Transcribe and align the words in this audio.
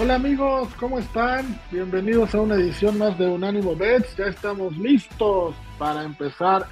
Hola 0.00 0.14
amigos, 0.14 0.68
¿cómo 0.78 1.00
están? 1.00 1.60
Bienvenidos 1.72 2.32
a 2.32 2.40
una 2.40 2.54
edición 2.54 2.98
más 2.98 3.18
de 3.18 3.26
Unánimo 3.26 3.74
Bets. 3.74 4.16
Ya 4.16 4.26
estamos 4.26 4.78
listos 4.78 5.56
para 5.76 6.04
empezar 6.04 6.66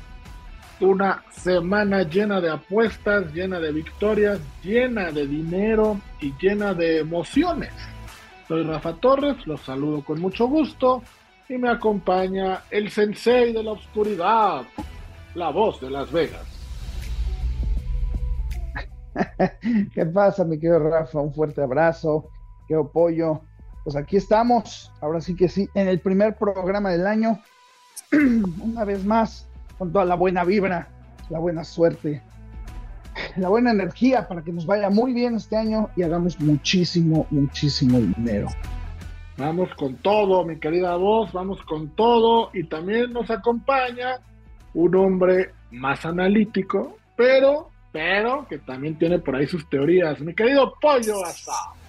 una 0.78 1.24
semana 1.32 2.04
llena 2.04 2.40
de 2.40 2.50
apuestas, 2.50 3.34
llena 3.34 3.58
de 3.58 3.72
victorias, 3.72 4.38
llena 4.62 5.10
de 5.10 5.26
dinero 5.26 6.00
y 6.20 6.34
llena 6.40 6.72
de 6.72 7.00
emociones. 7.00 7.72
Soy 8.46 8.62
Rafa 8.62 8.94
Torres, 8.94 9.44
los 9.44 9.60
saludo 9.60 10.04
con 10.04 10.20
mucho 10.20 10.46
gusto 10.46 11.02
y 11.48 11.58
me 11.58 11.68
acompaña 11.68 12.62
el 12.70 12.92
sensei 12.92 13.52
de 13.52 13.64
la 13.64 13.72
oscuridad, 13.72 14.62
la 15.34 15.50
voz 15.50 15.80
de 15.80 15.90
Las 15.90 16.12
Vegas. 16.12 16.46
¿Qué 19.92 20.06
pasa, 20.06 20.44
mi 20.44 20.60
querido 20.60 20.78
Rafa? 20.78 21.18
Un 21.18 21.34
fuerte 21.34 21.60
abrazo 21.60 22.30
qué 22.66 22.74
apoyo. 22.74 23.42
Pues 23.84 23.96
aquí 23.96 24.16
estamos, 24.16 24.92
ahora 25.00 25.20
sí 25.20 25.36
que 25.36 25.48
sí, 25.48 25.68
en 25.74 25.88
el 25.88 26.00
primer 26.00 26.36
programa 26.36 26.90
del 26.90 27.06
año, 27.06 27.40
una 28.60 28.84
vez 28.84 29.04
más, 29.04 29.48
con 29.78 29.92
toda 29.92 30.04
la 30.04 30.16
buena 30.16 30.44
vibra, 30.44 30.88
la 31.28 31.38
buena 31.38 31.64
suerte, 31.64 32.22
la 33.36 33.48
buena 33.48 33.70
energía 33.70 34.26
para 34.26 34.42
que 34.42 34.52
nos 34.52 34.66
vaya 34.66 34.90
muy 34.90 35.12
bien 35.12 35.36
este 35.36 35.56
año 35.56 35.90
y 35.96 36.02
hagamos 36.02 36.40
muchísimo, 36.40 37.26
muchísimo 37.30 37.98
dinero. 37.98 38.48
Vamos 39.36 39.68
con 39.76 39.96
todo, 39.96 40.44
mi 40.44 40.58
querida 40.58 40.96
voz, 40.96 41.32
vamos 41.32 41.62
con 41.62 41.90
todo 41.90 42.50
y 42.54 42.64
también 42.64 43.12
nos 43.12 43.30
acompaña 43.30 44.18
un 44.72 44.94
hombre 44.96 45.52
más 45.70 46.06
analítico, 46.06 46.96
pero, 47.16 47.70
pero 47.92 48.46
que 48.48 48.58
también 48.58 48.98
tiene 48.98 49.18
por 49.18 49.36
ahí 49.36 49.46
sus 49.46 49.68
teorías, 49.68 50.20
mi 50.20 50.34
querido 50.34 50.74
Pollo 50.80 51.24
Asado. 51.24 51.85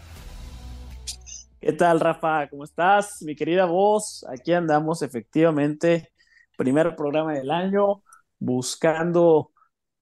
¿Qué 1.68 1.73
tal, 1.73 2.00
Rafa? 2.00 2.48
¿Cómo 2.48 2.64
estás? 2.64 3.22
Mi 3.23 3.36
querida 3.36 3.66
voz, 3.66 4.26
aquí 4.30 4.54
andamos 4.54 5.02
efectivamente, 5.02 6.14
primer 6.58 6.96
programa 6.96 7.34
del 7.34 7.52
año, 7.52 8.04
buscando 8.40 9.52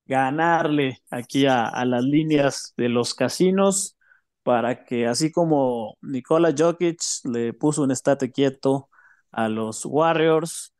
ganarle 0.05 0.99
aquí 1.09 1.47
a, 1.47 1.83
las 1.85 2.03
líneas 2.03 2.75
de 2.77 2.89
los 2.89 3.15
casinos 3.15 3.97
para 4.43 4.85
que 4.85 5.07
así 5.07 5.31
como 5.31 5.97
Nikola 6.03 6.53
Jokic 6.55 7.01
le 7.23 7.51
puso 7.53 7.81
un 7.81 7.89
estate 7.89 8.31
quieto 8.31 8.89
a 9.31 9.49
los 9.49 9.87
Warriors, 9.87 10.71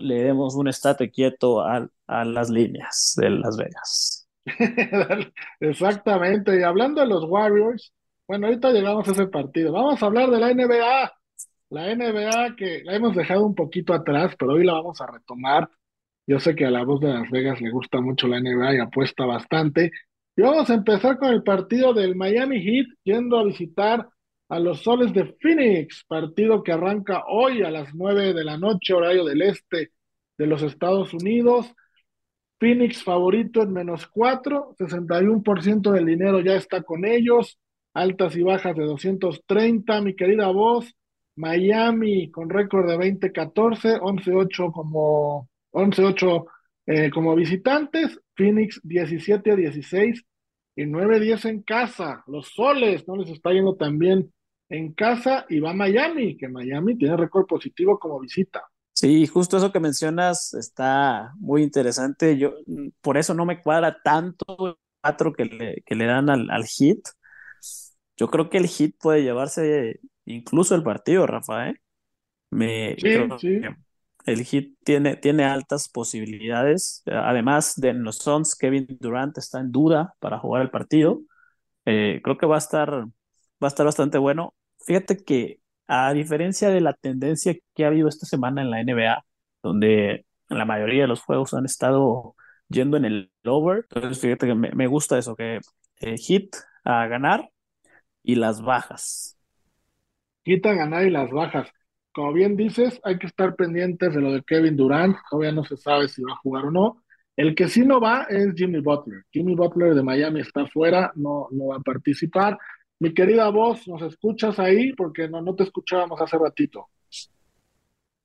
le 0.00 0.24
demos 0.24 0.56
un 0.56 0.66
estate 0.66 1.12
quieto 1.12 1.60
a, 1.60 1.88
a 2.08 2.24
las 2.24 2.50
líneas 2.50 3.14
de 3.16 3.30
Las 3.30 3.56
Vegas. 3.56 4.28
Exactamente, 5.60 6.58
y 6.58 6.64
hablando 6.64 7.00
de 7.00 7.06
los 7.06 7.22
Warriors, 7.28 7.92
bueno, 8.30 8.46
ahorita 8.46 8.70
llegamos 8.70 9.08
a 9.08 9.10
ese 9.10 9.26
partido. 9.26 9.72
Vamos 9.72 10.00
a 10.00 10.06
hablar 10.06 10.30
de 10.30 10.38
la 10.38 10.54
NBA. 10.54 11.12
La 11.70 11.92
NBA 11.96 12.54
que 12.54 12.80
la 12.84 12.94
hemos 12.94 13.16
dejado 13.16 13.44
un 13.44 13.56
poquito 13.56 13.92
atrás, 13.92 14.36
pero 14.38 14.52
hoy 14.52 14.64
la 14.64 14.74
vamos 14.74 15.00
a 15.00 15.08
retomar. 15.08 15.68
Yo 16.28 16.38
sé 16.38 16.54
que 16.54 16.64
a 16.64 16.70
la 16.70 16.84
voz 16.84 17.00
de 17.00 17.08
Las 17.08 17.28
Vegas 17.28 17.60
le 17.60 17.72
gusta 17.72 18.00
mucho 18.00 18.28
la 18.28 18.38
NBA 18.38 18.76
y 18.76 18.78
apuesta 18.78 19.26
bastante. 19.26 19.90
Y 20.36 20.42
vamos 20.42 20.70
a 20.70 20.74
empezar 20.74 21.18
con 21.18 21.32
el 21.32 21.42
partido 21.42 21.92
del 21.92 22.14
Miami 22.14 22.62
Heat 22.62 22.86
yendo 23.02 23.36
a 23.36 23.42
visitar 23.42 24.08
a 24.48 24.60
los 24.60 24.80
Soles 24.84 25.12
de 25.12 25.24
Phoenix, 25.40 26.04
partido 26.06 26.62
que 26.62 26.70
arranca 26.70 27.24
hoy 27.26 27.64
a 27.64 27.70
las 27.72 27.92
9 27.96 28.32
de 28.32 28.44
la 28.44 28.56
noche, 28.56 28.94
horario 28.94 29.24
del 29.24 29.42
este 29.42 29.90
de 30.38 30.46
los 30.46 30.62
Estados 30.62 31.12
Unidos. 31.14 31.66
Phoenix 32.60 33.02
favorito 33.02 33.60
en 33.60 33.72
menos 33.72 34.06
4, 34.06 34.76
61% 34.78 35.90
del 35.90 36.06
dinero 36.06 36.38
ya 36.38 36.54
está 36.54 36.84
con 36.84 37.04
ellos 37.04 37.58
altas 37.94 38.36
y 38.36 38.42
bajas 38.42 38.76
de 38.76 38.84
230, 38.84 40.00
mi 40.00 40.14
querida 40.14 40.48
voz. 40.48 40.94
Miami 41.36 42.30
con 42.30 42.50
récord 42.50 42.86
de 42.86 42.96
20-14, 42.96 44.00
11-8 44.00 44.72
como, 44.72 45.48
11-8 45.72 46.44
eh, 46.86 47.10
como 47.10 47.34
visitantes, 47.34 48.20
Phoenix 48.34 48.80
17-16 48.82 50.22
y 50.76 50.84
9-10 50.84 51.48
en 51.48 51.62
casa. 51.62 52.22
Los 52.26 52.48
soles 52.48 53.06
no 53.08 53.16
les 53.16 53.30
está 53.30 53.52
yendo 53.52 53.74
tan 53.76 53.98
bien 53.98 54.32
en 54.68 54.92
casa 54.92 55.46
y 55.48 55.60
va 55.60 55.72
Miami, 55.72 56.36
que 56.36 56.48
Miami 56.48 56.96
tiene 56.96 57.16
récord 57.16 57.46
positivo 57.46 57.98
como 57.98 58.20
visita. 58.20 58.62
Sí, 58.92 59.26
justo 59.26 59.56
eso 59.56 59.72
que 59.72 59.80
mencionas 59.80 60.52
está 60.52 61.32
muy 61.38 61.62
interesante. 61.62 62.36
Yo 62.36 62.54
por 63.00 63.16
eso 63.16 63.34
no 63.34 63.46
me 63.46 63.62
cuadra 63.62 63.96
tanto 64.04 64.44
el 64.66 64.74
4 65.00 65.32
que 65.32 65.44
le, 65.46 65.82
que 65.86 65.94
le 65.94 66.04
dan 66.04 66.28
al, 66.28 66.50
al 66.50 66.64
hit 66.66 67.00
yo 68.20 68.28
creo 68.28 68.50
que 68.50 68.58
el 68.58 68.66
hit 68.66 68.96
puede 69.00 69.22
llevarse 69.22 69.98
incluso 70.26 70.74
el 70.74 70.82
partido, 70.82 71.26
Rafa, 71.26 71.70
¿eh? 71.70 71.74
Me, 72.50 72.94
sí, 72.98 73.62
el 74.26 74.44
hit 74.44 74.76
tiene, 74.84 75.16
tiene 75.16 75.44
altas 75.44 75.88
posibilidades. 75.88 77.02
Además 77.06 77.80
de 77.80 77.94
los 77.94 78.18
Suns, 78.18 78.56
Kevin 78.56 78.86
Durant 79.00 79.38
está 79.38 79.60
en 79.60 79.72
duda 79.72 80.16
para 80.18 80.38
jugar 80.38 80.60
el 80.60 80.70
partido. 80.70 81.22
Eh, 81.86 82.20
creo 82.22 82.36
que 82.36 82.44
va 82.44 82.56
a 82.56 82.58
estar, 82.58 82.90
va 82.90 83.08
a 83.62 83.68
estar 83.68 83.86
bastante 83.86 84.18
bueno. 84.18 84.52
Fíjate 84.84 85.24
que 85.24 85.60
a 85.86 86.12
diferencia 86.12 86.68
de 86.68 86.82
la 86.82 86.92
tendencia 86.92 87.56
que 87.74 87.84
ha 87.84 87.88
habido 87.88 88.08
esta 88.08 88.26
semana 88.26 88.60
en 88.60 88.70
la 88.70 88.80
NBA, 88.82 89.24
donde 89.62 90.26
la 90.50 90.66
mayoría 90.66 91.02
de 91.02 91.08
los 91.08 91.22
juegos 91.22 91.54
han 91.54 91.64
estado 91.64 92.34
yendo 92.68 92.98
en 92.98 93.06
el 93.06 93.32
over, 93.46 93.86
entonces 93.88 94.20
fíjate 94.20 94.46
que 94.46 94.54
me, 94.54 94.72
me 94.72 94.88
gusta 94.88 95.16
eso, 95.16 95.34
que 95.36 95.60
el 96.00 96.18
hit 96.18 96.54
a 96.84 97.06
ganar 97.06 97.48
y 98.22 98.34
las 98.34 98.62
bajas. 98.62 99.36
Quita 100.44 100.74
ganar 100.74 101.06
y 101.06 101.10
las 101.10 101.30
bajas. 101.30 101.68
Como 102.12 102.32
bien 102.32 102.56
dices, 102.56 103.00
hay 103.04 103.18
que 103.18 103.26
estar 103.26 103.54
pendientes 103.54 104.14
de 104.14 104.20
lo 104.20 104.32
de 104.32 104.42
Kevin 104.42 104.76
Durant. 104.76 105.16
Todavía 105.30 105.52
no 105.52 105.64
se 105.64 105.76
sabe 105.76 106.08
si 106.08 106.22
va 106.22 106.32
a 106.32 106.36
jugar 106.42 106.66
o 106.66 106.70
no. 106.70 107.02
El 107.36 107.54
que 107.54 107.68
sí 107.68 107.84
no 107.86 108.00
va 108.00 108.26
es 108.28 108.52
Jimmy 108.54 108.80
Butler. 108.80 109.24
Jimmy 109.30 109.54
Butler 109.54 109.94
de 109.94 110.02
Miami 110.02 110.40
está 110.40 110.66
fuera, 110.66 111.12
no, 111.14 111.48
no 111.52 111.68
va 111.68 111.76
a 111.76 111.80
participar. 111.80 112.58
Mi 112.98 113.14
querida 113.14 113.48
voz, 113.48 113.86
¿nos 113.88 114.02
escuchas 114.02 114.58
ahí? 114.58 114.92
Porque 114.92 115.28
no, 115.28 115.40
no 115.40 115.54
te 115.54 115.62
escuchábamos 115.62 116.20
hace 116.20 116.36
ratito. 116.36 116.88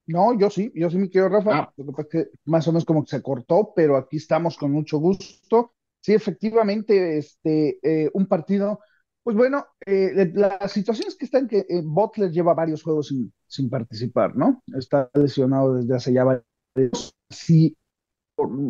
No, 0.07 0.37
yo 0.37 0.49
sí, 0.49 0.71
yo 0.75 0.89
sí 0.89 0.97
me 0.97 1.09
quiero, 1.09 1.29
Rafa. 1.29 1.57
Ah. 1.57 1.73
Lo 1.77 1.85
que 1.85 1.91
pasa 1.91 2.01
es 2.01 2.09
que 2.09 2.39
más 2.45 2.67
o 2.67 2.71
menos 2.71 2.85
como 2.85 3.03
que 3.03 3.11
se 3.11 3.23
cortó, 3.23 3.71
pero 3.75 3.95
aquí 3.95 4.17
estamos 4.17 4.57
con 4.57 4.71
mucho 4.71 4.97
gusto. 4.97 5.73
Sí, 6.01 6.13
efectivamente, 6.13 7.17
este, 7.17 7.79
eh, 7.81 8.11
un 8.13 8.27
partido 8.27 8.79
pues 9.25 9.35
bueno, 9.35 9.65
eh, 9.87 10.31
la 10.35 10.67
situación 10.67 11.07
es 11.07 11.15
que 11.15 11.25
está 11.25 11.39
en 11.39 11.47
que 11.47 11.65
eh, 11.67 11.81
Butler 11.83 12.29
lleva 12.29 12.53
varios 12.53 12.83
juegos 12.83 13.11
sin, 13.47 13.69
participar, 13.71 14.35
¿no? 14.35 14.61
Está 14.77 15.09
lesionado 15.15 15.73
desde 15.73 15.95
hace 15.95 16.13
ya 16.13 16.25
varios. 16.25 17.15
Sí, 17.27 17.75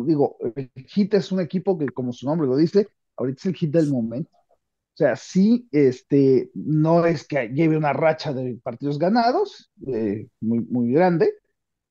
digo, 0.06 0.38
el 0.54 0.70
Hit 0.86 1.12
es 1.12 1.30
un 1.30 1.40
equipo 1.40 1.76
que, 1.76 1.90
como 1.90 2.10
su 2.14 2.24
nombre 2.24 2.48
lo 2.48 2.56
dice, 2.56 2.88
ahorita 3.18 3.38
es 3.38 3.46
el 3.46 3.54
hit 3.54 3.70
del 3.70 3.90
momento. 3.90 4.30
O 4.34 4.96
sea, 4.96 5.14
sí, 5.16 5.68
este, 5.72 6.50
no 6.54 7.04
es 7.04 7.28
que 7.28 7.48
lleve 7.48 7.76
una 7.76 7.92
racha 7.92 8.32
de 8.32 8.58
partidos 8.62 8.98
ganados, 8.98 9.70
eh, 9.86 10.26
muy, 10.40 10.60
muy 10.60 10.90
grande, 10.90 11.34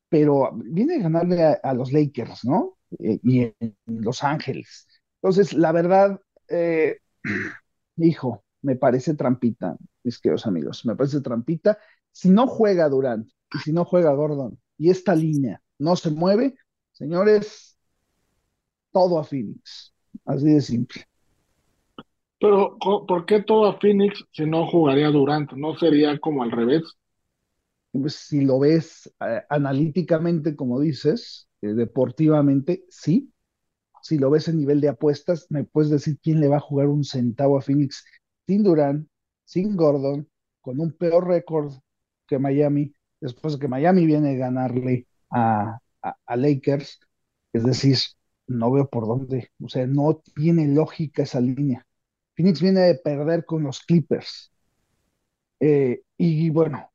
pero 0.09 0.53
viene 0.55 0.95
a 0.95 1.03
ganarle 1.03 1.43
a, 1.61 1.73
los 1.75 1.93
Lakers, 1.93 2.45
¿no? 2.45 2.79
y 2.97 3.41
en 3.43 3.75
Los 3.85 4.23
Ángeles. 4.23 4.87
Entonces, 5.21 5.53
la 5.53 5.71
verdad, 5.71 6.19
hijo, 7.97 8.44
me 8.65 8.75
parece 8.75 9.13
trampita, 9.13 9.77
mis 10.03 10.19
queridos 10.19 10.47
amigos, 10.47 10.85
me 10.85 10.95
parece 10.95 11.21
trampita. 11.21 11.77
Si 12.11 12.29
no 12.29 12.47
juega 12.47 12.89
Durant 12.89 13.29
y 13.53 13.59
si 13.59 13.71
no 13.71 13.85
juega 13.85 14.13
Gordon 14.13 14.59
y 14.77 14.89
esta 14.89 15.15
línea 15.15 15.61
no 15.77 15.95
se 15.95 16.09
mueve, 16.09 16.55
señores, 16.91 17.77
todo 18.91 19.19
a 19.19 19.23
Phoenix, 19.23 19.93
así 20.25 20.45
de 20.45 20.61
simple. 20.61 21.03
Pero, 22.39 22.77
¿por 22.79 23.25
qué 23.25 23.43
todo 23.43 23.65
a 23.67 23.79
Phoenix 23.79 24.23
si 24.31 24.45
no 24.45 24.67
jugaría 24.67 25.09
Durant? 25.09 25.51
¿No 25.53 25.75
sería 25.77 26.17
como 26.19 26.41
al 26.41 26.51
revés? 26.51 26.83
Pues 27.91 28.15
si 28.15 28.43
lo 28.43 28.59
ves 28.59 29.13
eh, 29.21 29.43
analíticamente, 29.49 30.55
como 30.55 30.79
dices, 30.79 31.47
eh, 31.61 31.67
deportivamente, 31.67 32.83
sí. 32.89 33.31
Si 34.01 34.17
lo 34.17 34.29
ves 34.29 34.47
en 34.47 34.57
nivel 34.57 34.81
de 34.81 34.89
apuestas, 34.89 35.47
me 35.49 35.63
puedes 35.63 35.89
decir 35.89 36.17
quién 36.21 36.39
le 36.39 36.47
va 36.47 36.57
a 36.57 36.61
jugar 36.61 36.87
un 36.87 37.03
centavo 37.03 37.57
a 37.57 37.61
Phoenix 37.61 38.03
sin 38.47 38.63
Durán, 38.63 39.09
sin 39.43 39.75
Gordon, 39.75 40.29
con 40.61 40.79
un 40.79 40.91
peor 40.93 41.27
récord 41.27 41.73
que 42.27 42.39
Miami, 42.39 42.93
después 43.21 43.53
de 43.53 43.59
que 43.59 43.67
Miami 43.67 44.05
viene 44.05 44.31
a 44.31 44.37
ganarle 44.37 45.07
a, 45.29 45.79
a, 46.01 46.35
Lakers. 46.35 46.99
Es 47.53 47.63
decir, 47.63 47.97
no 48.47 48.71
veo 48.71 48.89
por 48.89 49.07
dónde. 49.07 49.51
O 49.63 49.69
sea, 49.69 49.87
no 49.87 50.21
tiene 50.35 50.67
lógica 50.67 51.23
esa 51.23 51.39
línea. 51.39 51.85
Phoenix 52.35 52.61
viene 52.61 52.81
de 52.81 52.95
perder 52.95 53.45
con 53.45 53.63
los 53.63 53.81
Clippers. 53.81 54.51
Eh, 55.59 56.01
y 56.17 56.49
bueno, 56.49 56.91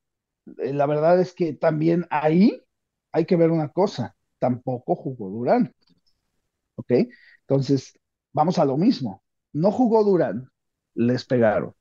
eh, 0.58 0.73
la 0.73 0.87
verdad 0.87 1.20
es 1.20 1.35
que 1.35 1.55
también 1.55 2.06
ahí 2.11 2.62
hay 3.12 3.25
que 3.26 3.37
ver 3.37 3.50
una 3.50 3.69
cosa. 3.70 4.17
Tampoco 4.38 4.94
jugó 4.94 5.31
Durán. 5.31 5.75
¿Ok? 6.76 6.93
Entonces, 7.43 7.99
vamos 8.32 8.58
a 8.58 8.64
lo 8.64 8.76
mismo. 8.76 9.23
No 9.52 9.70
jugó 9.73 10.05
Durán, 10.05 10.50
les 10.95 11.25
pegaron. 11.25 11.75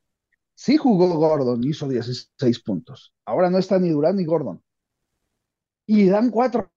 Sí 0.56 0.78
jugó 0.78 1.08
Gordon, 1.18 1.64
hizo 1.64 1.88
16 1.88 2.60
puntos. 2.64 3.14
Ahora 3.26 3.50
no 3.50 3.58
está 3.58 3.80
ni 3.80 3.90
Durán 3.90 4.18
ni 4.18 4.26
Gordon. 4.26 4.62
Y 5.86 6.08
dan 6.10 6.30
cuatro 6.30 6.70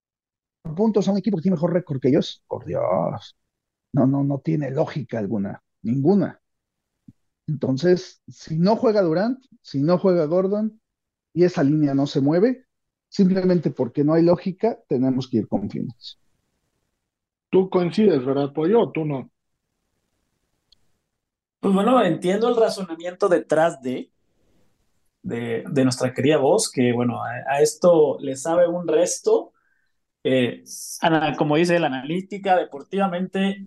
puntos 0.77 1.09
a 1.09 1.13
un 1.13 1.19
equipo 1.19 1.37
que 1.37 1.43
tiene 1.43 1.57
mejor 1.57 1.73
récord 1.73 2.01
que 2.01 2.09
ellos. 2.09 2.45
Por 2.47 2.65
Dios. 2.65 3.37
No, 3.93 4.07
no, 4.07 4.23
no 4.23 4.39
tiene 4.39 4.71
lógica 4.71 5.19
alguna. 5.19 5.63
Ninguna. 5.83 6.41
Entonces, 7.49 8.23
si 8.29 8.57
no 8.59 8.77
juega 8.77 9.03
Durant, 9.03 9.45
si 9.61 9.83
no 9.83 9.99
juega 9.99 10.27
Gordon 10.27 10.81
y 11.35 11.45
esa 11.45 11.65
línea 11.65 11.93
no 11.95 12.07
se 12.07 12.21
mueve, 12.21 12.67
simplemente 13.09 13.71
porque 13.71 14.05
no 14.05 14.15
hay 14.15 14.23
lógica, 14.23 14.79
tenemos 14.89 15.29
que 15.29 15.39
ir 15.39 15.49
con 15.49 15.69
Phoenix. 15.69 16.21
Tú 17.51 17.69
coincides, 17.69 18.25
¿verdad, 18.25 18.53
Pollo? 18.55 18.83
¿O 18.83 18.93
tú 18.93 19.05
no? 19.05 19.32
Pues 21.63 21.75
bueno, 21.75 22.03
entiendo 22.05 22.49
el 22.49 22.57
razonamiento 22.57 23.29
detrás 23.29 23.81
de, 23.83 24.11
de, 25.23 25.85
nuestra 25.85 26.13
querida 26.13 26.39
voz, 26.39 26.69
que 26.69 26.93
bueno, 26.93 27.23
a, 27.23 27.61
esto 27.61 28.19
le 28.21 28.35
sabe 28.37 28.67
un 28.67 28.89
resto. 28.89 29.53
Eh, 30.25 30.65
como 31.39 31.57
dice 31.57 31.79
la 31.79 31.87
analítica, 31.87 32.57
deportivamente 32.57 33.65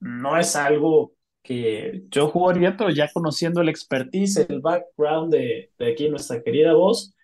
no 0.00 0.36
es 0.38 0.54
algo 0.56 1.14
que 1.42 2.04
yo 2.10 2.28
jugaría, 2.28 2.76
pero 2.76 2.90
ya 2.90 3.10
conociendo 3.10 3.62
el 3.62 3.70
expertise, 3.70 4.46
el 4.48 4.60
background 4.60 5.32
de, 5.32 5.72
de 5.78 5.92
aquí 5.92 6.10
nuestra 6.10 6.42
querida 6.42 6.74
voz, 6.74 7.14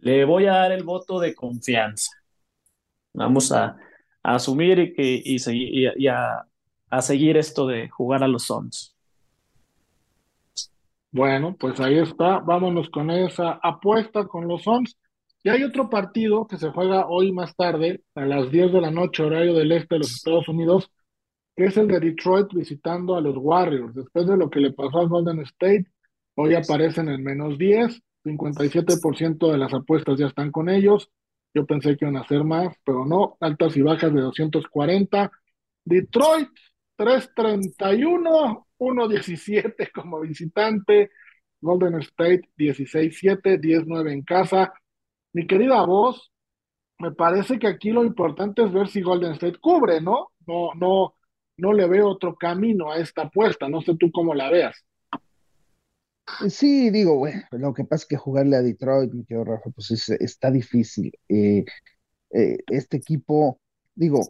le 0.00 0.26
voy 0.26 0.46
a 0.46 0.52
dar 0.52 0.72
el 0.72 0.84
voto 0.84 1.18
de 1.18 1.34
confianza. 1.34 2.12
Vamos 3.14 3.52
a, 3.52 3.76
asumir 4.22 4.78
y, 4.78 4.92
que, 4.92 5.22
y, 5.24 6.06
a, 6.08 6.46
a 6.90 7.02
seguir 7.02 7.38
esto 7.38 7.66
de 7.66 7.88
jugar 7.88 8.22
a 8.22 8.28
los 8.28 8.44
Suns. 8.44 8.94
Bueno, 11.12 11.56
pues 11.58 11.80
ahí 11.80 11.98
está. 11.98 12.38
Vámonos 12.38 12.88
con 12.90 13.10
esa 13.10 13.58
apuesta 13.62 14.26
con 14.26 14.46
los 14.46 14.62
Suns. 14.62 14.96
Y 15.42 15.48
hay 15.48 15.64
otro 15.64 15.88
partido 15.88 16.46
que 16.46 16.58
se 16.58 16.70
juega 16.70 17.06
hoy 17.08 17.32
más 17.32 17.56
tarde, 17.56 18.02
a 18.14 18.26
las 18.26 18.50
10 18.50 18.72
de 18.72 18.80
la 18.80 18.90
noche, 18.90 19.22
horario 19.22 19.54
del 19.54 19.72
este 19.72 19.94
de 19.94 20.00
los 20.00 20.12
Estados 20.12 20.48
Unidos, 20.48 20.90
que 21.56 21.64
es 21.66 21.76
el 21.76 21.88
de 21.88 21.98
Detroit 22.00 22.48
visitando 22.52 23.16
a 23.16 23.20
los 23.20 23.36
Warriors. 23.38 23.94
Después 23.94 24.26
de 24.26 24.36
lo 24.36 24.50
que 24.50 24.60
le 24.60 24.72
pasó 24.72 25.00
a 25.00 25.06
Golden 25.06 25.40
State, 25.40 25.86
hoy 26.36 26.54
aparecen 26.54 27.08
en 27.08 27.24
menos 27.24 27.58
10, 27.58 28.02
57% 28.24 29.50
de 29.50 29.58
las 29.58 29.72
apuestas 29.72 30.18
ya 30.18 30.26
están 30.26 30.50
con 30.52 30.68
ellos. 30.68 31.10
Yo 31.54 31.66
pensé 31.66 31.96
que 31.96 32.04
iban 32.04 32.16
a 32.16 32.20
hacer 32.20 32.44
más, 32.44 32.76
pero 32.84 33.04
no. 33.06 33.36
Altas 33.40 33.76
y 33.76 33.82
bajas 33.82 34.12
de 34.12 34.20
240. 34.20 35.30
Detroit, 35.84 36.48
331. 37.00 38.66
1-17 38.80 39.90
como 39.94 40.20
visitante, 40.20 41.10
Golden 41.60 42.00
State 42.00 42.48
16-7, 42.56 43.60
10-9 43.60 44.12
en 44.12 44.22
casa. 44.22 44.72
Mi 45.32 45.46
querida 45.46 45.84
voz, 45.84 46.32
me 46.98 47.12
parece 47.12 47.58
que 47.58 47.68
aquí 47.68 47.90
lo 47.90 48.04
importante 48.04 48.64
es 48.64 48.72
ver 48.72 48.88
si 48.88 49.02
Golden 49.02 49.32
State 49.32 49.58
cubre, 49.60 50.00
¿no? 50.00 50.30
No, 50.46 50.70
no, 50.74 51.14
no 51.58 51.72
le 51.72 51.86
veo 51.86 52.08
otro 52.08 52.34
camino 52.34 52.90
a 52.90 52.96
esta 52.96 53.22
apuesta, 53.22 53.68
no 53.68 53.80
sé 53.82 53.94
tú 53.96 54.10
cómo 54.10 54.34
la 54.34 54.50
veas. 54.50 54.84
Sí, 56.48 56.90
digo, 56.90 57.16
bueno, 57.16 57.42
lo 57.50 57.74
que 57.74 57.84
pasa 57.84 58.02
es 58.02 58.08
que 58.08 58.16
jugarle 58.16 58.56
a 58.56 58.62
Detroit, 58.62 59.12
mi 59.12 59.24
querido 59.24 59.44
Rafa, 59.44 59.70
pues 59.70 60.08
está 60.08 60.50
difícil. 60.50 61.12
Eh, 61.28 61.64
eh, 62.32 62.58
este 62.68 62.98
equipo, 62.98 63.60
digo, 63.94 64.20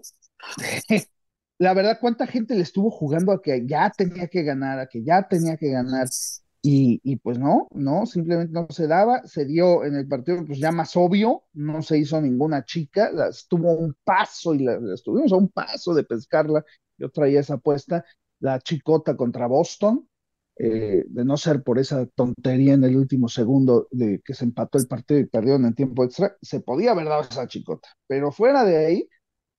la 1.60 1.74
verdad, 1.74 1.98
¿cuánta 2.00 2.26
gente 2.26 2.54
le 2.54 2.62
estuvo 2.62 2.90
jugando 2.90 3.32
a 3.32 3.42
que 3.42 3.66
ya 3.66 3.92
tenía 3.94 4.28
que 4.28 4.42
ganar, 4.42 4.78
a 4.78 4.86
que 4.86 5.04
ya 5.04 5.28
tenía 5.28 5.58
que 5.58 5.70
ganar? 5.70 6.08
Y, 6.62 7.00
y, 7.04 7.16
pues 7.16 7.38
no, 7.38 7.68
no, 7.72 8.06
simplemente 8.06 8.52
no 8.52 8.66
se 8.70 8.86
daba, 8.86 9.22
se 9.26 9.44
dio 9.44 9.84
en 9.84 9.94
el 9.94 10.08
partido 10.08 10.42
pues 10.46 10.58
ya 10.58 10.72
más 10.72 10.96
obvio, 10.96 11.44
no 11.52 11.82
se 11.82 11.98
hizo 11.98 12.18
ninguna 12.20 12.64
chica, 12.64 13.10
estuvo 13.28 13.72
un 13.74 13.94
paso 14.02 14.54
y 14.54 14.60
la, 14.60 14.78
estuvimos 14.94 15.32
a 15.32 15.36
un 15.36 15.48
paso 15.48 15.92
de 15.92 16.04
pescarla, 16.04 16.64
yo 16.96 17.10
traía 17.10 17.40
esa 17.40 17.54
apuesta, 17.54 18.06
la 18.40 18.58
chicota 18.60 19.14
contra 19.14 19.46
Boston, 19.46 20.08
eh, 20.56 21.04
de 21.08 21.24
no 21.26 21.36
ser 21.36 21.62
por 21.62 21.78
esa 21.78 22.06
tontería 22.06 22.72
en 22.72 22.84
el 22.84 22.96
último 22.96 23.28
segundo 23.28 23.86
de 23.90 24.22
que 24.24 24.32
se 24.32 24.44
empató 24.44 24.78
el 24.78 24.86
partido 24.86 25.20
y 25.20 25.26
perdieron 25.26 25.66
en 25.66 25.74
tiempo 25.74 26.04
extra, 26.04 26.34
se 26.40 26.60
podía 26.60 26.92
haber 26.92 27.04
dado 27.06 27.22
esa 27.22 27.46
chicota, 27.46 27.88
pero 28.06 28.32
fuera 28.32 28.64
de 28.64 28.86
ahí, 28.86 29.08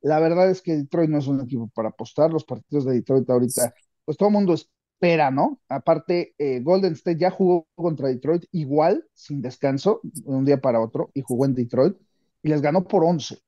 la 0.01 0.19
verdad 0.19 0.50
es 0.50 0.62
que 0.62 0.75
Detroit 0.75 1.09
no 1.09 1.19
es 1.19 1.27
un 1.27 1.42
equipo 1.42 1.69
para 1.74 1.89
apostar. 1.89 2.31
Los 2.31 2.44
partidos 2.44 2.86
de 2.86 2.94
Detroit 2.94 3.30
ahorita, 3.30 3.74
pues 4.06 4.18
todo 4.18 4.30
el 4.30 4.33
mundo 4.33 4.53
espera, 4.53 5.31
¿no? 5.31 5.59
Aparte, 5.69 6.33
eh, 6.38 6.59
Golden 6.62 6.94
State 6.94 7.19
ya 7.19 7.31
jugó 7.31 7.68
contra 7.75 8.07
Detroit 8.07 8.45
igual, 8.51 9.06
sin 9.13 9.42
descanso, 9.42 10.00
de 10.03 10.21
un 10.25 10.45
día 10.45 10.59
para 10.59 10.81
otro, 10.81 11.12
y 11.13 11.21
jugó 11.21 11.45
en 11.45 11.56
Detroit, 11.56 11.98
y 12.44 12.50
les 12.50 12.62
ganó 12.62 12.88
por 12.88 13.03
11. 13.03 13.39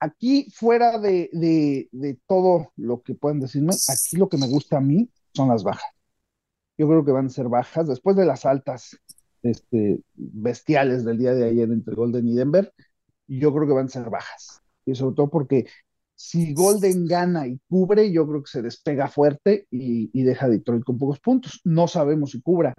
Aquí, 0.00 0.50
fuera 0.50 0.98
de, 0.98 1.30
de, 1.32 2.18
todo 2.26 2.72
lo 2.76 3.02
que 3.02 3.14
pueden 3.14 3.40
decirme, 3.40 3.74
aquí 3.88 4.16
lo 4.16 4.28
que 4.28 4.36
me 4.36 4.48
gusta 4.48 4.78
a 4.78 4.80
mí 4.80 5.08
son 5.34 5.48
las 5.48 5.62
bajas. 5.64 5.90
Yo 6.76 6.88
creo 6.88 7.04
que 7.04 7.12
van 7.12 7.26
a 7.26 7.30
ser 7.30 7.48
bajas. 7.48 7.86
Después 7.88 8.16
de 8.16 8.26
las 8.26 8.44
altas 8.44 8.98
este, 9.42 10.00
bestiales 10.14 11.04
del 11.04 11.18
día 11.18 11.34
de 11.34 11.44
ayer 11.48 11.70
entre 11.70 11.94
Golden 11.94 12.28
y 12.28 12.34
Denver, 12.34 12.72
yo 13.28 13.54
creo 13.54 13.66
que 13.66 13.72
van 13.74 13.86
a 13.86 13.88
ser 13.88 14.10
bajas 14.10 14.63
y 14.84 14.94
sobre 14.94 15.16
todo 15.16 15.30
porque 15.30 15.66
si 16.16 16.54
Golden 16.54 17.06
gana 17.06 17.46
y 17.46 17.58
cubre, 17.68 18.12
yo 18.12 18.26
creo 18.26 18.42
que 18.42 18.50
se 18.50 18.62
despega 18.62 19.08
fuerte 19.08 19.66
y, 19.70 20.22
deja 20.22 20.46
a 20.46 20.48
Detroit 20.48 20.84
con 20.84 20.98
pocos 20.98 21.20
puntos. 21.20 21.60
No 21.64 21.88
sabemos 21.88 22.30
si 22.30 22.40
cubra, 22.40 22.74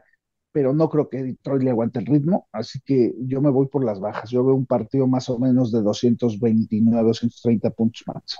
pero 0.51 0.73
no 0.73 0.89
creo 0.89 1.09
que 1.09 1.23
Detroit 1.23 1.63
le 1.63 1.71
aguante 1.71 1.99
el 1.99 2.05
ritmo, 2.05 2.47
así 2.51 2.79
que 2.85 3.13
yo 3.19 3.41
me 3.41 3.49
voy 3.49 3.67
por 3.67 3.83
las 3.83 3.99
bajas. 3.99 4.29
Yo 4.29 4.43
veo 4.45 4.55
un 4.55 4.65
partido 4.65 5.05
más 5.05 5.29
o 5.29 5.37
menos 5.37 5.71
de 5.71 5.81
229, 5.81 7.03
230 7.03 7.69
puntos 7.71 8.03
más. 8.07 8.37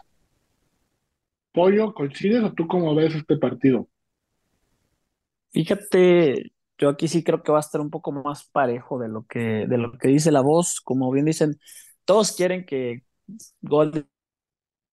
Pollo, 1.51 1.93
¿coincides 1.93 2.43
o 2.43 2.53
tú 2.53 2.67
cómo 2.67 2.95
ves 2.95 3.15
este 3.15 3.38
partido? 3.38 3.88
Fíjate, 5.51 6.51
yo 6.77 6.89
aquí 6.89 7.07
sí 7.07 7.24
creo 7.24 7.43
que 7.43 7.51
va 7.51 7.60
a 7.60 7.62
estar 7.62 7.79
un 7.79 7.89
poco 7.89 8.12
más 8.12 8.50
parejo 8.50 9.00
de 9.00 9.07
lo 9.07 9.25
que, 9.25 9.65
de 9.67 9.77
lo 9.77 9.93
que 9.93 10.10
dice 10.10 10.31
la 10.31 10.41
voz. 10.41 10.81
Como 10.81 11.10
bien 11.12 11.25
dicen, 11.25 11.57
todos 12.03 12.34
quieren 12.34 12.65
que 12.65 13.03
Golden 13.62 14.08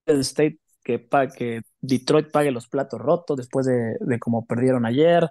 State 0.07 0.59
que, 0.83 1.63
Detroit 1.81 2.31
pague 2.31 2.51
los 2.51 2.69
platos 2.69 3.01
rotos 3.01 3.37
después 3.37 3.67
de, 3.67 4.19
cómo 4.19 4.47
perdieron 4.47 4.87
ayer. 4.87 5.31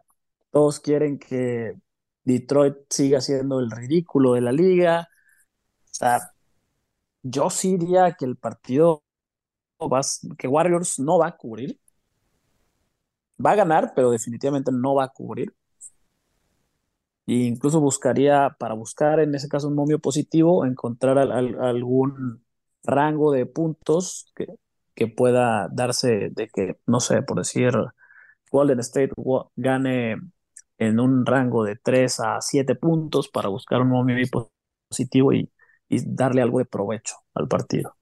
Todos 0.51 0.79
quieren 0.79 1.20
que 1.20 1.75
Detroit 2.24 2.75
siga 2.89 3.22
siendo 3.22 3.60
el 3.60 3.72
ridículo 3.72 4.34
de 4.34 4.41
la 4.41 4.51
liga. 4.51 5.10
O 5.86 5.93
sea, 5.93 6.31
yo 7.24 7.50
sí 7.50 7.77
diría 7.77 8.13
que 8.13 8.25
el 8.25 8.38
partido 8.38 9.03
que 10.38 10.48
Warriors 10.48 11.00
no 11.00 11.17
va 11.17 11.27
a 11.27 11.38
cubrir. 11.38 11.79
Va 13.43 13.51
a 13.51 13.55
ganar, 13.55 13.93
pero 13.96 14.12
definitivamente 14.12 14.72
no 14.72 14.96
va 14.96 15.05
a 15.05 15.10
cubrir. 15.10 15.53
E 17.27 17.34
incluso 17.34 17.79
buscaría, 17.79 18.55
para 18.60 18.74
buscar 18.74 19.20
en 19.20 19.34
ese 19.36 19.48
caso 19.48 19.67
un 19.67 19.75
momio 19.75 20.00
positivo, 20.00 20.65
encontrar 20.65 21.17
algún 21.17 22.43
rango 22.83 23.31
de 23.31 23.45
puntos 23.45 24.31
que, 24.35 24.47
que 24.95 25.07
pueda 25.07 25.69
darse 25.71 26.29
de 26.31 26.47
que, 26.47 26.77
no 26.85 27.00
sé, 27.00 27.21
por 27.21 27.38
decir, 27.38 27.73
Golden 28.51 28.79
State 28.79 29.13
gane 29.55 30.17
en 30.77 31.00
un 31.00 31.25
rango 31.25 31.63
de 31.63 31.75
3 31.75 32.19
a 32.19 32.41
7 32.41 32.75
puntos 32.75 33.29
para 33.29 33.50
buscar 33.50 33.81
un 33.81 33.89
movimiento 33.89 34.51
positivo 34.89 35.33
y, 35.33 35.50
darle 35.89 36.41
algo 36.41 36.59
de 36.59 36.65
provecho 36.65 37.15
al 37.33 37.50
partido. 37.50 37.95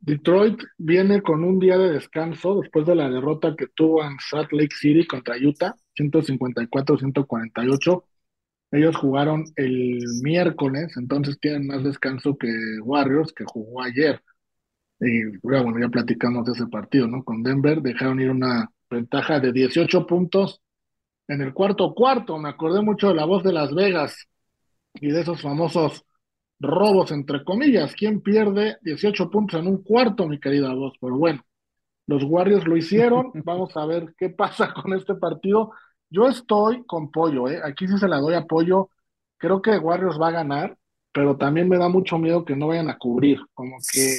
Detroit 0.00 0.58
viene 0.78 1.20
con 1.20 1.44
un 1.44 1.58
día 1.58 1.76
de 1.76 1.92
descanso 1.92 2.62
después 2.62 2.86
de 2.86 2.94
la 2.94 3.10
derrota 3.10 3.54
que 3.54 3.66
tuvo 3.66 4.02
en 4.02 4.16
Salt 4.18 4.50
Lake 4.52 4.74
City 4.74 5.06
contra 5.06 5.36
Utah, 5.36 5.74
154-148. 5.96 8.04
Ellos 8.72 8.96
jugaron 8.96 9.44
el 9.56 10.04
miércoles, 10.22 10.96
entonces 10.96 11.38
tienen 11.40 11.66
más 11.66 11.82
descanso 11.82 12.36
que 12.38 12.48
Warriors, 12.82 13.32
que 13.32 13.44
jugó 13.44 13.82
ayer. 13.82 14.22
Y 15.00 15.38
bueno, 15.38 15.78
ya 15.80 15.88
platicamos 15.88 16.44
de 16.46 16.52
ese 16.52 16.66
partido, 16.66 17.06
¿no? 17.08 17.24
Con 17.24 17.42
Denver 17.42 17.80
dejaron 17.80 18.20
ir 18.20 18.30
una 18.30 18.70
ventaja 18.90 19.40
de 19.40 19.52
18 19.52 20.06
puntos 20.06 20.60
en 21.28 21.40
el 21.40 21.54
cuarto 21.54 21.94
cuarto. 21.94 22.38
Me 22.38 22.50
acordé 22.50 22.82
mucho 22.82 23.08
de 23.08 23.14
la 23.14 23.24
voz 23.24 23.42
de 23.42 23.52
Las 23.52 23.74
Vegas 23.74 24.28
y 24.94 25.10
de 25.10 25.20
esos 25.22 25.40
famosos 25.40 26.04
robos, 26.60 27.12
entre 27.12 27.44
comillas. 27.44 27.94
¿Quién 27.94 28.20
pierde 28.20 28.76
18 28.82 29.30
puntos 29.30 29.60
en 29.60 29.68
un 29.68 29.82
cuarto, 29.82 30.28
mi 30.28 30.38
querida 30.38 30.74
voz? 30.74 30.94
Pero 31.00 31.16
bueno, 31.16 31.42
los 32.06 32.22
Warriors 32.24 32.66
lo 32.66 32.76
hicieron. 32.76 33.32
Vamos 33.44 33.76
a 33.76 33.86
ver 33.86 34.14
qué 34.18 34.30
pasa 34.30 34.72
con 34.74 34.92
este 34.92 35.14
partido. 35.14 35.72
Yo 36.10 36.28
estoy 36.28 36.84
con 36.86 37.10
pollo, 37.10 37.48
¿eh? 37.48 37.60
Aquí 37.64 37.86
sí 37.86 37.96
se 37.98 38.08
la 38.08 38.18
doy 38.18 38.34
apoyo. 38.34 38.90
Creo 39.38 39.62
que 39.62 39.78
Warriors 39.78 40.20
va 40.20 40.28
a 40.28 40.32
ganar, 40.32 40.76
pero 41.12 41.36
también 41.36 41.68
me 41.68 41.78
da 41.78 41.88
mucho 41.88 42.18
miedo 42.18 42.44
que 42.44 42.56
no 42.56 42.68
vayan 42.68 42.90
a 42.90 42.98
cubrir. 42.98 43.38
Como 43.54 43.76
que, 43.92 44.18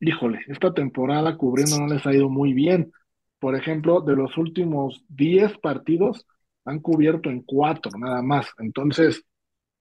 híjole, 0.00 0.40
esta 0.48 0.72
temporada 0.74 1.36
cubriendo 1.36 1.78
no 1.78 1.88
les 1.88 2.06
ha 2.06 2.14
ido 2.14 2.28
muy 2.28 2.52
bien. 2.52 2.92
Por 3.40 3.56
ejemplo, 3.56 4.00
de 4.00 4.16
los 4.16 4.36
últimos 4.38 5.04
10 5.08 5.58
partidos, 5.58 6.26
han 6.64 6.80
cubierto 6.80 7.30
en 7.30 7.42
4 7.42 7.92
nada 7.98 8.22
más. 8.22 8.48
Entonces, 8.58 9.24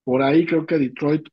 por 0.04 0.22
ahí 0.24 0.46
creo 0.46 0.66
que 0.66 0.78
Detroit, 0.80 1.28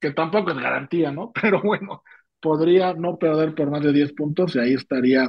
que 0.00 0.12
tampoco 0.12 0.50
es 0.50 0.58
garantía, 0.58 1.10
¿no? 1.12 1.32
Pero 1.40 1.62
bueno, 1.62 2.02
podría 2.40 2.94
no 2.94 3.18
perder 3.18 3.54
por 3.54 3.70
más 3.70 3.82
de 3.82 3.92
10 3.92 4.12
puntos 4.12 4.54
y 4.56 4.60
ahí 4.60 4.74
estaría 4.74 5.28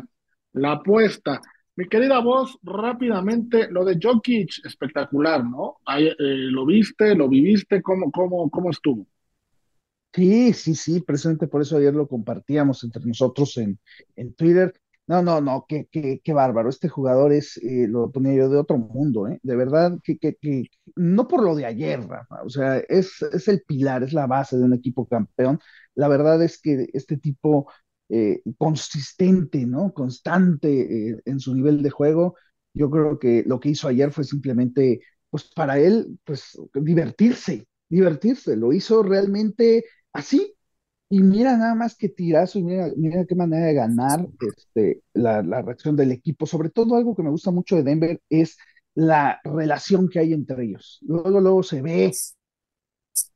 la 0.54 0.74
apuesta. 0.74 1.42
Mi 1.78 1.88
querida 1.88 2.20
voz, 2.20 2.58
rápidamente, 2.64 3.70
lo 3.70 3.86
de 3.86 4.00
Jokic, 4.02 4.66
espectacular, 4.66 5.46
¿no? 5.46 5.78
Eh, 5.96 6.16
¿Lo 6.18 6.66
viste, 6.66 7.14
lo 7.16 7.30
viviste? 7.30 7.84
¿Cómo, 7.84 8.12
cómo, 8.12 8.50
cómo 8.50 8.72
estuvo? 8.72 9.06
Sí, 10.12 10.54
sí, 10.54 10.74
sí, 10.74 11.02
precisamente 11.02 11.48
por 11.48 11.62
eso 11.62 11.78
ayer 11.78 11.94
lo 11.94 12.08
compartíamos 12.08 12.84
entre 12.84 13.06
nosotros 13.06 13.56
en, 13.58 13.80
en 14.16 14.34
Twitter. 14.34 14.74
No, 15.06 15.22
no, 15.22 15.40
no, 15.40 15.66
qué, 15.70 15.88
qué, 15.92 16.20
qué 16.24 16.34
bárbaro. 16.34 16.68
Este 16.70 16.90
jugador 16.90 17.32
es, 17.32 17.58
eh, 17.58 17.86
lo 17.88 18.12
ponía 18.12 18.34
yo 18.34 18.50
de 18.50 18.58
otro 18.58 18.78
mundo, 18.78 19.28
¿eh? 19.28 19.40
De 19.44 19.56
verdad, 19.56 20.00
que, 20.04 20.18
que, 20.18 20.36
que 20.36 20.66
no 20.96 21.28
por 21.28 21.44
lo 21.44 21.56
de 21.56 21.66
ayer, 21.68 22.02
Rafa, 22.02 22.42
o 22.44 22.50
sea, 22.50 22.80
es, 22.80 23.22
es 23.22 23.48
el 23.48 23.62
pilar, 23.62 24.02
es 24.04 24.14
la 24.14 24.26
base 24.26 24.58
de 24.58 24.64
un 24.64 24.74
equipo 24.74 25.06
campeón. 25.08 25.60
La 25.94 26.08
verdad 26.08 26.42
es 26.44 26.60
que 26.60 26.88
este 26.94 27.18
tipo 27.18 27.72
eh, 28.10 28.42
consistente, 28.58 29.66
¿no? 29.66 29.94
Constante 29.94 31.10
eh, 31.12 31.22
en 31.26 31.40
su 31.40 31.56
nivel 31.56 31.82
de 31.84 31.90
juego, 31.90 32.36
yo 32.74 32.90
creo 32.90 33.20
que 33.20 33.44
lo 33.46 33.60
que 33.60 33.70
hizo 33.70 33.88
ayer 33.88 34.12
fue 34.12 34.24
simplemente, 34.24 35.02
pues 35.30 35.46
para 35.54 35.80
él, 35.80 36.20
pues 36.24 36.58
divertirse, 36.74 37.68
divertirse. 37.90 38.56
Lo 38.56 38.74
hizo 38.74 39.04
realmente 39.04 39.86
así, 40.14 40.54
y 41.10 41.22
mira 41.22 41.58
nada 41.58 41.76
más 41.76 41.96
que 41.96 42.10
tirazo 42.10 42.60
y 42.60 42.64
mira, 42.64 42.92
mira 42.98 43.26
qué 43.26 43.36
manera 43.36 43.68
de 43.68 43.74
ganar 43.74 44.28
este, 44.42 45.04
la, 45.14 45.42
la, 45.42 45.62
reacción 45.62 45.96
del 45.96 46.12
equipo. 46.12 46.46
Sobre 46.46 46.70
todo 46.70 46.96
algo 46.96 47.16
que 47.16 47.24
me 47.24 47.30
gusta 47.30 47.52
mucho 47.52 47.78
de 47.78 47.84
Denver 47.84 48.22
es 48.30 48.58
la 48.94 49.40
relación 49.44 50.10
que 50.10 50.20
hay 50.20 50.34
entre 50.34 50.66
ellos. 50.66 51.00
Luego, 51.02 51.40
luego 51.40 51.64
se 51.64 51.82
ve, 51.82 52.12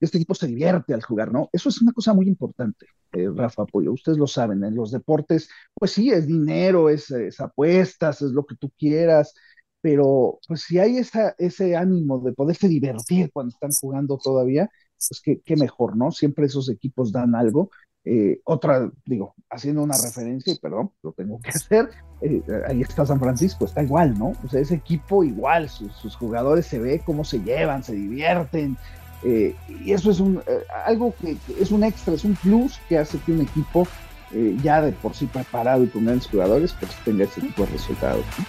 este 0.05 0.17
equipo 0.17 0.34
se 0.36 0.48
divierte 0.48 0.93
al 0.93 1.03
jugar, 1.03 1.31
¿no? 1.31 1.50
Eso 1.53 1.70
es 1.70 1.81
una 1.81 1.93
cosa 1.93 2.13
muy 2.13 2.27
importante, 2.27 2.88
eh, 3.13 3.29
Rafa 3.34 3.65
Pollo. 3.65 3.93
Ustedes 3.93 4.17
lo 4.17 4.27
saben, 4.27 4.63
en 4.63 4.75
los 4.75 4.91
deportes, 4.91 5.50
pues 5.74 5.91
sí, 5.91 6.12
es 6.12 6.27
dinero, 6.27 6.89
es, 6.89 7.12
es 7.12 7.39
apuestas, 7.39 8.22
es 8.22 8.31
lo 8.31 8.46
que 8.46 8.55
tú 8.55 8.72
quieras, 8.77 9.34
pero 9.81 10.39
pues 10.48 10.62
si 10.62 10.79
hay 10.79 10.98
esa, 10.98 11.36
ese 11.38 11.75
ánimo 11.75 12.20
de 12.20 12.34
poderse 12.34 12.67
divertir 12.67 13.31
cuando 13.31 13.50
están 13.50 13.72
jugando 13.79 14.17
todavía, 14.17 14.70
pues 14.96 15.22
qué, 15.24 15.41
qué 15.43 15.55
mejor, 15.55 15.96
¿no? 15.96 16.12
Siempre 16.12 16.46
esos 16.46 16.70
equipos 16.70 17.12
dan 17.12 17.36
algo. 17.36 17.70
Eh, 18.03 18.41
otra, 18.46 18.91
digo, 19.05 19.36
haciendo 19.50 19.84
una 19.84 19.96
referencia, 19.96 20.53
y 20.53 20.60
perdón, 20.60 20.91
lo 21.03 21.13
tengo 21.13 21.39
que 21.39 21.50
hacer, 21.51 21.89
eh, 22.22 22.41
ahí 22.67 22.81
está 22.81 23.05
San 23.05 23.20
Francisco, 23.20 23.65
está 23.65 23.84
igual, 23.84 24.17
¿no? 24.17 24.34
O 24.43 24.50
sea, 24.50 24.60
ese 24.60 24.75
equipo 24.75 25.24
igual, 25.24 25.70
sus, 25.70 25.93
sus 25.93 26.15
jugadores 26.15 26.65
se 26.65 26.79
ve 26.79 27.01
cómo 27.05 27.24
se 27.24 27.39
llevan, 27.39 27.84
se 27.84 27.93
divierten, 27.93 28.77
eh, 29.24 29.56
y 29.84 29.94
eso 29.94 30.12
es 30.12 30.20
un, 30.20 30.42
eh, 30.48 30.60
algo 30.86 31.13
que, 31.22 31.38
que, 31.48 31.62
es 31.62 31.72
un 31.72 31.84
extra, 31.84 32.13
es 32.13 32.24
un 32.24 32.36
plus 32.36 32.80
que 32.90 32.98
hace 32.98 33.20
que 33.20 33.32
un 33.32 33.42
equipo 33.42 33.88
eh, 34.34 34.58
ya 34.63 34.82
de 34.82 34.92
por 34.92 35.13
sí 35.13 35.25
preparado 35.25 35.84
y 35.84 35.88
con 35.88 36.06
grandes 36.06 36.28
jugadores, 36.28 36.74
pues 36.80 36.92
tenga 37.04 37.25
ese 37.25 37.42
tipo 37.42 37.66
de 37.66 37.72
resultados, 37.72 38.25
¿no? 38.38 38.46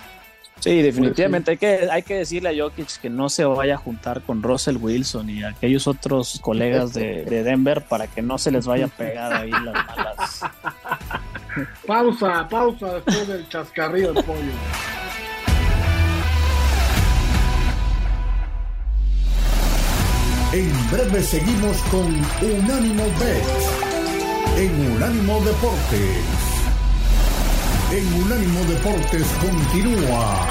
Sí, 0.61 0.81
definitivamente 0.81 1.51
hay 1.51 1.57
que, 1.57 1.89
hay 1.91 2.03
que 2.05 2.19
decirle 2.19 2.51
a 2.51 2.53
Jokic 2.57 3.01
que 3.01 3.11
no 3.11 3.29
se 3.29 3.45
vaya 3.45 3.75
a 3.75 3.79
juntar 3.79 4.23
con 4.23 4.45
Russell 4.45 4.77
Wilson 4.77 5.29
y 5.29 5.43
aquellos 5.43 5.89
otros 5.89 6.39
colegas 6.41 6.95
de, 6.95 7.25
de 7.25 7.43
Denver 7.43 7.83
para 7.83 8.07
que 8.07 8.23
no 8.23 8.39
se 8.39 8.53
les 8.53 8.65
vaya 8.65 8.85
a 8.85 8.89
pegar 8.89 9.33
ahí 9.33 9.51
las 9.51 9.87
malas. 9.87 10.41
Pausa, 11.87 12.49
pausa 12.49 12.95
después 12.95 13.29
del 13.29 13.49
chascarrillo 13.49 14.13
del 14.13 14.25
pollo. 14.25 14.53
En 20.53 20.91
breve 20.91 21.23
seguimos 21.23 21.79
con 21.91 22.09
Unánimo 22.43 23.05
Bet 23.19 23.93
en 24.59 24.93
Unánimo 24.93 25.41
Deportes. 25.41 26.25
En 27.91 28.23
Unánimo 28.23 28.61
Deportes 28.65 29.27
continúa. 29.41 30.47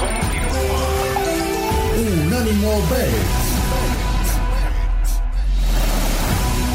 Unánimo 1.96 2.70
Bet. 2.90 3.14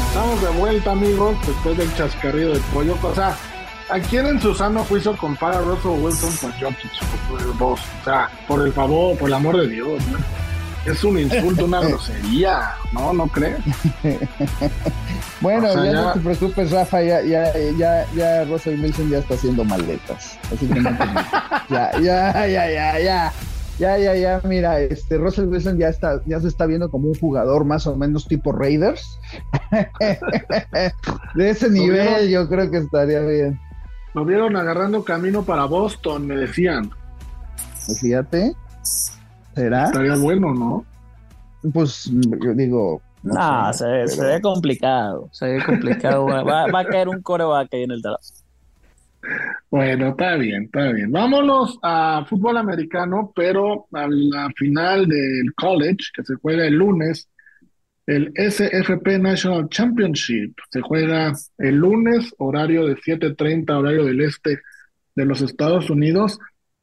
Estamos 0.08 0.40
de 0.40 0.48
vuelta, 0.58 0.92
amigos, 0.92 1.36
después 1.46 1.76
del 1.76 1.94
chascarrillo 1.96 2.52
del 2.54 2.62
pollo. 2.72 2.96
O 3.02 3.14
sea, 3.14 3.36
¿a 3.90 3.98
quién 4.08 4.26
en 4.26 4.40
su 4.40 4.54
sano 4.54 4.82
juicio 4.84 5.14
compara 5.18 5.60
Russell 5.60 6.02
Wilson 6.02 6.34
con 6.38 6.52
Jokic? 6.52 7.58
Por. 7.58 7.72
O 7.72 7.78
sea, 8.04 8.30
por 8.48 8.66
el 8.66 8.72
favor, 8.72 9.18
por 9.18 9.28
el 9.28 9.34
amor 9.34 9.60
de 9.60 9.68
Dios, 9.68 10.02
¿no? 10.06 10.47
Es 10.90 11.04
un 11.04 11.18
insulto, 11.18 11.66
una 11.66 11.80
grosería, 11.86 12.70
¿no? 12.92 13.12
¿No 13.12 13.28
crees? 13.28 13.58
bueno, 15.40 15.68
o 15.68 15.72
sea, 15.72 15.84
ya, 15.84 15.92
ya, 15.92 16.02
no 16.02 16.12
te 16.14 16.20
preocupes, 16.20 16.70
Rafa, 16.70 17.02
ya, 17.02 17.22
ya, 17.22 17.52
ya, 17.76 18.06
ya 18.14 18.44
Russell 18.44 18.80
Wilson 18.80 19.10
ya 19.10 19.18
está 19.18 19.34
haciendo 19.34 19.64
maletas. 19.64 20.38
Así 20.52 20.66
que 20.66 20.80
no 20.80 20.90
te... 20.90 21.04
ya, 21.68 21.92
ya, 22.00 22.46
ya, 22.46 22.70
ya, 22.70 22.98
ya. 22.98 23.32
Ya, 23.78 23.96
ya, 23.96 24.16
ya, 24.16 24.40
mira, 24.42 24.80
este 24.80 25.18
Russell 25.18 25.46
Wilson 25.46 25.78
ya 25.78 25.88
está, 25.88 26.20
ya 26.26 26.40
se 26.40 26.48
está 26.48 26.66
viendo 26.66 26.90
como 26.90 27.08
un 27.08 27.14
jugador 27.14 27.64
más 27.64 27.86
o 27.86 27.94
menos 27.94 28.26
tipo 28.26 28.50
Raiders. 28.50 29.20
De 31.36 31.50
ese 31.50 31.70
nivel 31.70 32.28
yo 32.28 32.48
creo 32.48 32.68
que 32.72 32.78
estaría 32.78 33.20
bien. 33.20 33.60
Lo 34.14 34.24
vieron 34.24 34.56
agarrando 34.56 35.04
camino 35.04 35.44
para 35.44 35.66
Boston, 35.66 36.26
me 36.26 36.34
decían. 36.34 36.90
Fíjate. 38.00 38.52
¿Será? 39.58 39.86
Estaría 39.86 40.16
bueno, 40.16 40.54
¿no? 40.54 40.86
Pues 41.72 42.08
yo 42.12 42.54
digo. 42.54 43.02
No, 43.24 43.34
nah, 43.34 43.72
sé, 43.72 43.78
se, 43.78 43.90
pero... 43.90 44.08
se, 44.08 44.24
ve 44.24 44.40
complicado. 44.40 45.28
Se 45.32 45.46
ve 45.46 45.64
complicado. 45.64 46.26
va, 46.26 46.66
va, 46.66 46.80
a 46.80 46.84
caer 46.84 47.08
un 47.08 47.20
coreback 47.20 47.74
ahí 47.74 47.82
en 47.82 47.90
el 47.90 48.00
draft. 48.00 48.38
Bueno, 49.68 50.10
está 50.10 50.36
bien, 50.36 50.64
está 50.64 50.92
bien. 50.92 51.10
Vámonos 51.10 51.76
a 51.82 52.24
fútbol 52.28 52.56
americano, 52.56 53.32
pero 53.34 53.86
a 53.92 54.06
la 54.08 54.48
final 54.56 55.08
del 55.08 55.52
college, 55.56 56.06
que 56.14 56.22
se 56.22 56.36
juega 56.36 56.64
el 56.64 56.74
lunes, 56.74 57.28
el 58.06 58.32
SFP 58.36 59.18
National 59.18 59.68
Championship. 59.68 60.54
Se 60.70 60.80
juega 60.80 61.32
el 61.58 61.74
lunes, 61.74 62.32
horario 62.38 62.86
de 62.86 62.94
7:30, 62.94 63.76
horario 63.76 64.04
del 64.04 64.20
este 64.20 64.60
de 65.16 65.24
los 65.24 65.40
Estados 65.40 65.90
Unidos, 65.90 66.38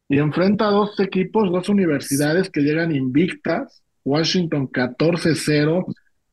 y 0.07 0.19
enfrenta 0.19 0.67
a 0.67 0.71
dos 0.71 1.00
equipos, 1.00 1.51
dos 1.51 1.69
universidades 1.69 2.50
que 2.50 2.62
llegan 2.62 2.95
invictas. 2.95 3.81
Washington 4.03 4.69
14-0, 4.69 5.85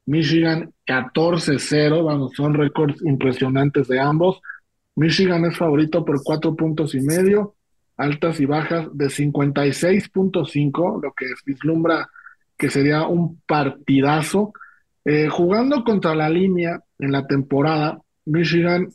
Michigan 0.05 0.73
14-0, 0.87 2.05
vamos, 2.05 2.33
son 2.37 2.55
récords 2.55 3.01
impresionantes 3.03 3.89
de 3.89 3.99
ambos. 3.99 4.41
Michigan 4.95 5.47
es 5.47 5.57
favorito 5.57 6.05
por 6.05 6.23
cuatro 6.23 6.55
puntos 6.55 6.95
y 6.95 7.01
medio, 7.01 7.55
altas 7.97 8.41
y 8.41 8.45
bajas 8.45 8.89
de 8.93 9.07
56.5, 9.07 11.03
lo 11.03 11.13
que 11.15 11.27
vislumbra 11.47 12.11
que 12.59 12.69
sería 12.69 13.07
un 13.07 13.41
partidazo. 13.47 14.53
Eh, 15.05 15.29
jugando 15.29 15.83
contra 15.83 16.15
la 16.15 16.29
línea 16.29 16.79
en 16.99 17.11
la 17.11 17.27
temporada, 17.27 17.99
Michigan 18.27 18.89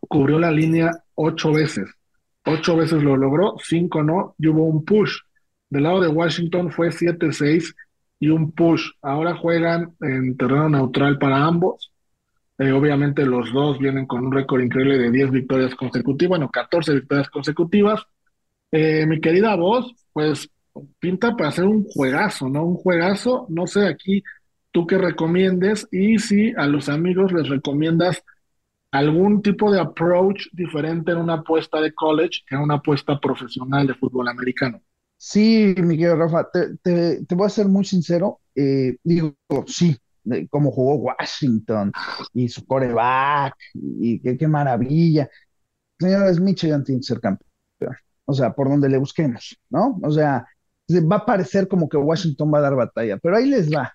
cubrió 0.00 0.38
la 0.40 0.50
línea 0.50 0.90
ocho 1.14 1.52
veces. 1.52 1.88
Ocho 2.44 2.76
veces 2.76 3.02
lo 3.02 3.16
logró, 3.16 3.56
cinco 3.62 4.02
no, 4.02 4.34
y 4.38 4.48
hubo 4.48 4.64
un 4.64 4.84
push. 4.84 5.18
Del 5.68 5.84
lado 5.84 6.00
de 6.00 6.08
Washington 6.08 6.70
fue 6.72 6.90
7-6 6.90 7.74
y 8.18 8.28
un 8.28 8.52
push. 8.52 8.90
Ahora 9.02 9.36
juegan 9.36 9.94
en 10.00 10.36
terreno 10.36 10.68
neutral 10.68 11.18
para 11.18 11.44
ambos. 11.44 11.92
Eh, 12.58 12.72
obviamente 12.72 13.24
los 13.24 13.52
dos 13.52 13.78
vienen 13.78 14.06
con 14.06 14.26
un 14.26 14.32
récord 14.32 14.62
increíble 14.62 14.98
de 14.98 15.10
10 15.10 15.30
victorias 15.30 15.74
consecutivas, 15.74 16.28
bueno, 16.30 16.50
14 16.50 16.94
victorias 16.94 17.30
consecutivas. 17.30 18.02
Eh, 18.70 19.06
mi 19.06 19.20
querida 19.20 19.54
voz, 19.56 19.92
pues 20.12 20.50
pinta 20.98 21.36
para 21.36 21.48
hacer 21.48 21.64
un 21.64 21.84
juegazo, 21.84 22.48
¿no? 22.48 22.64
Un 22.64 22.76
juegazo, 22.76 23.46
no 23.48 23.66
sé 23.66 23.86
aquí 23.86 24.22
tú 24.72 24.86
qué 24.86 24.98
recomiendes 24.98 25.88
y 25.90 26.18
si 26.18 26.52
a 26.56 26.66
los 26.66 26.88
amigos 26.88 27.32
les 27.32 27.48
recomiendas 27.48 28.22
algún 28.92 29.42
tipo 29.42 29.70
de 29.70 29.80
approach 29.80 30.48
diferente 30.52 31.12
en 31.12 31.18
una 31.18 31.34
apuesta 31.34 31.80
de 31.80 31.94
college 31.94 32.40
que 32.46 32.56
en 32.56 32.62
una 32.62 32.74
apuesta 32.76 33.18
profesional 33.20 33.86
de 33.86 33.94
fútbol 33.94 34.28
americano. 34.28 34.80
Sí, 35.16 35.74
Miguel 35.78 36.18
Rafa, 36.18 36.48
te, 36.50 36.76
te, 36.78 37.24
te 37.26 37.34
voy 37.34 37.46
a 37.46 37.50
ser 37.50 37.68
muy 37.68 37.84
sincero, 37.84 38.40
eh, 38.54 38.96
digo, 39.04 39.34
sí, 39.66 39.96
de 40.24 40.48
cómo 40.48 40.70
jugó 40.70 40.94
Washington 40.96 41.92
y 42.32 42.48
su 42.48 42.64
coreback, 42.64 43.54
y 43.74 44.18
qué, 44.20 44.38
qué 44.38 44.48
maravilla. 44.48 45.28
Señores, 45.98 46.40
Michigan 46.40 46.84
tiene 46.84 47.00
que 47.00 47.06
ser 47.06 47.20
campeón. 47.20 47.50
O 48.24 48.32
sea, 48.32 48.52
por 48.52 48.68
donde 48.68 48.88
le 48.88 48.98
busquemos, 48.98 49.58
¿no? 49.70 49.98
O 50.02 50.10
sea, 50.10 50.46
va 50.90 51.16
a 51.16 51.26
parecer 51.26 51.68
como 51.68 51.88
que 51.88 51.96
Washington 51.96 52.52
va 52.52 52.58
a 52.58 52.62
dar 52.62 52.76
batalla, 52.76 53.18
pero 53.18 53.36
ahí 53.36 53.46
les 53.46 53.72
va. 53.72 53.92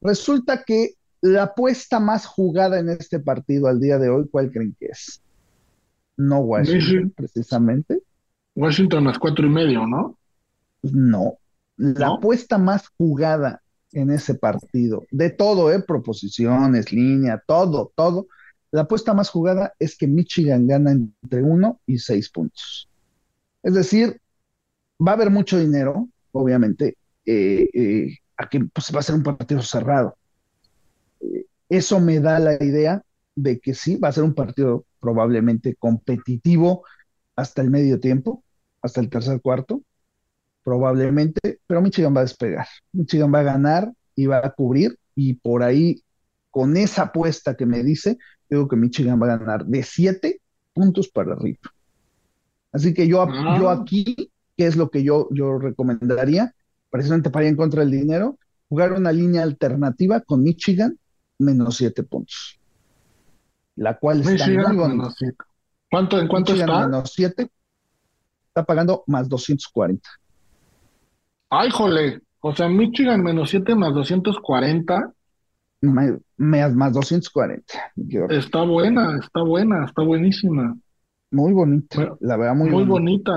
Resulta 0.00 0.64
que 0.64 0.94
la 1.22 1.44
apuesta 1.44 2.00
más 2.00 2.26
jugada 2.26 2.78
en 2.78 2.88
este 2.90 3.20
partido 3.20 3.68
al 3.68 3.80
día 3.80 3.98
de 3.98 4.10
hoy, 4.10 4.28
¿cuál 4.30 4.50
creen 4.50 4.76
que 4.78 4.86
es? 4.86 5.22
No 6.16 6.40
Washington, 6.40 7.12
precisamente. 7.16 8.02
Washington 8.54 9.04
más 9.04 9.18
cuatro 9.18 9.46
y 9.46 9.50
medio, 9.50 9.86
¿no? 9.86 10.18
No. 10.82 11.38
La 11.76 12.08
apuesta 12.08 12.58
más 12.58 12.88
jugada 12.98 13.62
en 13.92 14.10
ese 14.10 14.34
partido, 14.34 15.04
de 15.10 15.30
todo, 15.30 15.72
¿eh? 15.72 15.82
Proposiciones, 15.82 16.92
línea, 16.92 17.42
todo, 17.46 17.92
todo. 17.94 18.26
La 18.70 18.82
apuesta 18.82 19.14
más 19.14 19.30
jugada 19.30 19.74
es 19.78 19.96
que 19.96 20.06
Michigan 20.06 20.66
gana 20.66 20.92
entre 20.92 21.42
uno 21.42 21.80
y 21.86 21.98
seis 21.98 22.30
puntos. 22.30 22.88
Es 23.62 23.74
decir, 23.74 24.20
va 25.06 25.12
a 25.12 25.14
haber 25.14 25.30
mucho 25.30 25.58
dinero, 25.58 26.08
obviamente, 26.32 26.96
eh, 27.24 27.68
eh, 27.72 28.16
aquí 28.36 28.58
pues, 28.60 28.90
va 28.94 29.00
a 29.00 29.02
ser 29.02 29.14
un 29.14 29.22
partido 29.22 29.62
cerrado. 29.62 30.16
Eso 31.68 32.00
me 32.00 32.20
da 32.20 32.38
la 32.38 32.62
idea 32.62 33.02
de 33.34 33.60
que 33.60 33.74
sí, 33.74 33.96
va 33.96 34.08
a 34.08 34.12
ser 34.12 34.24
un 34.24 34.34
partido 34.34 34.84
probablemente 35.00 35.74
competitivo 35.76 36.84
hasta 37.34 37.62
el 37.62 37.70
medio 37.70 37.98
tiempo, 37.98 38.44
hasta 38.82 39.00
el 39.00 39.08
tercer 39.08 39.40
cuarto, 39.40 39.82
probablemente, 40.62 41.60
pero 41.66 41.80
Michigan 41.80 42.14
va 42.14 42.20
a 42.20 42.24
despegar. 42.24 42.66
Michigan 42.92 43.32
va 43.32 43.40
a 43.40 43.44
ganar 43.44 43.92
y 44.14 44.26
va 44.26 44.38
a 44.38 44.50
cubrir, 44.50 44.98
y 45.14 45.34
por 45.34 45.62
ahí, 45.62 46.02
con 46.50 46.76
esa 46.76 47.04
apuesta 47.04 47.56
que 47.56 47.66
me 47.66 47.82
dice, 47.82 48.18
digo 48.48 48.68
que 48.68 48.76
Michigan 48.76 49.20
va 49.20 49.32
a 49.32 49.38
ganar 49.38 49.64
de 49.66 49.82
siete 49.82 50.40
puntos 50.72 51.08
para 51.08 51.32
arriba. 51.32 51.60
Así 52.72 52.94
que 52.94 53.06
yo, 53.06 53.26
yo 53.58 53.70
ah. 53.70 53.80
aquí, 53.80 54.30
¿qué 54.56 54.66
es 54.66 54.76
lo 54.76 54.90
que 54.90 55.02
yo, 55.02 55.28
yo 55.30 55.58
recomendaría? 55.58 56.54
Precisamente 56.90 57.30
para 57.30 57.46
ir 57.46 57.50
en 57.50 57.56
contra 57.56 57.80
del 57.80 57.90
dinero, 57.90 58.38
jugar 58.68 58.92
una 58.92 59.12
línea 59.12 59.42
alternativa 59.42 60.20
con 60.20 60.42
Michigan 60.42 60.98
menos 61.42 61.76
siete 61.76 62.02
puntos. 62.02 62.58
La 63.76 63.98
cual 63.98 64.20
está 64.20 64.46
muy 64.46 64.76
bonita. 64.76 65.14
¿Cuánto, 65.90 66.18
¿En 66.18 66.28
cuánto 66.28 66.54
está? 66.54 66.86
Menos 66.86 67.12
siete. 67.14 67.50
Está 68.48 68.64
pagando 68.64 69.04
más 69.06 69.28
240. 69.28 70.08
Ay, 71.48 71.70
jole. 71.70 72.20
O 72.40 72.54
sea, 72.54 72.68
Michigan 72.68 73.22
menos 73.22 73.50
7 73.50 73.74
más 73.74 73.94
240. 73.94 75.12
Más, 75.82 76.74
más 76.74 76.92
240. 76.92 77.62
Está 78.30 78.62
buena, 78.62 79.18
está 79.18 79.42
buena, 79.42 79.84
está 79.84 80.02
buenísima. 80.02 80.76
Muy 81.30 81.52
bonita, 81.52 82.16
la 82.20 82.36
verdad, 82.36 82.54
muy, 82.54 82.70
muy 82.70 82.84
bonita. 82.84 83.32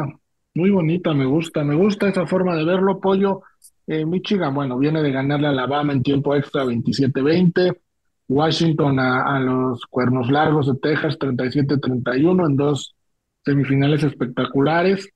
Muy 0.55 0.69
bonita, 0.69 1.13
me 1.13 1.25
gusta, 1.25 1.63
me 1.63 1.75
gusta 1.75 2.07
esa 2.07 2.25
forma 2.25 2.55
de 2.55 2.65
verlo, 2.65 2.99
Pollo. 2.99 3.41
Eh, 3.87 4.05
Michigan, 4.05 4.55
bueno, 4.55 4.77
viene 4.77 5.03
de 5.03 5.11
ganarle 5.11 5.47
a 5.47 5.49
Alabama 5.51 5.93
en 5.93 6.01
tiempo 6.01 6.33
extra 6.35 6.65
27-20. 6.65 7.77
Washington 8.27 8.99
a, 8.99 9.39
los 9.39 9.81
Cuernos 9.85 10.29
Largos 10.29 10.67
de 10.67 10.75
Texas 10.79 11.17
37-31 11.19 12.47
en 12.47 12.55
dos 12.55 12.95
semifinales 13.43 14.03
espectaculares. 14.03 15.09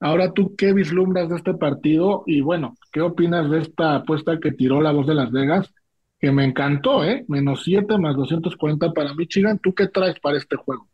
Ahora 0.00 0.32
tú, 0.32 0.54
¿qué 0.56 0.72
vislumbras 0.72 1.28
de 1.28 1.36
este 1.36 1.54
partido? 1.54 2.22
Y 2.26 2.40
bueno, 2.40 2.74
¿qué 2.92 3.00
opinas 3.00 3.50
de 3.50 3.60
esta 3.60 3.96
apuesta 3.96 4.38
que 4.40 4.52
tiró 4.52 4.82
la 4.82 4.92
voz 4.92 5.06
de 5.06 5.14
Las 5.14 5.30
Vegas? 5.30 5.72
Que 6.18 6.32
me 6.32 6.44
encantó, 6.44 7.04
¿eh? 7.04 7.24
Menos 7.28 7.62
7 7.64 7.96
más 7.98 8.16
240 8.16 8.92
para 8.92 9.14
Michigan. 9.14 9.58
¿Tú 9.58 9.74
qué 9.74 9.86
traes 9.86 10.18
para 10.20 10.38
este 10.38 10.56
juego? 10.56 10.88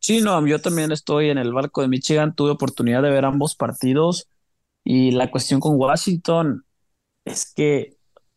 Sí, 0.00 0.20
no, 0.20 0.46
yo 0.46 0.60
también 0.60 0.92
estoy 0.92 1.30
en 1.30 1.38
el 1.38 1.52
barco 1.52 1.80
de 1.80 1.88
Michigan, 1.88 2.34
tuve 2.34 2.50
oportunidad 2.50 3.02
de 3.02 3.08
ver 3.08 3.24
ambos 3.24 3.54
partidos 3.54 4.28
y 4.84 5.12
la 5.12 5.30
cuestión 5.30 5.60
con 5.60 5.76
Washington 5.76 6.66
es 7.24 7.50
que 7.54 7.93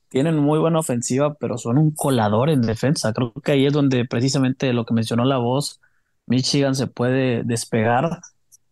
tienen 0.10 0.38
muy 0.38 0.60
buena 0.60 0.80
ofensiva, 0.80 1.36
pero 1.36 1.58
son 1.58 1.78
un 1.78 1.91
colador 1.91 2.50
en 2.50 2.62
defensa. 2.62 3.13
Creo 3.13 3.34
que 3.34 3.54
ahí 3.54 3.65
es 3.65 3.74
donde 3.74 4.06
precisamente 4.06 4.74
lo 4.74 4.86
que 4.86 4.93
mencionó 4.93 5.26
la 5.26 5.38
voz, 5.38 5.82
Michigan 6.26 6.76
se 6.76 6.88
puede 6.88 7.43
despegar. 7.43 8.22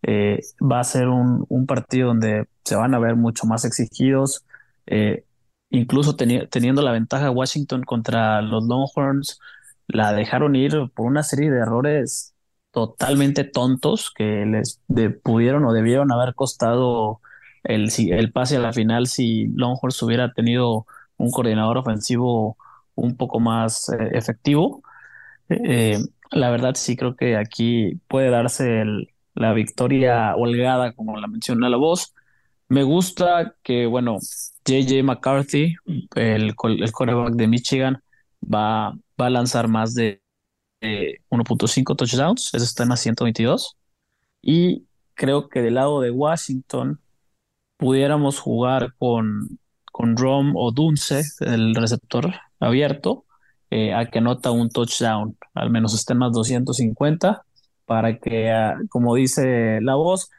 Eh, 0.03 0.41
va 0.61 0.79
a 0.79 0.83
ser 0.83 1.07
un, 1.09 1.65
partido 1.67 2.09
donde 2.09 2.47
se 2.63 2.75
van 2.75 2.93
a 2.93 2.99
ver 2.99 3.15
mucho 3.15 3.47
más 3.47 3.65
exigidos. 3.65 4.45
Eh, 4.87 5.25
incluso 5.69 6.15
teniendo 6.15 6.81
la 6.81 6.91
ventaja 6.91 7.31
Washington 7.31 7.83
contra 7.83 8.41
los 8.41 8.63
Longhorns, 8.65 9.39
la 9.87 10.13
dejaron 10.13 10.55
ir 10.55 10.91
por 10.93 11.05
una 11.07 11.23
serie 11.23 11.51
de 11.51 11.59
errores 11.59 12.33
totalmente 12.71 13.45
tontos 13.45 14.11
que 14.15 14.45
les 14.45 14.81
pudieron 15.23 15.65
o 15.65 15.73
debieron 15.73 16.11
haber 16.11 16.35
costado 16.35 17.21
el 17.63 18.31
pase 18.33 18.57
a 18.57 18.59
la 18.59 18.73
final 18.73 19.07
si 19.07 19.47
Longhorns 19.47 20.01
hubiera 20.03 20.33
tenido 20.33 20.85
un 21.17 21.31
coordinador 21.31 21.77
ofensivo 21.77 22.57
un 22.95 23.15
poco 23.17 23.39
más 23.39 23.89
eh, 23.89 24.09
efectivo. 24.13 24.83
Eh, 25.49 25.99
la 26.31 26.49
verdad 26.49 26.75
sí 26.75 26.95
creo 26.95 27.15
que 27.15 27.37
aquí 27.37 27.99
puede 28.07 28.29
darse 28.29 28.83
la 29.35 29.53
victoria 29.53 30.35
holgada, 30.35 30.93
como 30.93 31.19
la 31.19 31.27
menciona 31.27 31.69
la 31.69 31.77
voz. 31.77 32.13
Me 32.67 32.83
gusta 32.83 33.55
que, 33.63 33.85
bueno, 33.85 34.17
JJ 34.65 35.03
McCarthy, 35.03 35.75
el, 36.15 36.43
el 36.43 36.91
quarterback 36.91 37.33
de 37.35 37.47
Michigan, 37.47 38.01
va, 38.41 38.93
va 39.19 39.27
a 39.27 39.29
lanzar 39.29 39.67
más 39.67 39.93
de 39.93 40.21
1.5 40.81 41.95
touchdowns, 41.95 42.53
eso 42.53 42.63
está 42.63 42.83
en 42.83 42.89
la 42.89 42.97
122. 42.97 43.77
Y 44.41 44.85
creo 45.13 45.49
que 45.49 45.61
del 45.61 45.75
lado 45.75 46.01
de 46.01 46.11
Washington 46.11 46.99
pudiéramos 47.77 48.39
jugar 48.39 48.93
con, 48.97 49.59
con 49.95 50.17
Rom 50.17 50.57
o 50.57 50.73
Dunce, 50.73 51.21
el 51.39 51.73
receptor 51.73 52.33
abierto, 52.59 53.23
eh, 53.71 53.93
a 53.93 54.05
que 54.07 54.19
anota 54.19 54.51
un 54.51 54.69
touchdown, 54.69 55.37
al 55.53 55.69
menos 55.69 55.93
esté 55.93 56.11
en 56.11 56.19
más 56.19 56.33
250, 56.33 57.45
para 57.85 58.17
que, 58.17 58.51
ah, 58.51 58.75
como 58.89 59.15
dice 59.15 59.79
la 59.79 59.95
voz, 59.95 60.29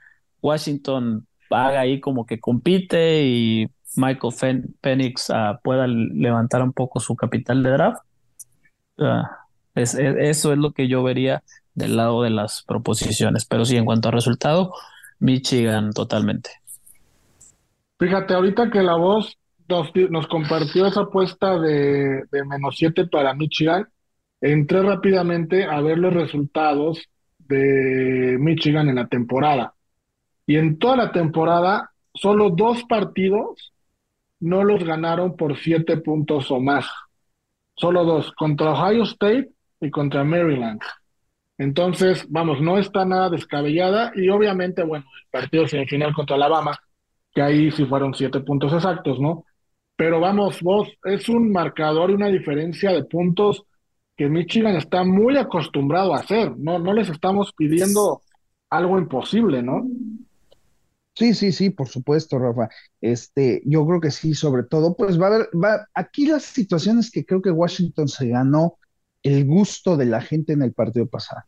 Washington 0.43 1.27
haga 1.49 1.81
ahí 1.81 2.01
como 2.01 2.27
que 2.27 2.39
compite 2.39 3.25
y 3.25 3.67
Michael 3.97 4.75
Penix 4.83 5.31
ah, 5.31 5.59
pueda 5.65 5.87
levantar 5.87 6.63
un 6.63 6.75
poco 6.75 7.01
su 7.01 7.17
capital 7.17 7.63
de 7.63 7.71
draft. 7.71 8.03
Ah, 8.99 9.39
eso 9.75 10.53
es 10.53 10.59
lo 10.59 10.73
que 10.73 10.87
yo 10.87 11.03
vería 11.03 11.43
del 11.75 11.97
lado 11.97 12.23
de 12.23 12.29
las 12.29 12.63
proposiciones. 12.63 13.47
Pero 13.47 13.65
sí, 13.65 13.79
en 13.79 13.87
cuanto 13.87 14.09
a 14.09 14.13
resultado, 14.13 14.75
Michigan 15.19 15.93
totalmente. 15.95 16.51
Fíjate, 17.99 18.35
ahorita 18.35 18.71
que 18.71 18.83
la 18.83 18.97
voz 18.97 19.39
nos, 19.69 20.27
compartió 20.27 20.87
esa 20.87 21.03
apuesta 21.03 21.59
de, 21.59 22.25
menos 22.47 22.77
7 22.77 23.07
para 23.07 23.35
Michigan, 23.35 23.87
entré 24.41 24.83
rápidamente 24.83 25.65
a 25.65 25.81
ver 25.81 25.99
los 25.99 26.13
resultados 26.13 27.09
de 27.39 28.37
Michigan 28.39 28.89
en 28.89 28.97
la 28.97 29.07
temporada. 29.07 29.75
Y 30.47 30.57
en 30.57 30.79
toda 30.79 30.97
la 30.97 31.13
temporada, 31.13 31.91
solo 32.15 32.51
dos 32.51 32.85
partidos 32.85 33.73
no 34.41 34.63
los 34.65 34.85
ganaron 34.85 35.37
por 35.37 35.57
siete 35.57 35.97
puntos 35.97 36.51
o 36.51 36.61
más. 36.61 36.87
Solo 37.75 38.05
dos, 38.05 38.33
contra 38.33 38.73
Ohio 38.73 39.03
State 39.05 39.51
y 39.81 39.91
contra 39.91 40.25
Maryland. 40.25 40.81
Entonces, 41.59 42.27
vamos, 42.29 42.61
no 42.61 42.79
está 42.79 43.05
nada 43.05 43.31
descabellada 43.31 44.13
y 44.15 44.29
obviamente, 44.29 44.83
bueno, 44.83 45.07
el 45.25 45.31
partido 45.31 45.67
semifinal 45.67 46.15
contra 46.15 46.37
Alabama, 46.37 46.79
que 47.35 47.43
ahí 47.43 47.71
sí 47.71 47.85
fueron 47.87 48.15
siete 48.15 48.41
puntos 48.41 48.73
exactos, 48.73 49.19
¿no? 49.19 49.46
Pero 49.97 50.21
vamos, 50.21 50.61
vos, 50.61 50.89
es 51.05 51.29
un 51.29 51.51
marcador 51.51 52.11
y 52.11 52.15
una 52.15 52.29
diferencia 52.29 52.93
de 52.93 53.05
puntos 53.05 53.65
que 54.17 54.29
Michigan 54.29 54.77
está 54.77 55.05
muy 55.05 55.37
acostumbrado 55.37 56.15
a 56.15 56.19
hacer, 56.19 56.57
¿no? 56.57 56.79
No 56.79 56.93
les 56.93 57.09
estamos 57.09 57.53
pidiendo 57.57 58.23
algo 58.71 58.99
imposible, 58.99 59.63
¿no? 59.63 59.87
Sí, 61.15 61.33
sí, 61.33 61.51
sí, 61.51 61.71
por 61.71 61.89
supuesto, 61.89 62.39
Rafa. 62.39 62.69
Este, 63.01 63.63
yo 63.65 63.87
creo 63.87 64.01
que 64.01 64.11
sí, 64.11 64.35
sobre 64.35 64.65
todo, 64.65 64.95
pues 64.95 65.19
va 65.21 65.27
a 65.27 65.35
haber, 65.35 65.49
va, 65.53 65.87
aquí 65.95 66.27
las 66.27 66.45
situaciones 66.45 67.11
que 67.11 67.25
creo 67.25 67.41
que 67.41 67.51
Washington 67.51 68.09
se 68.09 68.29
ganó 68.29 68.79
el 69.23 69.47
gusto 69.47 69.97
de 69.97 70.07
la 70.07 70.21
gente 70.21 70.53
en 70.53 70.63
el 70.63 70.75
partido 70.75 71.07
pasado. 71.07 71.43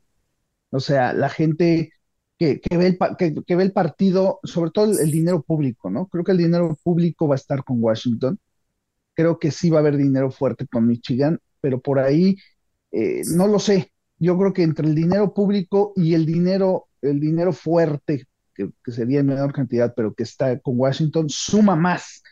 O 0.70 0.80
sea, 0.80 1.12
la 1.12 1.28
gente 1.28 1.92
que, 2.38 2.60
ve 2.70 2.86
el, 2.86 3.44
que, 3.44 3.56
ve 3.56 3.62
el 3.64 3.72
partido, 3.72 4.40
sobre 4.44 4.70
todo 4.70 4.98
el, 4.98 5.10
dinero 5.10 5.42
público, 5.42 5.90
¿no? 5.90 6.06
Creo 6.06 6.24
que 6.24 6.32
el 6.32 6.38
dinero 6.38 6.78
público 6.82 7.26
va 7.26 7.34
a 7.34 7.36
estar 7.36 7.64
con 7.64 7.82
Washington. 7.82 8.38
Creo 9.14 9.38
que 9.38 9.50
sí 9.50 9.70
va 9.70 9.78
a 9.78 9.80
haber 9.80 9.96
dinero 9.96 10.30
fuerte 10.30 10.66
con 10.68 10.86
Michigan, 10.86 11.40
pero 11.60 11.80
por 11.80 11.98
ahí 11.98 12.36
eh, 12.92 13.22
no 13.34 13.48
lo 13.48 13.58
sé. 13.58 13.92
Yo 14.18 14.38
creo 14.38 14.52
que 14.52 14.62
entre 14.62 14.86
el 14.86 14.94
dinero 14.94 15.34
público 15.34 15.92
y 15.96 16.14
el 16.14 16.26
dinero, 16.26 16.88
el 17.02 17.18
dinero 17.20 17.52
fuerte, 17.52 18.26
que, 18.54 18.70
que 18.84 18.92
sería 18.92 19.20
en 19.20 19.26
menor 19.26 19.52
cantidad, 19.52 19.92
pero 19.96 20.14
que 20.14 20.22
está 20.22 20.58
con 20.60 20.78
Washington, 20.78 21.28
suma 21.28 21.74
más 21.76 22.22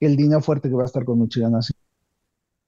que 0.00 0.06
el 0.06 0.16
dinero 0.16 0.40
fuerte 0.42 0.68
que 0.68 0.74
va 0.74 0.82
a 0.82 0.86
estar 0.86 1.04
con 1.04 1.20
Michigan. 1.20 1.54
Así 1.54 1.72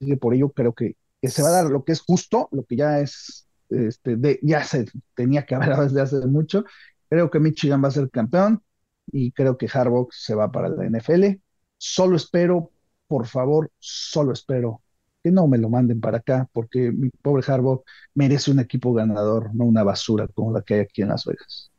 que 0.01 0.17
por 0.17 0.35
ello 0.35 0.51
creo 0.51 0.73
que, 0.73 0.97
que 1.21 1.29
se 1.29 1.43
va 1.43 1.49
a 1.49 1.63
dar 1.63 1.67
lo 1.67 1.85
que 1.85 1.93
es 1.93 2.01
justo, 2.01 2.49
lo 2.53 2.65
que 2.65 2.77
ya 2.77 3.01
es, 3.01 3.49
este, 3.75 4.17
de, 4.17 4.39
ya 4.43 4.65
se 4.65 4.87
tenía 5.15 5.45
que 5.45 5.55
haber 5.55 5.77
desde 5.77 6.01
hace 6.01 6.27
mucho. 6.27 6.65
Creo 7.09 7.31
que 7.31 7.41
Michigan 7.41 7.83
va 7.83 7.89
a 7.89 7.93
ser 7.93 8.11
campeón 8.11 8.63
y 9.07 9.33
creo 9.33 9.59
que 9.59 9.69
Harbaugh 9.73 10.09
se 10.11 10.35
va 10.35 10.51
para 10.51 10.69
la 10.69 10.85
NFL. 10.87 11.41
Solo 11.77 12.17
espero, 12.17 12.71
por 13.07 13.27
favor, 13.27 13.71
solo 13.79 14.33
espero 14.33 14.83
que 15.23 15.31
no 15.31 15.47
me 15.49 15.59
lo 15.59 15.71
manden 15.71 16.01
para 16.01 16.19
acá, 16.19 16.49
porque 16.53 16.93
mi 16.93 17.09
pobre 17.11 17.43
Harbaugh 17.47 17.83
merece 18.15 18.51
un 18.51 18.61
equipo 18.61 18.93
ganador, 18.93 19.55
no 19.55 19.65
una 19.65 19.83
basura 19.83 20.29
como 20.29 20.53
la 20.53 20.63
que 20.63 20.75
hay 20.75 20.81
aquí 20.81 21.03
en 21.03 21.09
Las 21.09 21.25
Vegas. 21.25 21.71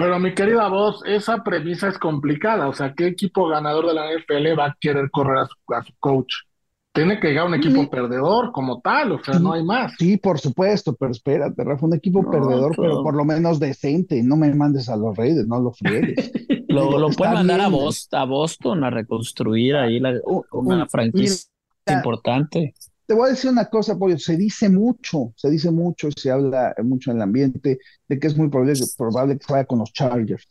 Pero 0.00 0.18
mi 0.18 0.34
querida 0.34 0.66
voz, 0.68 1.02
esa 1.04 1.44
premisa 1.44 1.88
es 1.88 1.98
complicada. 1.98 2.68
O 2.68 2.72
sea, 2.72 2.94
¿qué 2.94 3.06
equipo 3.06 3.46
ganador 3.48 3.86
de 3.86 3.94
la 3.94 4.10
NFL 4.10 4.58
va 4.58 4.66
a 4.68 4.76
querer 4.80 5.10
correr 5.10 5.38
a 5.38 5.46
su, 5.46 5.92
coach? 5.98 6.32
Tiene 6.92 7.20
que 7.20 7.28
llegar 7.28 7.46
un 7.46 7.54
equipo 7.54 7.88
perdedor 7.88 8.50
como 8.50 8.80
tal, 8.80 9.12
o 9.12 9.22
sea, 9.22 9.38
no 9.38 9.52
hay 9.52 9.62
más. 9.62 9.92
Sí, 9.96 10.16
por 10.16 10.40
supuesto, 10.40 10.96
pero 10.96 11.12
espérate, 11.12 11.62
Rafa, 11.62 11.86
un 11.86 11.94
equipo 11.94 12.28
perdedor, 12.28 12.74
pero 12.76 13.04
por 13.04 13.14
lo 13.14 13.24
menos 13.24 13.60
decente. 13.60 14.20
No 14.24 14.36
me 14.36 14.52
mandes 14.54 14.88
a 14.88 14.96
los 14.96 15.16
Reyes, 15.16 15.46
no 15.46 15.60
lo 15.62 15.72
friegues. 15.72 16.32
lo 16.66 16.98
lo 16.98 17.10
pueden 17.10 17.34
mandar 17.34 17.60
a, 17.60 17.68
Boston, 17.68 18.20
a 18.20 18.24
Boston 18.24 18.84
a 18.84 18.90
reconstruir 18.90 19.76
ahí 19.76 20.00
la, 20.00 20.14
una 20.50 20.88
franquicia 20.88 21.48
importante. 21.86 22.74
Te 23.06 23.14
voy 23.14 23.28
a 23.28 23.30
decir 23.30 23.50
una 23.50 23.66
cosa, 23.66 23.96
Pollo, 23.96 24.18
se 24.18 24.36
dice 24.36 24.68
mucho, 24.68 25.32
se 25.36 25.50
dice 25.50 25.70
mucho, 25.70 26.08
se 26.16 26.30
habla 26.30 26.74
mucho 26.82 27.10
en 27.10 27.18
el 27.18 27.22
ambiente 27.22 27.78
de 28.08 28.18
que 28.18 28.26
es 28.26 28.36
muy 28.36 28.48
probable, 28.48 28.74
probable 28.96 29.38
que 29.38 29.52
vaya 29.52 29.64
con 29.64 29.80
los 29.80 29.92
Chargers. 29.92 30.46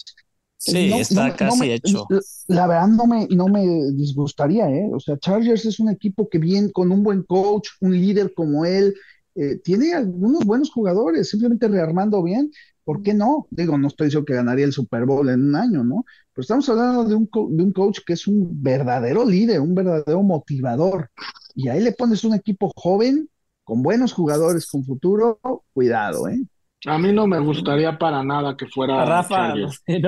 Sí, 0.61 0.99
está 0.99 1.35
casi 1.35 1.71
hecho. 1.71 2.05
La 2.47 2.67
verdad 2.67 2.89
no 2.89 3.05
me, 3.05 3.27
no 3.29 3.47
me 3.47 3.65
disgustaría, 3.93 4.69
¿eh? 4.69 4.89
O 4.93 4.99
sea, 4.99 5.17
Chargers 5.17 5.65
es 5.65 5.79
un 5.79 5.89
equipo 5.89 6.27
que 6.29 6.37
viene 6.37 6.71
con 6.71 6.91
un 6.91 7.01
buen 7.01 7.23
coach, 7.23 7.69
un 7.79 7.93
líder 7.93 8.33
como 8.33 8.65
él, 8.65 8.93
eh, 9.35 9.57
tiene 9.63 9.93
algunos 9.93 10.43
buenos 10.45 10.69
jugadores, 10.69 11.29
simplemente 11.29 11.69
rearmando 11.69 12.21
bien, 12.21 12.51
¿por 12.83 13.01
qué 13.01 13.13
no? 13.13 13.47
Digo, 13.51 13.77
no 13.77 13.87
estoy 13.87 14.07
diciendo 14.07 14.25
que 14.25 14.33
ganaría 14.33 14.65
el 14.65 14.73
Super 14.73 15.05
Bowl 15.05 15.29
en 15.29 15.43
un 15.47 15.55
año, 15.55 15.83
¿no? 15.85 16.03
Pero 16.33 16.41
estamos 16.41 16.67
hablando 16.67 17.05
de 17.05 17.15
un, 17.15 17.29
de 17.55 17.63
un 17.63 17.71
coach 17.71 17.99
que 18.05 18.13
es 18.13 18.27
un 18.27 18.61
verdadero 18.61 19.25
líder, 19.25 19.61
un 19.61 19.75
verdadero 19.75 20.21
motivador. 20.23 21.09
Y 21.55 21.69
ahí 21.69 21.79
le 21.81 21.93
pones 21.93 22.23
un 22.25 22.33
equipo 22.35 22.71
joven, 22.75 23.29
con 23.63 23.81
buenos 23.81 24.11
jugadores, 24.13 24.67
con 24.67 24.83
futuro, 24.83 25.39
cuidado, 25.73 26.27
¿eh? 26.27 26.41
A 26.85 26.97
mí 26.97 27.11
no 27.11 27.27
me 27.27 27.39
gustaría 27.39 27.97
para 27.97 28.23
nada 28.23 28.55
que 28.55 28.65
fuera 28.67 29.05
Rafa. 29.05 29.53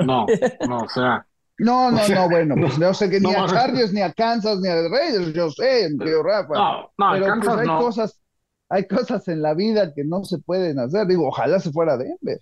No, 0.05 0.25
no, 0.67 0.77
o 0.77 0.89
sea. 0.89 1.25
No, 1.57 1.91
no, 1.91 2.07
no, 2.07 2.29
bueno, 2.29 2.55
pues 2.59 2.79
yo 2.79 2.93
sé 2.93 3.09
que 3.09 3.19
ni 3.19 3.31
a 3.33 3.45
Chargers, 3.45 3.93
ni 3.93 4.01
a 4.01 4.11
Kansas, 4.11 4.59
ni 4.61 4.67
a 4.67 4.87
Raiders, 4.89 5.33
yo 5.33 5.49
sé, 5.51 5.89
tío 6.03 6.23
Rafa. 6.23 6.55
No, 6.55 6.81
no, 6.97 7.11
pero 7.11 7.25
pues, 7.25 7.27
Kansas 7.27 7.59
hay 7.59 7.67
cosas, 7.67 8.21
hay 8.69 8.87
cosas 8.87 9.27
en 9.27 9.41
la 9.43 9.53
vida 9.53 9.93
que 9.93 10.03
no 10.03 10.23
se 10.23 10.39
pueden 10.39 10.79
hacer. 10.79 11.05
Digo, 11.05 11.27
ojalá 11.27 11.59
se 11.59 11.71
fuera 11.71 11.97
Denver. 11.97 12.39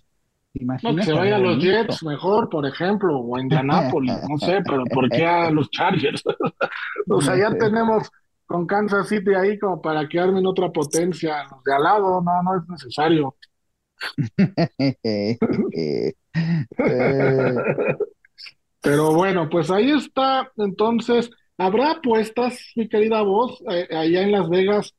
No, 0.54 0.96
que 0.96 1.02
se 1.02 1.12
vaya 1.12 1.36
a 1.36 1.38
los 1.38 1.62
Jets 1.62 2.02
mejor, 2.02 2.48
por 2.48 2.66
ejemplo, 2.66 3.18
o 3.18 3.36
a 3.36 3.40
Indianapolis, 3.40 4.16
no 4.28 4.36
sé, 4.38 4.60
pero 4.64 4.84
¿por 4.86 5.08
qué 5.08 5.24
a 5.24 5.50
los 5.50 5.70
Chargers? 5.70 6.24
o 7.08 7.20
sea, 7.20 7.36
ya 7.36 7.56
tenemos 7.56 8.10
con 8.46 8.66
Kansas 8.66 9.08
City 9.08 9.32
ahí 9.34 9.58
como 9.58 9.80
para 9.80 10.08
que 10.08 10.18
armen 10.18 10.44
otra 10.46 10.70
potencia 10.70 11.44
los 11.50 11.62
de 11.62 11.72
al 11.72 11.82
lado, 11.84 12.20
no, 12.20 12.42
no 12.42 12.56
es 12.56 12.68
necesario. 12.68 13.36
Pero 18.82 19.14
bueno, 19.14 19.48
pues 19.50 19.70
ahí 19.70 19.90
está. 19.90 20.50
Entonces, 20.56 21.30
¿habrá 21.58 21.92
apuestas, 21.92 22.58
mi 22.76 22.88
querida 22.88 23.22
voz, 23.22 23.62
eh, 23.70 23.88
allá 23.90 24.22
en 24.22 24.32
Las 24.32 24.48
Vegas? 24.48 24.94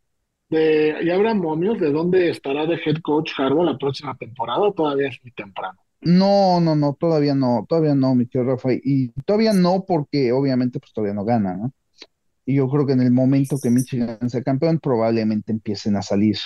De, 0.49 0.97
¿Y 1.01 1.09
habrá 1.09 1.33
momios 1.33 1.79
de 1.79 1.91
dónde 1.91 2.29
estará 2.29 2.65
de 2.65 2.75
head 2.75 2.97
coach 3.01 3.31
Harbaugh 3.37 3.63
la 3.63 3.77
próxima 3.77 4.15
temporada 4.17 4.71
todavía 4.73 5.07
es 5.07 5.17
muy 5.23 5.31
temprano? 5.31 5.79
No, 6.01 6.59
no, 6.59 6.75
no, 6.75 6.97
todavía 6.99 7.35
no, 7.35 7.65
todavía 7.69 7.95
no, 7.95 8.15
mi 8.15 8.25
tío 8.25 8.43
Rafael. 8.43 8.81
Y 8.83 9.09
todavía 9.25 9.53
no 9.53 9.85
porque 9.87 10.31
obviamente 10.31 10.79
pues 10.79 10.91
todavía 10.93 11.13
no 11.13 11.23
gana, 11.23 11.55
¿no? 11.55 11.73
Y 12.45 12.55
yo 12.55 12.67
creo 12.67 12.85
que 12.85 12.93
en 12.93 13.01
el 13.01 13.11
momento 13.11 13.57
que 13.61 13.69
Michigan 13.69 14.29
sea 14.29 14.43
campeón 14.43 14.79
probablemente 14.79 15.51
empiecen 15.51 15.95
a 15.95 16.01
salir 16.01 16.37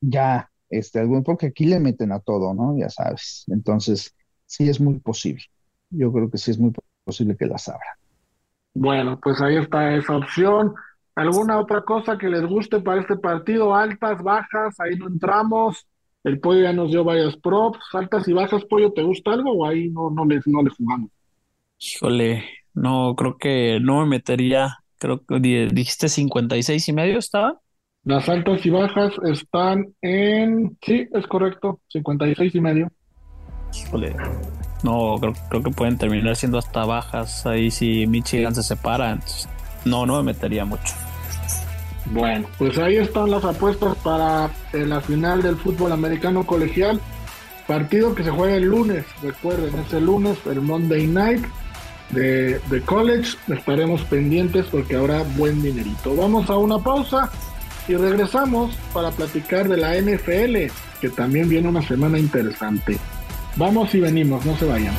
ya 0.00 0.49
este, 0.70 1.00
algún, 1.00 1.22
porque 1.22 1.46
aquí 1.46 1.66
le 1.66 1.80
meten 1.80 2.12
a 2.12 2.20
todo, 2.20 2.54
¿no? 2.54 2.76
Ya 2.78 2.88
sabes. 2.88 3.44
Entonces, 3.48 4.14
sí 4.46 4.68
es 4.68 4.80
muy 4.80 4.98
posible. 5.00 5.44
Yo 5.90 6.12
creo 6.12 6.30
que 6.30 6.38
sí 6.38 6.52
es 6.52 6.58
muy 6.58 6.72
posible 7.04 7.36
que 7.36 7.46
las 7.46 7.68
abra. 7.68 7.98
Bueno, 8.72 9.18
pues 9.20 9.40
ahí 9.40 9.56
está 9.56 9.94
esa 9.96 10.16
opción. 10.16 10.74
¿Alguna 11.16 11.58
otra 11.58 11.82
cosa 11.82 12.16
que 12.16 12.28
les 12.28 12.46
guste 12.46 12.80
para 12.80 13.00
este 13.00 13.16
partido? 13.16 13.74
Altas, 13.74 14.22
bajas, 14.22 14.78
ahí 14.78 14.96
no 14.96 15.08
entramos. 15.08 15.86
El 16.22 16.38
pollo 16.38 16.62
ya 16.62 16.72
nos 16.72 16.90
dio 16.90 17.02
varias 17.02 17.36
props, 17.36 17.80
altas 17.92 18.28
y 18.28 18.32
bajas, 18.32 18.64
pollo, 18.66 18.92
¿te 18.92 19.02
gusta 19.02 19.32
algo 19.32 19.52
o 19.52 19.66
ahí 19.66 19.88
no, 19.88 20.10
no, 20.10 20.24
le, 20.24 20.40
no 20.46 20.62
le 20.62 20.70
jugamos? 20.70 21.10
Híjole, 21.78 22.44
no, 22.74 23.14
creo 23.16 23.38
que 23.38 23.80
no 23.80 24.00
me 24.00 24.06
metería, 24.06 24.78
creo 24.98 25.24
que 25.24 25.40
dijiste 25.72 26.08
56 26.08 26.88
y 26.88 26.92
medio 26.92 27.18
estaba. 27.18 27.60
Las 28.04 28.28
altas 28.30 28.64
y 28.64 28.70
bajas 28.70 29.12
están 29.30 29.94
en, 30.00 30.76
sí, 30.80 31.06
es 31.12 31.26
correcto, 31.26 31.80
56 31.88 32.54
y 32.54 32.60
medio. 32.60 32.88
Híjole, 33.74 34.16
no, 34.82 35.16
creo, 35.20 35.62
que 35.62 35.70
pueden 35.70 35.98
terminar 35.98 36.34
siendo 36.34 36.56
hasta 36.58 36.86
bajas 36.86 37.44
ahí 37.44 37.70
si 37.70 38.06
Michigan 38.06 38.54
se 38.54 38.62
separa. 38.62 39.18
no, 39.84 40.06
no 40.06 40.16
me 40.16 40.32
metería 40.32 40.64
mucho. 40.64 40.94
Bueno, 42.06 42.48
pues 42.58 42.78
ahí 42.78 42.96
están 42.96 43.30
las 43.30 43.44
apuestas 43.44 43.94
para 43.96 44.50
eh, 44.72 44.86
la 44.86 45.02
final 45.02 45.42
del 45.42 45.56
fútbol 45.56 45.92
americano 45.92 46.46
colegial. 46.46 47.00
Partido 47.66 48.14
que 48.14 48.24
se 48.24 48.30
juega 48.30 48.56
el 48.56 48.64
lunes, 48.64 49.04
recuerden, 49.22 49.78
es 49.78 49.92
el 49.92 50.06
lunes, 50.06 50.38
el 50.46 50.62
Monday 50.62 51.06
Night 51.06 51.44
de, 52.08 52.58
de 52.58 52.80
college. 52.80 53.36
Estaremos 53.46 54.02
pendientes 54.04 54.66
porque 54.66 54.96
habrá 54.96 55.22
buen 55.36 55.62
dinerito. 55.62 56.16
Vamos 56.16 56.48
a 56.48 56.56
una 56.56 56.78
pausa 56.78 57.30
y 57.88 57.94
regresamos 57.94 58.74
para 58.92 59.10
platicar 59.10 59.68
de 59.68 59.76
la 59.76 59.96
NFL, 59.96 60.72
que 61.00 61.08
también 61.08 61.48
viene 61.48 61.68
una 61.68 61.82
semana 61.82 62.18
interesante. 62.18 62.98
Vamos 63.56 63.94
y 63.94 64.00
venimos, 64.00 64.44
no 64.46 64.56
se 64.56 64.64
vayan. 64.64 64.94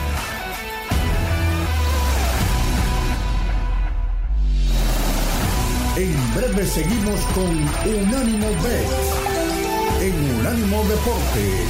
En 5.98 6.36
breve 6.36 6.66
seguimos 6.66 7.20
con 7.36 7.52
Unánimo 7.94 8.48
Bet 8.64 9.22
en 10.02 10.40
Unánimo 10.40 10.84
Deportes. 10.86 11.68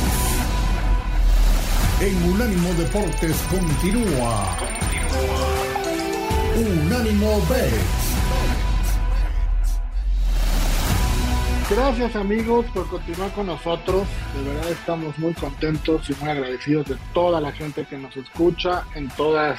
En 1.99 2.31
Unánimo 2.31 2.73
Deportes 2.75 3.35
continúa. 3.49 4.57
Unánimo 6.55 7.41
Bet 7.49 8.10
Gracias 11.71 12.17
amigos 12.17 12.65
por 12.73 12.85
continuar 12.89 13.31
con 13.31 13.47
nosotros. 13.47 14.05
De 14.35 14.43
verdad 14.43 14.71
estamos 14.71 15.17
muy 15.17 15.33
contentos 15.33 16.09
y 16.09 16.15
muy 16.15 16.29
agradecidos 16.29 16.87
de 16.87 16.97
toda 17.13 17.39
la 17.39 17.53
gente 17.53 17.85
que 17.85 17.97
nos 17.97 18.17
escucha 18.17 18.83
en 18.93 19.07
todas 19.11 19.57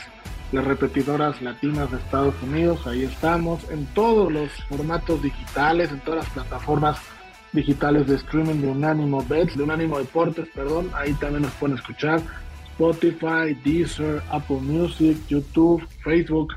las 0.53 0.63
repetidoras 0.63 1.41
latinas 1.41 1.91
de 1.91 1.97
Estados 1.97 2.35
Unidos. 2.43 2.87
Ahí 2.87 3.05
estamos 3.05 3.67
en 3.71 3.87
todos 3.95 4.31
los 4.31 4.53
formatos 4.69 5.23
digitales, 5.23 5.91
en 5.91 6.01
todas 6.01 6.27
las 6.27 6.35
plataformas 6.35 6.99
digitales 7.55 8.07
de 8.07 8.17
streaming 8.17 8.61
de 8.61 8.69
Unánimo 8.69 9.25
Bets, 9.25 9.57
de 9.57 9.63
Unánimo 9.63 9.99
Deportes, 9.99 10.47
perdón. 10.55 10.91
Ahí 10.95 11.15
también 11.15 11.45
nos 11.45 11.53
pueden 11.53 11.79
escuchar 11.79 12.21
Spotify, 12.73 13.55
Deezer, 13.65 14.23
Apple 14.31 14.61
Music, 14.61 15.17
YouTube, 15.29 15.89
Facebook. 16.05 16.53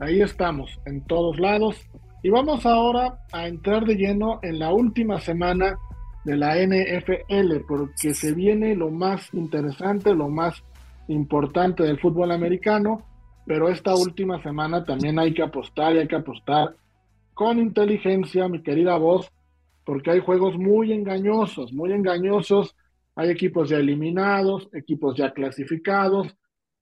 Ahí 0.00 0.22
estamos 0.22 0.70
en 0.86 1.04
todos 1.04 1.38
lados. 1.38 1.76
Y 2.24 2.30
vamos 2.30 2.64
ahora 2.64 3.18
a 3.32 3.46
entrar 3.46 3.84
de 3.84 3.96
lleno 3.96 4.38
en 4.40 4.58
la 4.58 4.72
última 4.72 5.20
semana 5.20 5.76
de 6.24 6.38
la 6.38 6.56
NFL, 6.56 7.66
porque 7.68 8.14
se 8.14 8.32
viene 8.32 8.74
lo 8.74 8.90
más 8.90 9.28
interesante, 9.34 10.14
lo 10.14 10.30
más 10.30 10.64
importante 11.08 11.82
del 11.82 12.00
fútbol 12.00 12.32
americano, 12.32 13.02
pero 13.44 13.68
esta 13.68 13.94
última 13.94 14.42
semana 14.42 14.86
también 14.86 15.18
hay 15.18 15.34
que 15.34 15.42
apostar 15.42 15.94
y 15.94 15.98
hay 15.98 16.08
que 16.08 16.16
apostar 16.16 16.74
con 17.34 17.58
inteligencia, 17.58 18.48
mi 18.48 18.62
querida 18.62 18.96
voz, 18.96 19.30
porque 19.84 20.12
hay 20.12 20.20
juegos 20.20 20.56
muy 20.56 20.94
engañosos, 20.94 21.74
muy 21.74 21.92
engañosos. 21.92 22.74
Hay 23.16 23.28
equipos 23.28 23.68
ya 23.68 23.76
eliminados, 23.76 24.70
equipos 24.72 25.14
ya 25.14 25.34
clasificados, 25.34 26.34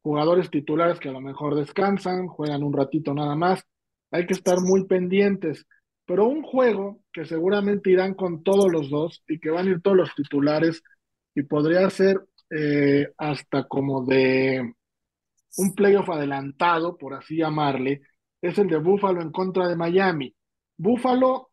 jugadores 0.02 0.50
titulares 0.52 1.00
que 1.00 1.08
a 1.08 1.12
lo 1.12 1.20
mejor 1.20 1.56
descansan, 1.56 2.28
juegan 2.28 2.62
un 2.62 2.72
ratito 2.72 3.12
nada 3.12 3.34
más 3.34 3.66
hay 4.12 4.26
que 4.26 4.34
estar 4.34 4.60
muy 4.60 4.86
pendientes. 4.86 5.66
Pero 6.06 6.26
un 6.28 6.42
juego 6.42 7.02
que 7.12 7.24
seguramente 7.24 7.90
irán 7.90 8.14
con 8.14 8.42
todos 8.42 8.70
los 8.70 8.90
dos 8.90 9.22
y 9.28 9.40
que 9.40 9.50
van 9.50 9.66
a 9.66 9.70
ir 9.70 9.82
todos 9.82 9.96
los 9.96 10.14
titulares 10.14 10.82
y 11.34 11.42
podría 11.42 11.88
ser 11.90 12.20
eh, 12.50 13.08
hasta 13.16 13.64
como 13.64 14.04
de 14.04 14.74
un 15.58 15.74
playoff 15.74 16.08
adelantado, 16.10 16.96
por 16.96 17.14
así 17.14 17.36
llamarle, 17.36 18.02
es 18.40 18.58
el 18.58 18.68
de 18.68 18.78
Buffalo 18.78 19.22
en 19.22 19.32
contra 19.32 19.68
de 19.68 19.76
Miami. 19.76 20.34
Buffalo 20.76 21.50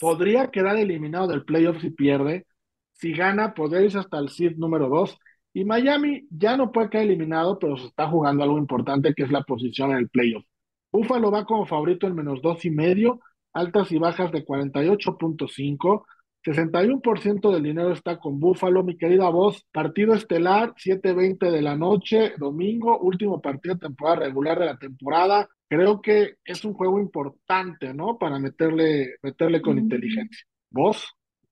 podría 0.00 0.50
quedar 0.50 0.76
eliminado 0.76 1.28
del 1.28 1.44
playoff 1.44 1.80
si 1.80 1.90
pierde. 1.90 2.46
Si 2.92 3.12
gana, 3.12 3.54
podría 3.54 3.82
irse 3.82 3.98
hasta 3.98 4.18
el 4.18 4.28
seed 4.30 4.56
número 4.56 4.88
2. 4.88 5.18
Y 5.54 5.64
Miami 5.64 6.26
ya 6.30 6.56
no 6.56 6.72
puede 6.72 6.90
quedar 6.90 7.04
eliminado, 7.04 7.58
pero 7.58 7.76
se 7.76 7.86
está 7.86 8.08
jugando 8.08 8.44
algo 8.44 8.58
importante 8.58 9.14
que 9.14 9.24
es 9.24 9.30
la 9.30 9.42
posición 9.42 9.90
en 9.92 9.98
el 9.98 10.08
playoff. 10.08 10.44
Buffalo 10.92 11.30
va 11.30 11.46
como 11.46 11.64
favorito 11.64 12.06
en 12.06 12.14
menos 12.14 12.42
dos 12.42 12.64
y 12.66 12.70
medio, 12.70 13.20
altas 13.52 13.90
y 13.92 13.98
bajas 13.98 14.30
de 14.30 14.44
48.5. 14.44 16.04
61% 16.44 17.52
del 17.52 17.62
dinero 17.62 17.92
está 17.92 18.18
con 18.18 18.40
Buffalo, 18.40 18.82
mi 18.82 18.96
querida 18.96 19.28
voz. 19.30 19.64
Partido 19.72 20.12
estelar, 20.12 20.74
7:20 20.76 21.50
de 21.50 21.62
la 21.62 21.76
noche, 21.76 22.32
domingo, 22.36 22.98
último 22.98 23.40
partido 23.40 23.74
de 23.74 23.80
temporada 23.80 24.26
regular 24.26 24.58
de 24.58 24.66
la 24.66 24.76
temporada. 24.76 25.48
Creo 25.68 26.02
que 26.02 26.34
es 26.44 26.64
un 26.64 26.74
juego 26.74 27.00
importante, 27.00 27.94
¿no? 27.94 28.18
Para 28.18 28.38
meterle, 28.38 29.14
meterle 29.22 29.62
con 29.62 29.78
inteligencia. 29.78 30.44
¿Vos, 30.70 31.06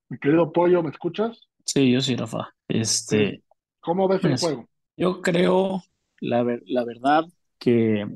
mi 0.08 0.18
querido 0.18 0.52
Pollo, 0.52 0.82
me 0.82 0.90
escuchas? 0.90 1.48
Sí, 1.64 1.92
yo 1.92 2.00
sí, 2.00 2.16
Rafa. 2.16 2.50
Este, 2.68 3.42
¿Cómo 3.80 4.08
ves 4.08 4.24
el 4.24 4.36
juego? 4.36 4.68
Yo 4.96 5.22
creo, 5.22 5.82
la, 6.20 6.44
la 6.66 6.84
verdad, 6.84 7.24
que 7.58 8.06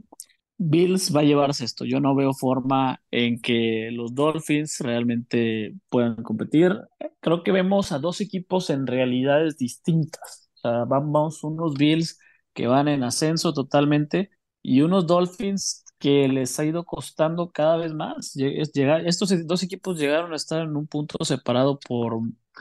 Bills 0.56 1.14
va 1.14 1.20
a 1.20 1.24
llevarse 1.24 1.64
esto. 1.64 1.84
Yo 1.84 2.00
no 2.00 2.14
veo 2.14 2.32
forma 2.32 3.00
en 3.10 3.40
que 3.40 3.90
los 3.92 4.14
Dolphins 4.14 4.80
realmente 4.80 5.74
puedan 5.88 6.22
competir. 6.22 6.72
Creo 7.20 7.42
que 7.42 7.52
vemos 7.52 7.92
a 7.92 7.98
dos 7.98 8.20
equipos 8.20 8.70
en 8.70 8.86
realidades 8.86 9.58
distintas. 9.58 10.50
Vamos 10.62 11.44
unos 11.44 11.74
Bills 11.74 12.18
que 12.54 12.66
van 12.66 12.88
en 12.88 13.02
ascenso 13.02 13.52
totalmente 13.52 14.30
y 14.62 14.80
unos 14.82 15.06
Dolphins 15.06 15.84
que 15.98 16.28
les 16.28 16.58
ha 16.58 16.64
ido 16.64 16.84
costando 16.84 17.50
cada 17.50 17.76
vez 17.76 17.92
más. 17.92 18.36
estos 18.36 19.46
dos 19.46 19.62
equipos 19.62 19.98
llegaron 19.98 20.32
a 20.32 20.36
estar 20.36 20.62
en 20.62 20.76
un 20.76 20.86
punto 20.86 21.24
separado 21.24 21.78
por 21.80 22.18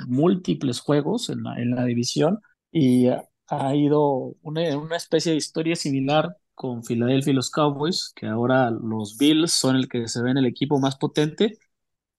múltiples 0.08 0.80
juegos 0.80 1.30
en 1.30 1.44
la, 1.44 1.86
división 1.86 2.40
y 2.72 3.08
ha 3.48 3.76
ido 3.76 4.36
una 4.42 4.96
especie 4.96 5.32
de 5.34 5.38
historia 5.38 5.76
similar 5.76 6.38
con 6.56 6.84
Philadelphia 6.84 7.32
y 7.32 7.36
los 7.36 7.50
Cowboys, 7.52 8.12
que 8.16 8.28
ahora 8.28 8.72
los 8.72 9.18
Bills 9.18 9.52
son 9.54 9.76
el 9.76 9.88
que 9.90 10.08
se 10.08 10.22
ven 10.22 10.38
el 10.38 10.46
equipo 10.46 10.80
más 10.80 10.96
potente. 10.98 11.58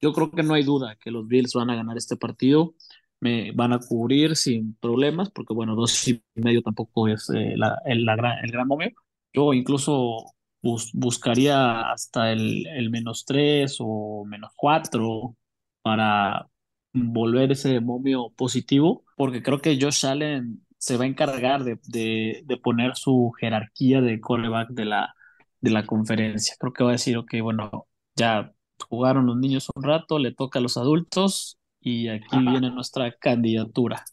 Yo 0.01 0.12
creo 0.12 0.31
que 0.31 0.42
no 0.42 0.55
hay 0.55 0.64
duda 0.64 0.97
que 0.97 1.11
los 1.11 1.27
Bills 1.29 1.55
van 1.55 1.70
a 1.70 1.77
ganar 1.77 1.97
este 1.97 2.16
partido, 2.16 2.75
me 3.20 3.53
van 3.53 3.73
a 3.73 3.81
cubrir 3.81 4.37
sin 4.37 4.75
problemas, 4.77 5.31
porque 5.31 5.55
bueno, 5.55 5.75
dos 5.77 6.07
y 6.09 6.23
medio 6.35 6.62
tampoco 6.62 7.09
es 7.09 7.31
eh, 7.31 7.55
la, 7.57 7.79
el, 7.87 8.05
gran, 8.05 8.44
el 8.44 8.53
gran. 8.53 8.68
Yo 9.33 9.53
incluso 9.55 10.35
buscaría 10.94 11.90
hasta 11.92 12.33
el, 12.33 12.66
el 12.68 12.90
menos 12.90 13.25
tres 13.25 13.77
o 13.81 14.25
menos 14.27 14.53
cuatro 14.57 15.37
para 15.83 16.49
volver 16.92 17.53
ese 17.53 17.81
momio 17.81 18.31
positivo, 18.37 19.05
porque 19.16 19.42
creo 19.42 19.61
que 19.61 19.79
Josh 19.81 20.07
Allen 20.07 20.63
se 20.85 20.99
va 20.99 21.05
a 21.05 21.07
encargar 21.07 21.64
de, 21.64 21.79
de, 22.44 22.57
poner 22.59 22.94
su 22.94 23.33
jerarquía 23.40 24.03
de 24.03 24.20
coreback 24.20 24.68
de 24.68 24.85
la, 24.85 25.14
de 25.62 25.70
la 25.70 25.87
conferencia. 25.87 26.57
Creo 26.61 26.75
que 26.75 26.85
va 26.85 26.90
a 26.90 26.92
decir, 26.92 27.16
ok, 27.16 27.33
bueno, 27.40 27.87
ya 28.14 28.53
jugaron 28.87 29.25
los 29.25 29.38
niños 29.38 29.70
un 29.75 29.83
rato, 29.83 30.18
le 30.18 30.35
toca 30.35 30.59
a 30.59 30.62
los 30.62 30.77
adultos 30.77 31.59
y 31.81 32.09
aquí 32.09 32.37
viene 32.38 32.70
nuestra 32.70 33.11
candidatura. 33.12 34.05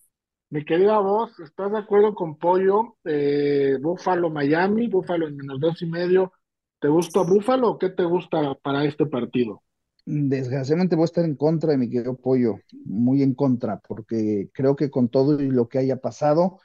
Mi 0.49 0.63
querida 0.63 0.97
voz, 0.99 1.38
¿estás 1.41 1.73
de 1.73 1.79
acuerdo 1.79 2.15
con 2.15 2.38
Pollo? 2.38 2.95
Eh, 3.03 3.77
Búfalo 3.81 4.29
Miami, 4.29 4.88
Búfalo 4.88 5.27
en 5.27 5.36
menos 5.36 5.60
dos 5.60 5.81
y 5.81 5.88
medio. 5.88 6.31
¿Te 6.79 6.88
gusta 6.88 7.23
Búfalo 7.23 7.71
o 7.71 7.77
qué 7.77 7.89
te 7.89 8.05
gusta 8.05 8.55
para 8.63 8.86
este 8.86 9.05
partido? 9.07 9.62
Desgraciadamente 10.05 10.95
voy 10.95 11.03
a 11.03 11.05
estar 11.05 11.25
en 11.25 11.35
contra 11.35 11.71
de 11.71 11.77
mi 11.77 11.89
querido 11.89 12.17
Pollo, 12.17 12.59
muy 12.85 13.21
en 13.23 13.33
contra, 13.35 13.79
porque 13.79 14.49
creo 14.53 14.75
que 14.75 14.89
con 14.89 15.09
todo 15.09 15.39
lo 15.39 15.69
que 15.69 15.77
haya 15.79 15.97
pasado, 15.97 16.59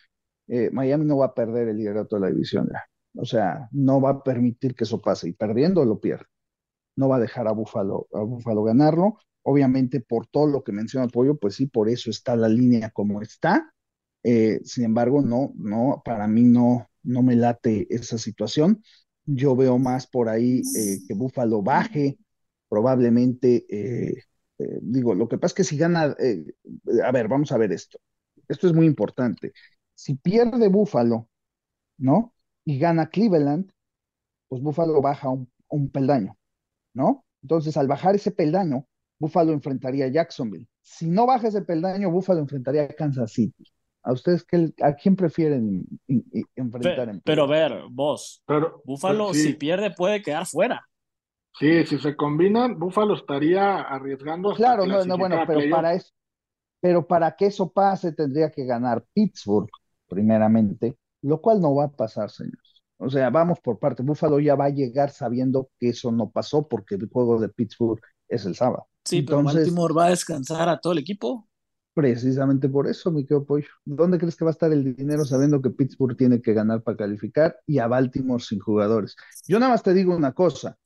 eh, 0.49 0.70
Miami 0.72 1.05
no 1.07 1.18
va 1.18 1.27
a 1.27 1.35
perder 1.35 1.68
el 1.68 1.79
liderato 1.79 2.16
de 2.16 2.22
la 2.22 2.29
división. 2.29 2.68
O 3.16 3.25
sea, 3.27 3.68
no 3.72 4.01
va 4.01 4.11
a 4.11 4.22
permitir 4.22 4.75
que 4.75 4.85
eso 4.85 5.01
pase 5.01 5.29
y 5.29 5.33
perdiendo 5.33 5.85
lo 5.85 6.01
pierde. 6.01 6.27
No 6.96 7.09
va 7.09 7.16
a 7.16 7.20
dejar 7.20 7.49
a 7.49 7.53
Búfalo, 7.53 8.09
a 8.14 8.20
Búfalo 8.22 8.62
ganarlo. 8.64 9.18
Obviamente, 9.42 10.01
por 10.01 10.27
todo 10.29 10.46
lo 10.49 10.64
que 10.64 10.72
menciona 10.72 11.09
Pollo, 11.09 11.37
pues 11.38 11.57
sí, 11.57 11.66
por 11.66 11.88
eso 11.88 12.11
está 12.11 12.37
la 12.37 12.49
línea 12.49 12.90
como 12.90 13.22
está. 13.22 13.72
Eh, 14.22 14.61
sin 14.64 14.85
embargo, 14.85 15.22
no, 15.22 15.53
no, 15.57 16.03
para 16.05 16.27
mí 16.29 16.42
no, 16.44 16.88
no 17.03 17.22
me 17.22 17.37
late 17.37 17.87
esa 17.90 18.18
situación. 18.18 18.83
Yo 19.27 19.57
veo 19.57 19.79
más 19.79 20.07
por 20.07 20.29
ahí 20.29 20.62
eh, 20.77 21.01
que 21.07 21.14
Búfalo 21.14 21.62
baje, 21.62 22.18
probablemente, 22.69 23.67
eh, 23.69 24.23
eh, 24.59 24.79
digo, 24.83 25.15
lo 25.15 25.29
que 25.29 25.39
pasa 25.39 25.53
es 25.53 25.55
que 25.55 25.65
si 25.65 25.77
gana, 25.77 26.17
eh, 26.19 26.45
a 27.05 27.13
ver, 27.13 27.29
vamos 27.29 27.53
a 27.53 27.59
ver 27.59 27.73
esto. 27.73 27.99
Esto 28.49 28.67
es 28.67 28.73
muy 28.73 28.87
importante. 28.87 29.53
Si 29.95 30.15
pierde 30.17 30.69
Buffalo, 30.69 31.29
¿no? 31.99 32.35
Y 32.65 32.79
gana 32.79 33.09
Cleveland, 33.09 33.71
pues 34.49 34.63
Buffalo 34.63 35.01
baja 35.01 35.29
un, 35.29 35.51
un 35.69 35.91
peldaño, 35.91 36.37
¿no? 36.95 37.25
Entonces, 37.43 37.77
al 37.77 37.89
bajar 37.89 38.15
ese 38.15 38.31
peldaño, 38.31 38.87
Buffalo 39.19 39.53
enfrentaría 39.53 40.07
a 40.07 40.09
Jacksonville. 40.09 40.67
Si 40.83 41.09
no 41.09 41.27
baja 41.27 41.49
ese 41.49 41.63
peldaño, 41.63 42.11
Buffalo 42.11 42.41
enfrentaría 42.41 42.85
a 42.85 42.89
Kansas 42.89 43.33
City. 43.33 43.65
¿A 44.03 44.13
ustedes 44.13 44.45
qué, 44.45 44.73
a 44.83 44.95
quién 44.95 45.17
prefieren 45.17 45.85
enfrentar? 46.55 47.07
Pero, 47.07 47.21
pero, 47.25 47.45
a 47.45 47.47
ver, 47.49 47.83
vos, 47.91 48.41
pero, 48.47 48.81
Buffalo 48.85 49.35
si 49.35 49.55
pierde 49.55 49.91
puede 49.91 50.23
quedar 50.23 50.47
fuera. 50.47 50.87
Sí, 51.59 51.87
si 51.87 51.99
se 51.99 52.14
combinan, 52.14 52.79
Búfalo 52.79 53.14
estaría 53.14 53.81
arriesgando. 53.81 54.53
claro, 54.55 54.85
no, 54.87 55.05
no, 55.05 55.16
bueno, 55.16 55.42
pero 55.47 55.71
para 55.71 55.95
eso, 55.95 56.12
pero 56.81 57.07
para 57.07 57.35
que 57.35 57.47
eso 57.47 57.73
pase 57.73 58.12
tendría 58.12 58.51
que 58.51 58.64
ganar 58.64 59.05
Pittsburgh 59.14 59.69
primeramente, 60.07 60.99
lo 61.23 61.40
cual 61.40 61.61
no 61.61 61.75
va 61.75 61.85
a 61.85 61.90
pasar, 61.90 62.31
señores. 62.31 62.83
O 62.99 63.11
sea, 63.11 63.31
vamos 63.31 63.59
por 63.61 63.79
parte. 63.79 64.03
Búfalo 64.03 64.38
ya 64.40 64.55
va 64.55 64.66
a 64.66 64.71
llegar 64.71 65.11
sabiendo 65.11 65.71
que 65.79 65.90
eso 65.90 66.12
no 66.12 66.31
pasó 66.31 66.69
porque 66.69 66.95
el 66.95 67.09
juego 67.09 67.40
de 67.40 67.49
Pittsburgh 67.49 68.01
es 68.29 68.45
el 68.45 68.55
sábado. 68.55 68.87
Sí, 69.05 69.19
Entonces, 69.19 69.53
pero 69.53 69.64
Baltimore 69.64 69.95
va 69.95 70.07
a 70.07 70.11
descansar 70.11 70.69
a 70.69 70.79
todo 70.79 70.92
el 70.92 70.99
equipo. 71.01 71.49
Precisamente 71.95 72.69
por 72.69 72.87
eso, 72.87 73.11
mi 73.11 73.23
querido 73.25 73.45
Pollo. 73.45 73.69
¿Dónde 73.85 74.19
crees 74.19 74.37
que 74.37 74.45
va 74.45 74.51
a 74.51 74.53
estar 74.53 74.71
el 74.73 74.95
dinero 74.95 75.25
sabiendo 75.25 75.62
que 75.62 75.71
Pittsburgh 75.71 76.16
tiene 76.16 76.42
que 76.42 76.53
ganar 76.53 76.83
para 76.83 76.97
calificar 76.97 77.59
y 77.66 77.79
a 77.79 77.87
Baltimore 77.87 78.42
sin 78.42 78.61
jugadores? 78.61 79.16
Yo 79.47 79.59
nada 79.59 79.73
más 79.73 79.83
te 79.83 79.95
digo 79.95 80.14
una 80.14 80.33
cosa 80.33 80.77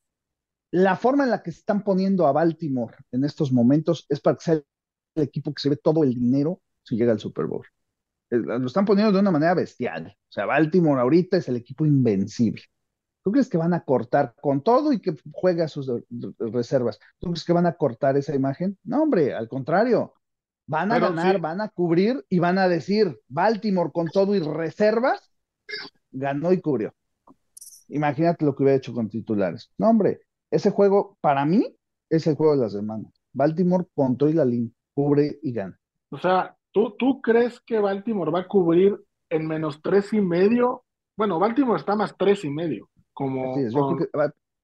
la 0.72 0.96
forma 0.96 1.24
en 1.24 1.30
la 1.30 1.42
que 1.42 1.52
se 1.52 1.60
están 1.60 1.82
poniendo 1.82 2.26
a 2.26 2.32
Baltimore 2.32 2.96
en 3.10 3.24
estos 3.24 3.52
momentos 3.52 4.06
es 4.08 4.20
para 4.20 4.36
que 4.36 4.44
sea 4.44 4.54
el 4.54 5.22
equipo 5.22 5.52
que 5.52 5.60
se 5.60 5.68
ve 5.68 5.76
todo 5.76 6.04
el 6.04 6.14
dinero 6.14 6.60
si 6.82 6.96
llega 6.96 7.12
al 7.12 7.18
Super 7.18 7.46
Bowl. 7.46 7.66
Lo 8.30 8.66
están 8.66 8.84
poniendo 8.84 9.12
de 9.12 9.18
una 9.18 9.32
manera 9.32 9.54
bestial. 9.54 10.16
O 10.28 10.32
sea, 10.32 10.46
Baltimore 10.46 11.00
ahorita 11.00 11.36
es 11.36 11.48
el 11.48 11.56
equipo 11.56 11.84
invencible. 11.84 12.62
¿Tú 13.22 13.32
crees 13.32 13.48
que 13.48 13.58
van 13.58 13.74
a 13.74 13.84
cortar 13.84 14.34
con 14.40 14.62
todo 14.62 14.92
y 14.92 15.00
que 15.00 15.16
juegue 15.32 15.62
a 15.62 15.68
sus 15.68 15.90
reservas? 16.38 16.98
¿Tú 17.18 17.30
crees 17.30 17.44
que 17.44 17.52
van 17.52 17.66
a 17.66 17.74
cortar 17.74 18.16
esa 18.16 18.34
imagen? 18.34 18.78
No, 18.84 19.02
hombre, 19.02 19.34
al 19.34 19.48
contrario. 19.48 20.14
Van 20.66 20.92
a 20.92 21.00
ganar, 21.00 21.40
van 21.40 21.60
a 21.60 21.68
cubrir 21.68 22.24
y 22.28 22.38
van 22.38 22.56
a 22.58 22.68
decir, 22.68 23.18
Baltimore 23.28 23.90
con 23.92 24.06
todo 24.06 24.36
y 24.36 24.38
reservas, 24.38 25.32
ganó 26.12 26.52
y 26.52 26.60
cubrió. 26.60 26.94
Imagínate 27.88 28.44
lo 28.44 28.54
que 28.54 28.62
hubiera 28.62 28.78
hecho 28.78 28.94
con 28.94 29.08
titulares. 29.08 29.72
No, 29.76 29.90
hombre, 29.90 30.20
ese 30.50 30.70
juego, 30.70 31.16
para 31.20 31.44
mí, 31.44 31.64
es 32.08 32.26
el 32.26 32.34
juego 32.34 32.56
de 32.56 32.62
la 32.62 32.70
semana. 32.70 33.08
Baltimore 33.32 33.86
controla 33.94 34.36
la 34.36 34.44
línea, 34.44 34.70
cubre 34.94 35.38
y 35.42 35.52
gana. 35.52 35.78
O 36.10 36.18
sea, 36.18 36.56
¿tú, 36.72 36.96
¿tú 36.98 37.20
crees 37.20 37.60
que 37.60 37.78
Baltimore 37.78 38.32
va 38.32 38.40
a 38.40 38.48
cubrir 38.48 39.00
en 39.28 39.46
menos 39.46 39.80
tres 39.82 40.12
y 40.12 40.20
medio? 40.20 40.84
Bueno, 41.16 41.38
Baltimore 41.38 41.78
está 41.78 41.94
más 41.94 42.14
tres 42.16 42.44
y 42.44 42.50
medio. 42.50 42.88
Como 43.12 43.54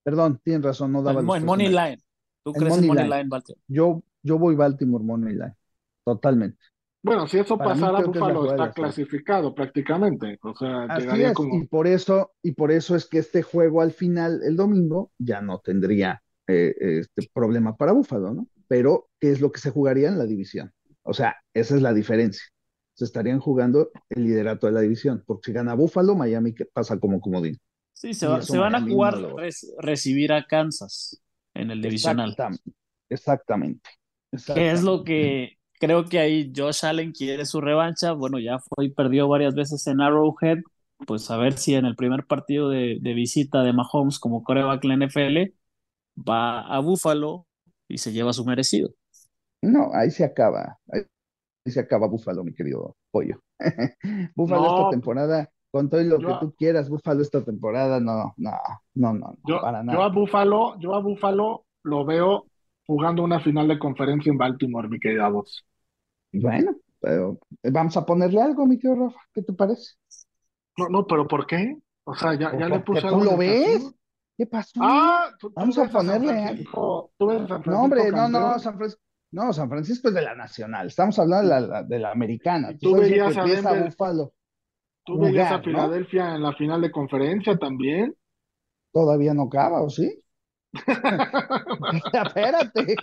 perdón, 0.03 0.41
tienes 0.43 0.65
razón, 0.65 0.93
no 0.93 1.03
daba. 1.03 1.21
En, 1.21 1.45
Money 1.45 1.69
Line. 1.69 1.99
¿Tú 2.45 2.53
crees 2.53 2.79
en 2.79 2.87
Money 2.87 3.05
Line, 3.05 3.29
Baltimore? 3.29 3.61
Yo, 3.67 4.03
yo 4.23 4.39
voy 4.39 4.55
Baltimore 4.55 5.05
Money 5.05 5.35
Line. 5.35 5.55
Totalmente. 6.05 6.59
Bueno, 7.03 7.29
si 7.29 7.39
eso 7.39 7.57
pasara, 7.57 8.01
Buffalo 8.01 8.51
está 8.51 8.73
clasificado 8.73 9.55
prácticamente. 9.55 10.39
O 10.43 10.55
sea, 10.55 10.85
Así 10.85 11.23
es, 11.23 11.35
y 11.53 11.67
por 11.67 11.87
eso, 11.87 12.33
y 12.43 12.53
por 12.53 12.73
eso 12.73 12.97
es 12.97 13.07
que 13.07 13.19
este 13.19 13.43
juego 13.43 13.81
al 13.81 13.93
final, 13.93 14.41
el 14.43 14.57
domingo, 14.57 15.13
ya 15.19 15.41
no 15.41 15.61
tendría 15.61 16.23
eh, 16.49 16.75
este 16.81 17.31
problema 17.33 17.77
para 17.77 17.93
Buffalo, 17.93 18.35
¿no? 18.35 18.49
Pero, 18.69 19.09
¿qué 19.21 19.31
es 19.31 19.41
lo 19.41 19.53
que 19.53 19.61
se 19.61 19.71
jugaría 19.71 20.09
en 20.09 20.19
la 20.19 20.27
división? 20.27 20.73
O 21.03 21.15
sea, 21.15 21.37
esa 21.55 21.77
es 21.77 21.83
la 21.83 21.95
diferencia. 21.95 22.43
Se 22.95 23.05
estarían 23.05 23.39
jugando 23.39 23.91
el 24.09 24.25
liderato 24.25 24.67
de 24.67 24.73
la 24.73 24.81
división, 24.81 25.23
porque 25.27 25.47
si 25.47 25.53
gana 25.53 25.75
Buffalo, 25.75 26.17
Miami 26.17 26.55
pasa 26.73 26.99
como 26.99 27.21
comodín. 27.21 27.59
Sí, 27.93 28.13
se, 28.13 28.27
van 28.27 28.75
a 28.75 28.83
jugar 28.83 29.17
recibir 29.79 30.33
a 30.33 30.45
Kansas 30.45 31.23
en 31.55 31.71
el 31.71 31.81
divisional. 31.81 32.31
Exactamente. 32.31 32.71
exactamente. 33.09 33.91
¿Qué 34.55 34.71
es 34.71 34.83
lo 34.83 35.03
que 35.03 35.57
Creo 35.79 36.05
que 36.07 36.19
ahí 36.19 36.53
Josh 36.55 36.85
Allen 36.85 37.13
quiere 37.13 37.45
su 37.47 37.61
revancha. 37.61 38.13
Bueno, 38.13 38.39
ya 38.39 38.59
fue 38.59 38.87
y 38.87 38.91
perdió 38.91 39.29
varias 39.29 39.55
veces 39.55 39.87
en 39.87 40.01
Arrowhead. 40.01 40.59
Pues 41.07 41.31
a 41.31 41.37
ver 41.37 41.59
si 41.59 41.75
en 41.75 41.85
el 41.85 41.95
primer 41.95 42.27
partido 42.27 42.71
de, 42.71 42.99
visita 43.03 43.63
de 43.63 43.73
Mahomes 43.73 44.19
como 44.19 44.43
coreback 44.43 44.83
en 44.85 44.99
la 44.99 45.07
NFL 45.07 45.53
va 46.17 46.61
a 46.63 46.81
Buffalo 46.81 47.47
y 47.89 47.99
se 47.99 48.13
lleva 48.13 48.33
su 48.33 48.45
merecido. 48.45 48.91
No, 49.63 49.91
ahí 49.93 50.11
se 50.11 50.25
acaba. 50.25 50.79
Ahí 50.91 51.03
se 51.67 51.81
acaba 51.81 52.07
Búfalo, 52.07 52.45
mi 52.45 52.55
querido 52.55 52.97
pollo. 53.11 53.41
Búfalo 54.35 54.67
esta 54.67 54.91
temporada, 54.91 55.51
con 55.71 55.89
todo 55.89 56.03
lo 56.03 56.19
que 56.19 56.35
tú 56.41 56.55
quieras, 56.57 56.89
Búfalo 56.89 57.23
esta 57.23 57.45
temporada, 57.45 58.01
no, 58.01 58.35
no, 58.37 58.53
no, 58.95 59.13
no, 59.13 59.35
yo, 59.47 59.61
para 59.61 59.83
nada. 59.83 59.99
Yo 59.99 60.05
a 60.05 60.09
Búfalo, 60.09 60.79
yo 60.79 60.95
a 60.95 61.01
Búfalo 61.01 61.67
lo 61.83 62.05
veo 62.05 62.47
jugando 62.87 63.23
una 63.23 63.41
final 63.41 63.69
de 63.69 63.79
conferencia 63.79 64.31
en 64.31 64.39
Baltimore, 64.39 64.89
mi 64.89 64.99
querida 64.99 65.29
voz. 65.29 65.67
Bueno, 66.33 66.77
pero 67.01 67.39
vamos 67.63 67.97
a 67.97 68.07
ponerle 68.07 68.41
algo, 68.41 68.67
mi 68.67 68.79
querido 68.79 69.07
Rafa, 69.07 69.21
¿qué 69.33 69.43
te 69.43 69.53
parece? 69.53 69.95
No, 70.77 70.89
no, 70.89 71.07
pero 71.07 71.27
¿por 71.27 71.47
qué? 71.47 71.79
O 72.05 72.15
sea, 72.15 72.35
ya, 72.35 72.57
ya 72.57 72.69
le 72.69 72.81
puse 72.81 73.07
algo. 73.07 73.19
¿Tú 73.19 73.25
lo 73.25 73.37
ves? 73.37 73.95
¿Qué 74.37 74.47
pasó? 74.47 74.81
Ah, 74.83 75.31
vamos 75.55 75.79
a 75.79 75.89
ponerle. 75.89 76.65
no, 76.75 77.81
hombre, 77.81 78.11
no, 78.11 78.29
no, 78.29 78.59
San 78.59 78.77
Francisco. 78.77 79.03
No, 79.33 79.53
San 79.53 79.69
Francisco 79.69 80.09
es 80.09 80.15
de 80.15 80.23
la 80.23 80.35
nacional. 80.35 80.87
Estamos 80.87 81.19
hablando 81.19 81.55
de 81.55 81.61
la, 81.61 81.83
de 81.83 81.99
la 81.99 82.13
americana. 82.13 82.77
¿Tú, 82.79 82.95
veías 82.95 83.37
a, 83.37 83.43
Buffalo 83.75 84.33
¿Tú 85.05 85.19
veías 85.19 85.53
a 85.53 85.63
Filadelfia 85.63 86.37
en 86.37 86.43
la 86.43 86.53
final 86.53 86.81
de 86.81 86.91
conferencia 86.91 87.57
también? 87.57 88.15
Todavía 88.93 89.35
no 89.35 89.45
acaba, 89.45 89.83
¿o 89.83 89.91
sí? 89.91 90.23
Espérate. 92.13 92.97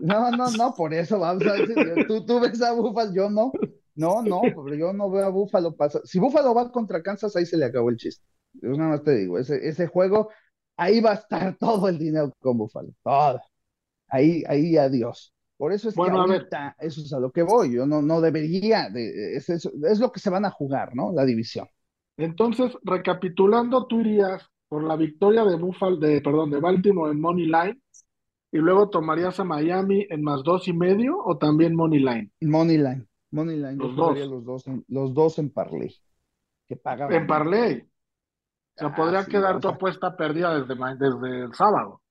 No, 0.00 0.30
no, 0.30 0.50
no, 0.50 0.74
por 0.74 0.94
eso 0.94 1.18
vamos 1.18 1.46
a 1.46 1.52
decir, 1.54 2.06
tú, 2.06 2.24
tú 2.24 2.40
ves 2.40 2.60
a 2.62 2.72
Búfalo, 2.72 3.12
yo 3.12 3.30
no. 3.30 3.52
No, 3.94 4.22
no, 4.22 4.42
pero 4.42 4.74
yo 4.74 4.92
no 4.92 5.10
veo 5.10 5.24
a 5.24 5.30
Búfalo 5.30 5.74
pasar. 5.74 6.02
Si 6.04 6.18
Búfalo 6.18 6.54
va 6.54 6.70
contra 6.70 7.02
Kansas, 7.02 7.34
ahí 7.34 7.46
se 7.46 7.56
le 7.56 7.64
acabó 7.64 7.90
el 7.90 7.96
chiste. 7.96 8.26
Yo 8.52 8.70
nada 8.70 8.90
más 8.90 9.02
te 9.02 9.16
digo, 9.16 9.38
ese, 9.38 9.66
ese 9.66 9.86
juego, 9.86 10.30
ahí 10.76 11.00
va 11.00 11.12
a 11.12 11.14
estar 11.14 11.56
todo 11.58 11.88
el 11.88 11.98
dinero 11.98 12.32
con 12.38 12.58
Búfalo. 12.58 12.90
Todo. 13.02 13.40
Ahí, 14.08 14.44
ahí 14.46 14.76
adiós. 14.76 15.32
Por 15.56 15.72
eso 15.72 15.88
es 15.88 15.94
que 15.94 16.02
ahorita, 16.02 16.76
eso 16.78 17.00
es 17.00 17.12
a 17.12 17.18
lo 17.18 17.32
que 17.32 17.42
voy. 17.42 17.74
Yo 17.74 17.86
no, 17.86 18.02
no 18.02 18.20
debería, 18.20 18.90
de, 18.90 19.36
es, 19.36 19.48
es, 19.48 19.98
lo 19.98 20.12
que 20.12 20.20
se 20.20 20.30
van 20.30 20.44
a 20.44 20.50
jugar, 20.50 20.94
¿no? 20.94 21.12
La 21.12 21.24
división. 21.24 21.66
Entonces, 22.18 22.72
recapitulando, 22.82 23.86
tú 23.86 24.00
irías 24.00 24.50
por 24.76 24.84
la 24.84 24.96
victoria 24.96 25.42
de 25.42 25.56
Buffalo, 25.56 25.96
de, 25.96 26.20
perdón, 26.20 26.50
de 26.50 26.60
Baltimore 26.60 27.10
en 27.10 27.18
Money 27.18 27.46
Line, 27.46 27.80
y 28.52 28.58
luego 28.58 28.90
tomarías 28.90 29.40
a 29.40 29.44
Miami 29.44 30.06
en 30.10 30.22
más 30.22 30.42
dos 30.42 30.68
y 30.68 30.74
medio, 30.74 31.16
o 31.24 31.38
también 31.38 31.74
Money 31.74 32.00
Line. 32.00 32.30
Money 32.42 32.76
Line, 32.76 33.06
Money 33.30 33.56
Line. 33.56 33.76
Los 33.76 33.96
dos. 33.96 34.18
Los 34.18 34.44
dos, 34.44 34.66
en, 34.66 34.84
los 34.88 35.14
dos 35.14 35.38
en 35.38 35.48
Parley. 35.48 35.96
Que 36.68 36.78
En 37.08 37.26
Parley. 37.26 37.80
O 37.80 38.78
sea, 38.78 38.94
podría 38.94 39.20
ah, 39.20 39.24
quedar 39.24 39.60
tu 39.60 39.68
apuesta 39.68 40.14
perdida 40.14 40.60
desde, 40.60 40.74
desde 40.74 41.44
el 41.44 41.54
sábado 41.54 42.02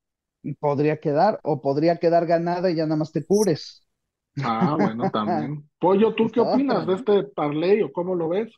podría 0.60 1.00
quedar, 1.00 1.40
o 1.44 1.62
podría 1.62 1.98
quedar 1.98 2.26
ganada 2.26 2.72
y 2.72 2.76
ya 2.78 2.86
nada 2.86 2.96
más 2.96 3.12
te 3.12 3.24
cubres. 3.24 3.86
Ah, 4.44 4.76
bueno, 4.76 5.12
también. 5.12 5.70
Pollo, 5.80 6.16
¿tú 6.16 6.32
qué 6.34 6.40
opinas 6.40 6.88
de 6.88 6.96
este 6.96 7.24
parlay 7.26 7.84
o 7.84 7.92
cómo 7.92 8.16
lo 8.16 8.30
ves? 8.30 8.52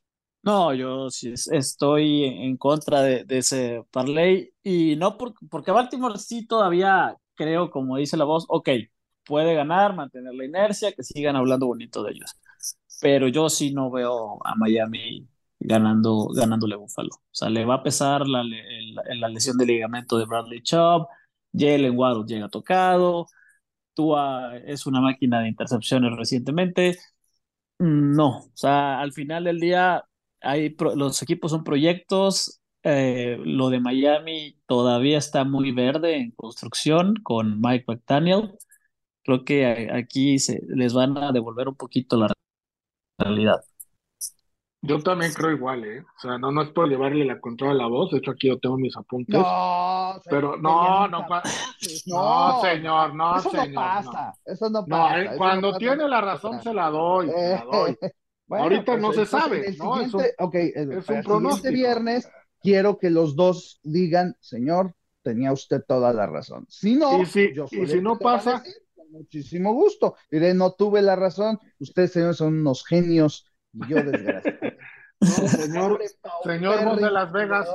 No, 0.43 0.73
yo 0.73 1.09
sí 1.09 1.33
estoy 1.51 2.23
en 2.23 2.55
contra 2.57 3.01
de, 3.01 3.25
ese 3.29 3.83
parlay 3.91 4.53
y 4.63 4.95
no 4.95 5.17
porque 5.17 5.71
Baltimore 5.71 6.17
sí 6.17 6.47
todavía 6.47 7.17
creo, 7.35 7.69
como 7.69 7.97
dice 7.97 8.17
la 8.17 8.23
voz, 8.25 8.45
ok, 8.47 8.69
puede 9.25 9.53
ganar, 9.55 9.95
mantener 9.95 10.33
la 10.33 10.45
inercia, 10.45 10.93
que 10.93 11.03
sigan 11.03 11.35
hablando 11.35 11.67
bonito 11.67 12.03
de 12.03 12.11
ellos. 12.13 12.31
Pero 13.01 13.27
yo 13.27 13.49
sí 13.49 13.73
no 13.73 13.91
veo 13.91 14.39
a 14.45 14.55
Miami 14.55 15.27
ganando, 15.59 16.29
ganándole 16.33 16.75
Buffalo. 16.75 17.09
O 17.13 17.21
sea, 17.31 17.49
le 17.49 17.65
va 17.65 17.75
a 17.75 17.83
pesar 17.83 18.27
la, 18.27 18.43
la 18.43 19.29
lesión 19.29 19.57
de 19.57 19.65
ligamento 19.65 20.17
de 20.17 20.25
Bradley 20.25 20.61
Chubb, 20.61 21.07
Jalen 21.53 21.97
Waddle 21.97 22.25
llega 22.25 22.49
tocado, 22.49 23.27
Tua 23.93 24.57
es 24.57 24.85
una 24.87 25.01
máquina 25.01 25.41
de 25.41 25.49
intercepciones 25.49 26.15
recientemente. 26.17 26.97
Mm, 27.79 28.15
no, 28.15 28.29
o 28.39 28.51
sea, 28.53 28.99
al 28.99 29.13
final 29.13 29.43
del 29.45 29.59
día 29.59 30.03
hay 30.41 30.75
los 30.95 31.21
equipos 31.21 31.51
son 31.51 31.63
proyectos. 31.63 32.61
Eh, 32.83 33.37
lo 33.43 33.69
de 33.69 33.79
Miami 33.79 34.59
todavía 34.65 35.17
está 35.17 35.43
muy 35.43 35.71
verde 35.71 36.17
en 36.17 36.31
construcción 36.31 37.15
con 37.23 37.59
Mike 37.59 37.85
McDaniel. 37.87 38.57
Creo 39.23 39.43
que 39.43 39.89
aquí 39.91 40.39
se, 40.39 40.61
les 40.67 40.93
van 40.93 41.17
a 41.17 41.31
devolver 41.31 41.67
un 41.67 41.75
poquito 41.75 42.17
la 42.17 42.31
realidad. 43.19 43.61
Yo 44.81 44.99
también 44.99 45.33
creo 45.33 45.51
igual, 45.51 45.83
¿eh? 45.83 46.01
O 46.01 46.19
sea, 46.19 46.37
no, 46.37 46.51
no 46.51 46.61
es 46.61 46.69
por 46.69 46.87
llevarle 46.87 47.25
la 47.25 47.41
control 47.41 47.71
a 47.71 47.73
la 47.73 47.87
voz, 47.87 48.11
de 48.11 48.19
hecho 48.19 48.31
aquí 48.31 48.47
yo 48.47 48.59
tengo 48.59 48.77
mis 48.77 48.95
apuntes. 48.95 49.35
No, 49.35 50.21
pero 50.29 50.55
no, 50.55 51.07
no, 51.07 51.25
no, 51.27 52.61
señor, 52.61 53.15
no, 53.15 53.37
eso 53.37 53.49
señor. 53.49 53.69
No 53.69 53.75
pasa, 53.75 54.33
eso 54.45 54.69
no 54.69 54.85
pasa. 54.85 55.21
Eh, 55.21 55.29
cuando 55.35 55.77
tiene 55.77 56.07
la 56.07 56.21
razón 56.21 56.61
se 56.61 56.73
la 56.73 56.89
doy, 56.89 57.27
se 57.27 57.49
la 57.49 57.65
doy. 57.65 57.97
Ahorita 58.49 58.93
pues 58.93 59.01
no 59.01 59.13
se 59.13 59.25
sabe, 59.25 59.75
¿no? 59.77 59.99
es 59.99 60.13
un, 60.13 60.23
okay, 60.39 60.71
es 60.73 61.09
un 61.09 61.21
pronóstico. 61.21 61.73
viernes 61.73 62.29
quiero 62.61 62.97
que 62.97 63.09
los 63.09 63.35
dos 63.35 63.79
digan, 63.83 64.35
señor, 64.39 64.95
tenía 65.21 65.51
usted 65.51 65.81
toda 65.85 66.13
la 66.13 66.27
razón. 66.27 66.65
Si 66.69 66.95
no, 66.95 67.21
y 67.21 67.25
si, 67.25 67.51
y 67.71 67.87
si 67.87 68.01
no 68.01 68.17
pasa, 68.17 68.63
con 68.95 69.11
muchísimo 69.11 69.73
gusto. 69.73 70.15
Diré, 70.31 70.53
no 70.53 70.71
tuve 70.73 71.01
la 71.01 71.15
razón, 71.15 71.59
ustedes, 71.79 72.11
señores, 72.13 72.37
son 72.37 72.59
unos 72.59 72.85
genios 72.85 73.45
yo 73.87 73.97
desgraciado. 74.03 74.57
señor, 75.21 75.99
señor 76.43 76.95
de 76.95 77.11
Las 77.11 77.31
Vegas, 77.31 77.67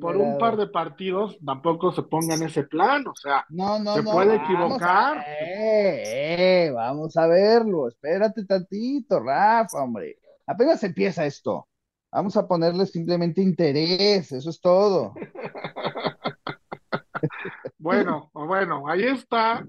por 0.00 0.16
un 0.16 0.36
par 0.36 0.56
de 0.56 0.66
partidos 0.66 1.38
tampoco 1.44 1.92
se 1.92 2.02
ponga 2.02 2.34
en 2.34 2.42
ese 2.42 2.64
plan, 2.64 3.06
o 3.06 3.14
sea, 3.14 3.46
no, 3.48 3.78
no, 3.78 3.94
se 3.94 4.02
puede 4.02 4.36
equivocar. 4.36 5.24
eh, 5.26 6.70
vamos 6.74 7.16
a 7.16 7.26
verlo, 7.26 7.88
espérate 7.88 8.44
tantito, 8.44 9.20
Rafa, 9.20 9.82
hombre. 9.82 10.18
Apenas 10.46 10.82
empieza 10.84 11.24
esto. 11.24 11.68
Vamos 12.10 12.36
a 12.36 12.46
ponerle 12.46 12.84
simplemente 12.84 13.40
interés, 13.40 14.32
eso 14.32 14.50
es 14.50 14.60
todo. 14.60 15.14
bueno, 17.78 18.30
bueno, 18.34 18.86
ahí 18.86 19.04
está 19.04 19.64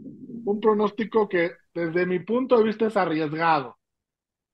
un 0.45 0.59
pronóstico 0.59 1.29
que 1.29 1.53
desde 1.73 2.05
mi 2.05 2.19
punto 2.19 2.57
de 2.57 2.65
vista 2.65 2.87
es 2.87 2.97
arriesgado, 2.97 3.77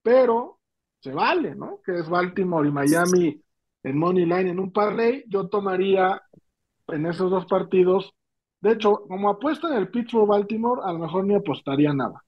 pero 0.04 0.59
se 1.00 1.12
vale, 1.12 1.56
¿no? 1.56 1.80
Que 1.86 2.00
es 2.00 2.10
Baltimore 2.10 2.68
y 2.68 2.72
Miami 2.72 3.42
en 3.84 3.98
Money 3.98 4.26
Line 4.26 4.50
en 4.50 4.60
un 4.60 4.72
parlay, 4.72 5.24
yo 5.28 5.48
tomaría 5.48 6.22
en 6.88 7.06
esos 7.06 7.32
dos 7.32 7.46
partidos. 7.46 8.14
De 8.62 8.74
hecho, 8.74 9.04
como 9.08 9.30
apuesta 9.30 9.70
en 9.70 9.78
el 9.78 9.90
Pittsburgh 9.90 10.28
Baltimore, 10.28 10.82
a 10.84 10.92
lo 10.92 11.00
mejor 11.00 11.26
ni 11.26 11.36
apostaría 11.36 11.94
nada. 11.94 12.24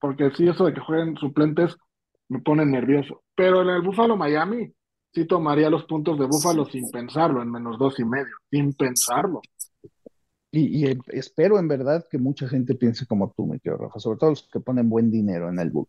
Porque 0.00 0.30
sí, 0.30 0.46
eso 0.46 0.66
de 0.66 0.74
que 0.74 0.80
jueguen 0.80 1.16
suplentes 1.16 1.76
me 2.28 2.40
pone 2.40 2.64
nervioso. 2.64 3.22
Pero 3.34 3.62
en 3.62 3.68
el 3.68 3.82
Buffalo 3.82 4.16
Miami, 4.16 4.72
sí 5.12 5.26
tomaría 5.26 5.70
los 5.70 5.84
puntos 5.84 6.18
de 6.18 6.26
Buffalo 6.26 6.64
sin 6.64 6.90
pensarlo, 6.90 7.42
en 7.42 7.50
menos 7.50 7.78
dos 7.78 7.98
y 7.98 8.04
medio, 8.04 8.34
sin 8.50 8.72
pensarlo. 8.74 9.40
Y, 10.50 10.86
espero 11.08 11.58
en 11.58 11.66
verdad 11.66 12.06
que 12.08 12.18
mucha 12.18 12.48
gente 12.48 12.76
piense 12.76 13.06
como 13.06 13.32
tú, 13.36 13.44
me 13.46 13.58
quedo 13.58 13.76
Rafa, 13.76 13.98
sobre 13.98 14.18
todo 14.18 14.30
los 14.30 14.48
que 14.52 14.60
ponen 14.60 14.88
buen 14.88 15.10
dinero 15.10 15.48
en 15.48 15.58
el 15.58 15.70
book. 15.70 15.88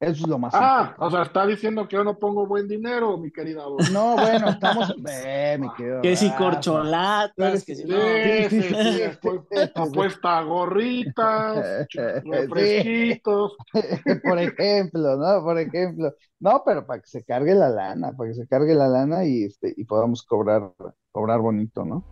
Eso 0.00 0.24
es 0.24 0.28
lo 0.28 0.38
más 0.38 0.52
Ah, 0.54 0.94
o 0.98 1.10
sea, 1.10 1.22
está 1.22 1.46
diciendo 1.46 1.86
que 1.86 1.96
yo 1.96 2.04
no 2.04 2.18
pongo 2.18 2.46
buen 2.46 2.66
dinero, 2.66 3.16
mi 3.16 3.30
querida 3.30 3.64
voz. 3.66 3.90
No, 3.90 4.16
bueno, 4.16 4.50
estamos. 4.50 4.94
Eh, 5.26 5.56
mi 5.60 5.72
querido 5.74 6.02
que 6.02 6.16
si 6.16 6.30
corcholatas, 6.30 7.64
que 7.64 7.74
si. 7.74 7.82
Sí, 7.82 8.50
sí, 8.50 8.62
sí, 8.62 9.68
apuesta 9.74 10.42
gorritas, 10.42 11.86
refresquitos. 12.24 13.56
Por 14.24 14.38
ejemplo, 14.38 15.16
¿no? 15.16 15.42
Por 15.42 15.58
ejemplo. 15.58 16.12
No, 16.40 16.62
pero 16.64 16.86
para 16.86 17.00
que 17.00 17.06
se 17.06 17.24
cargue 17.24 17.54
la 17.54 17.68
lana, 17.68 18.12
para 18.12 18.30
que 18.30 18.34
se 18.34 18.46
cargue 18.46 18.74
la 18.74 18.88
lana 18.88 19.24
y, 19.24 19.44
este, 19.44 19.72
y 19.76 19.84
podamos 19.84 20.22
cobrar, 20.24 20.72
cobrar 21.12 21.40
bonito, 21.40 21.84
¿no? 21.84 22.04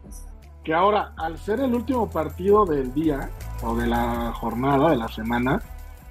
Que 0.65 0.73
ahora, 0.73 1.13
al 1.19 1.37
ser 1.39 1.61
el 1.61 1.75
último 1.75 2.09
partido 2.09 2.65
del 2.65 2.95
día 2.95 3.29
o 3.63 3.75
de 3.75 3.87
la 3.87 4.33
jornada, 4.33 4.91
de 4.91 4.97
la 4.97 5.09
semana, 5.09 5.61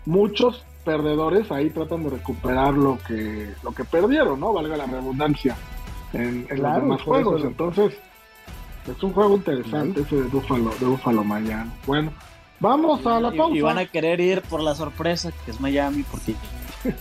muchos 0.05 0.65
perdedores 0.83 1.51
ahí 1.51 1.69
tratan 1.69 2.03
de 2.03 2.09
recuperar 2.11 2.73
lo 2.73 2.97
que, 3.07 3.53
lo 3.63 3.71
que 3.71 3.83
perdieron, 3.83 4.39
¿no? 4.39 4.53
Valga 4.53 4.77
la 4.77 4.85
redundancia 4.85 5.55
en, 6.13 6.47
los 6.49 6.75
demás 6.75 7.01
juegos. 7.01 7.43
Entonces, 7.43 7.93
es 8.87 9.03
un 9.03 9.13
juego 9.13 9.35
interesante 9.35 10.01
ese 10.01 10.15
de 10.15 10.23
Buffalo, 10.23 10.71
de 10.79 10.85
Buffalo 10.85 11.23
Miami. 11.23 11.71
Bueno, 11.85 12.11
vamos 12.59 13.05
a 13.05 13.19
la 13.19 13.31
pausa. 13.31 13.55
Y, 13.55 13.61
van 13.61 13.77
a 13.77 13.85
querer 13.85 14.19
ir 14.19 14.41
por 14.41 14.61
la 14.61 14.75
sorpresa 14.75 15.31
que 15.45 15.51
es 15.51 15.59
Miami, 15.59 16.03
porque. 16.03 16.35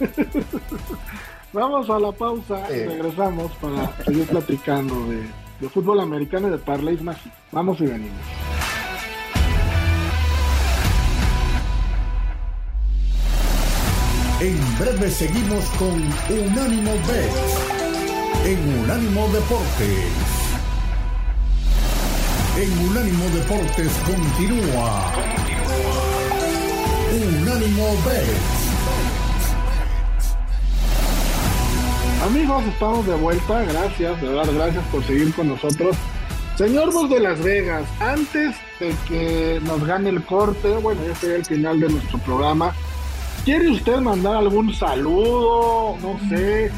vamos 1.52 1.88
a 1.90 1.98
la 1.98 2.12
pausa 2.12 2.66
y 2.70 2.84
regresamos 2.86 3.50
para 3.52 3.96
seguir 4.04 4.26
platicando 4.26 4.94
de, 5.06 5.22
de 5.60 5.68
fútbol 5.68 6.00
americano 6.00 6.48
y 6.48 6.50
de 6.50 6.58
parlays 6.58 7.02
mágicos. 7.02 7.38
Vamos 7.50 7.80
y 7.80 7.86
venimos. 7.86 8.69
En 14.40 14.78
breve 14.78 15.10
seguimos 15.10 15.66
con 15.78 16.00
Unánimo 16.30 16.92
Bet 17.06 17.80
en 18.46 18.80
Unánimo 18.80 19.28
Deportes. 19.28 20.12
En 22.56 22.88
Unánimo 22.88 23.24
Deportes 23.34 23.92
continúa. 24.06 25.12
Unánimo 27.12 27.86
Bet. 28.06 28.40
Amigos, 32.24 32.64
estamos 32.64 33.06
de 33.06 33.14
vuelta. 33.16 33.62
Gracias, 33.64 34.22
de 34.22 34.28
verdad, 34.28 34.54
gracias 34.54 34.84
por 34.86 35.04
seguir 35.04 35.34
con 35.34 35.48
nosotros. 35.48 35.94
Señor 36.56 36.90
Vos 36.94 37.10
de 37.10 37.20
Las 37.20 37.42
Vegas, 37.42 37.84
antes 38.00 38.56
de 38.78 38.94
que 39.06 39.60
nos 39.64 39.84
gane 39.86 40.08
el 40.08 40.24
corte, 40.24 40.68
bueno, 40.78 41.02
ya 41.06 41.14
sería 41.14 41.36
el 41.36 41.44
final 41.44 41.78
de 41.78 41.90
nuestro 41.90 42.18
programa. 42.20 42.74
¿Quiere 43.44 43.70
usted 43.70 43.96
mandar 44.00 44.36
algún 44.36 44.72
saludo? 44.74 45.96
No 46.02 46.18
sé, 46.28 46.70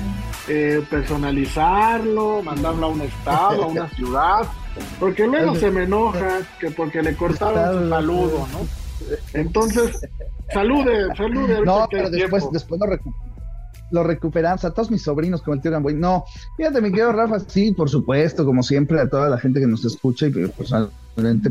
eh, 0.49 0.83
personalizarlo, 0.89 2.43
mandarlo 2.43 2.87
a 2.87 2.89
un 2.89 3.01
estado, 3.01 3.65
a 3.65 3.67
una 3.67 3.89
ciudad, 3.97 4.47
porque 5.01 5.27
luego 5.27 5.57
se 5.57 5.71
me 5.71 5.85
enoja 5.85 6.41
que 6.61 6.71
porque 6.71 7.03
le 7.03 7.17
cortaron 7.17 7.83
su 7.85 7.89
saludo, 7.89 8.47
¿no? 8.53 8.61
Entonces, 9.35 10.01
salude, 10.53 11.09
salude. 11.17 11.65
No, 11.65 11.89
pero 11.91 12.09
después, 12.09 12.45
después 12.53 12.81
lo, 12.81 12.87
lo 13.91 14.05
recuperamos, 14.05 14.65
a 14.65 14.73
todos 14.73 14.91
mis 14.91 15.03
sobrinos 15.03 15.43
como 15.43 15.55
el 15.55 15.61
tío 15.61 15.73
Gamboy. 15.73 15.95
No, 15.95 16.25
fíjate, 16.57 16.81
mi 16.81 16.91
querido 16.91 17.13
Rafa, 17.13 17.41
sí, 17.41 17.73
por 17.73 17.91
supuesto, 17.91 18.45
como 18.45 18.63
siempre, 18.63 19.01
a 19.01 19.09
toda 19.09 19.29
la 19.29 19.39
gente 19.39 19.59
que 19.59 19.67
nos 19.67 19.85
escucha 19.85 20.27
y 20.27 20.31
personalmente, 20.31 21.02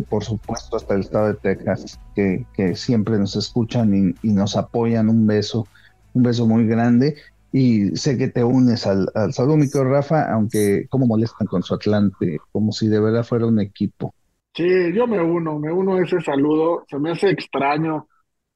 por 0.09 0.23
supuesto, 0.23 0.77
hasta 0.77 0.95
el 0.95 1.01
estado 1.01 1.27
de 1.27 1.33
Texas, 1.35 1.99
que, 2.15 2.45
que 2.53 2.75
siempre 2.75 3.17
nos 3.17 3.35
escuchan 3.35 3.93
y, 3.93 4.27
y, 4.27 4.31
nos 4.31 4.55
apoyan. 4.55 5.09
Un 5.09 5.27
beso, 5.27 5.67
un 6.13 6.23
beso 6.23 6.47
muy 6.47 6.65
grande. 6.67 7.15
Y 7.53 7.95
sé 7.97 8.17
que 8.17 8.29
te 8.29 8.43
unes 8.43 8.87
al, 8.87 9.07
al 9.13 9.33
saludo, 9.33 9.57
mi 9.57 9.69
querido 9.69 9.91
Rafa, 9.91 10.31
aunque 10.31 10.87
como 10.89 11.05
molestan 11.05 11.47
con 11.47 11.63
su 11.63 11.73
Atlante, 11.73 12.39
como 12.51 12.71
si 12.71 12.87
de 12.87 12.99
verdad 12.99 13.23
fuera 13.23 13.45
un 13.45 13.59
equipo. 13.59 14.13
Sí, 14.53 14.93
yo 14.93 15.07
me 15.07 15.21
uno, 15.21 15.59
me 15.59 15.71
uno 15.71 15.95
a 15.95 16.01
ese 16.01 16.19
saludo. 16.21 16.85
Se 16.89 16.97
me 16.97 17.11
hace 17.11 17.29
extraño 17.29 18.07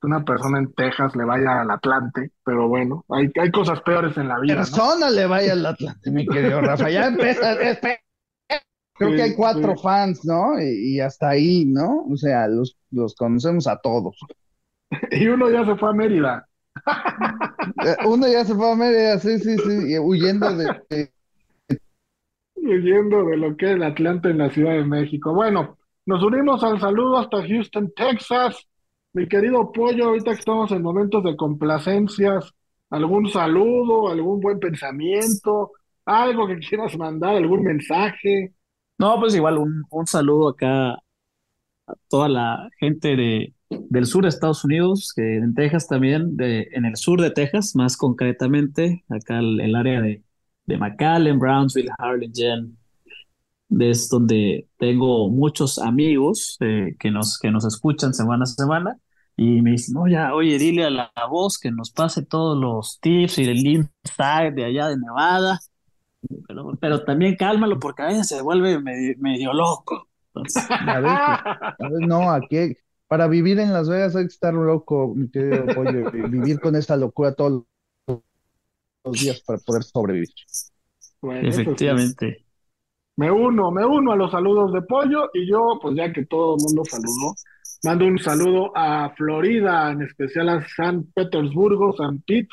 una 0.05 0.23
persona 0.23 0.59
en 0.59 0.71
Texas 0.73 1.15
le 1.15 1.25
vaya 1.25 1.61
al 1.61 1.71
Atlante, 1.71 2.31
pero 2.43 2.67
bueno, 2.67 3.03
hay, 3.09 3.29
hay 3.39 3.51
cosas 3.51 3.81
peores 3.81 4.15
en 4.17 4.27
la 4.27 4.39
vida. 4.39 4.55
Persona 4.55 5.09
le 5.09 5.25
vaya 5.25 5.53
al 5.53 5.65
Atlante, 5.65 6.11
mi 6.11 6.25
querido 6.25 6.61
Rafa. 6.61 6.89
Ya 6.89 7.07
empieza, 7.07 7.53
creo 8.95 9.15
que 9.15 9.21
hay 9.21 9.35
cuatro 9.35 9.75
fans, 9.77 10.25
¿no? 10.25 10.61
Y, 10.61 10.99
hasta 10.99 11.29
ahí, 11.29 11.65
¿no? 11.65 12.05
O 12.09 12.17
sea, 12.17 12.47
los, 12.47 12.77
los 12.91 13.15
conocemos 13.15 13.67
a 13.67 13.77
todos. 13.77 14.17
y 15.11 15.27
uno 15.27 15.49
ya 15.49 15.65
se 15.65 15.75
fue 15.75 15.89
a 15.89 15.93
Mérida. 15.93 16.47
Eh, 17.85 17.95
uno 18.05 18.27
ya 18.27 18.43
se 18.45 18.55
fue 18.55 18.71
a 18.71 18.75
Mérida, 18.75 19.19
sí, 19.19 19.39
sí, 19.39 19.57
sí, 19.57 19.99
huyendo 19.99 20.55
de, 20.55 21.09
huyendo 22.55 23.25
de 23.25 23.37
lo 23.37 23.55
que 23.55 23.65
es 23.65 23.71
el 23.71 23.83
Atlante 23.83 24.29
en 24.29 24.39
la 24.39 24.49
Ciudad 24.49 24.73
de 24.73 24.85
México. 24.85 25.33
Bueno, 25.33 25.77
nos 26.05 26.23
unimos 26.23 26.63
al 26.63 26.79
saludo 26.79 27.17
hasta 27.17 27.45
Houston, 27.47 27.91
Texas. 27.95 28.67
Mi 29.13 29.27
querido 29.27 29.71
Pollo, 29.71 30.09
ahorita 30.09 30.31
que 30.31 30.39
estamos 30.39 30.71
en 30.71 30.81
momentos 30.81 31.23
de 31.23 31.35
complacencias, 31.35 32.53
algún 32.89 33.29
saludo, 33.29 34.09
algún 34.09 34.41
buen 34.41 34.59
pensamiento, 34.59 35.71
algo 36.05 36.47
que 36.47 36.59
quieras 36.59 36.97
mandar, 36.97 37.35
algún 37.35 37.63
mensaje. 37.63 38.53
No, 38.97 39.19
pues 39.19 39.35
igual 39.35 39.57
un, 39.57 39.83
un 39.89 40.07
saludo 40.07 40.49
acá 40.49 40.93
a 40.93 40.99
toda 42.09 42.29
la 42.29 42.69
gente 42.79 43.15
de, 43.15 43.53
del 43.69 44.05
sur 44.05 44.23
de 44.23 44.29
Estados 44.29 44.63
Unidos, 44.63 45.13
que 45.15 45.37
en 45.37 45.53
Texas 45.53 45.87
también, 45.87 46.37
de, 46.37 46.69
en 46.73 46.85
el 46.85 46.95
sur 46.97 47.21
de 47.21 47.31
Texas, 47.31 47.75
más 47.75 47.97
concretamente, 47.97 49.03
acá 49.09 49.39
el, 49.39 49.59
el 49.61 49.75
área 49.75 50.01
de, 50.01 50.23
de 50.65 50.77
McAllen, 50.77 51.39
Brownsville, 51.39 51.89
Harlingen, 51.97 52.77
es 53.79 54.09
donde 54.09 54.67
tengo 54.77 55.29
muchos 55.29 55.79
amigos 55.79 56.57
eh, 56.61 56.95
que, 56.99 57.11
nos, 57.11 57.37
que 57.39 57.51
nos 57.51 57.65
escuchan 57.65 58.13
semana 58.13 58.43
a 58.43 58.47
semana 58.47 58.97
y 59.37 59.61
me 59.61 59.71
dice, 59.71 59.91
no, 59.93 60.07
ya, 60.07 60.33
oye, 60.33 60.57
dile 60.57 60.85
a 60.85 60.89
la, 60.89 61.11
voz 61.29 61.57
que 61.59 61.71
nos 61.71 61.91
pase 61.91 62.23
todos 62.23 62.57
los 62.57 62.99
tips 63.01 63.39
y 63.39 63.43
el 63.43 63.65
inside 63.67 64.51
de 64.55 64.65
allá 64.65 64.87
de 64.87 64.97
Nevada. 64.97 65.59
Pero, 66.47 66.77
pero 66.79 67.03
también 67.03 67.35
cálmalo 67.35 67.79
porque 67.79 68.03
a 68.03 68.07
veces 68.07 68.27
se 68.27 68.41
vuelve 68.41 68.79
medio, 68.79 69.53
loco. 69.53 70.07
a 70.69 71.75
ver, 71.79 72.07
no, 72.07 72.29
aquí 72.31 72.75
para 73.07 73.27
vivir 73.27 73.59
en 73.59 73.71
Las 73.71 73.87
Vegas 73.87 74.15
hay 74.15 74.23
que 74.23 74.33
estar 74.33 74.53
loco, 74.53 75.13
mi 75.15 75.29
querido 75.29 75.65
pollo, 75.73 76.11
vivir 76.11 76.59
con 76.59 76.75
esta 76.75 76.97
locura 76.97 77.33
todos 77.33 77.63
los 78.07 79.21
días 79.21 79.41
para 79.41 79.59
poder 79.59 79.83
sobrevivir. 79.83 80.29
Efectivamente. 81.21 82.45
Me 83.17 83.31
uno, 83.31 83.71
me 83.71 83.85
uno 83.85 84.11
a 84.11 84.15
los 84.15 84.31
saludos 84.31 84.73
de 84.73 84.81
pollo 84.81 85.29
y 85.33 85.49
yo, 85.49 85.79
pues 85.81 85.95
ya 85.95 86.11
que 86.11 86.25
todo 86.25 86.57
el 86.57 86.63
mundo 86.63 86.83
saludó, 86.83 87.35
Mando 87.83 88.07
un 88.07 88.17
saludo 88.17 88.71
a 88.75 89.13
Florida, 89.15 89.91
en 89.91 90.01
especial 90.01 90.49
a 90.49 90.67
San 90.67 91.03
Petersburgo, 91.13 91.95
San 91.95 92.19
Pete, 92.21 92.49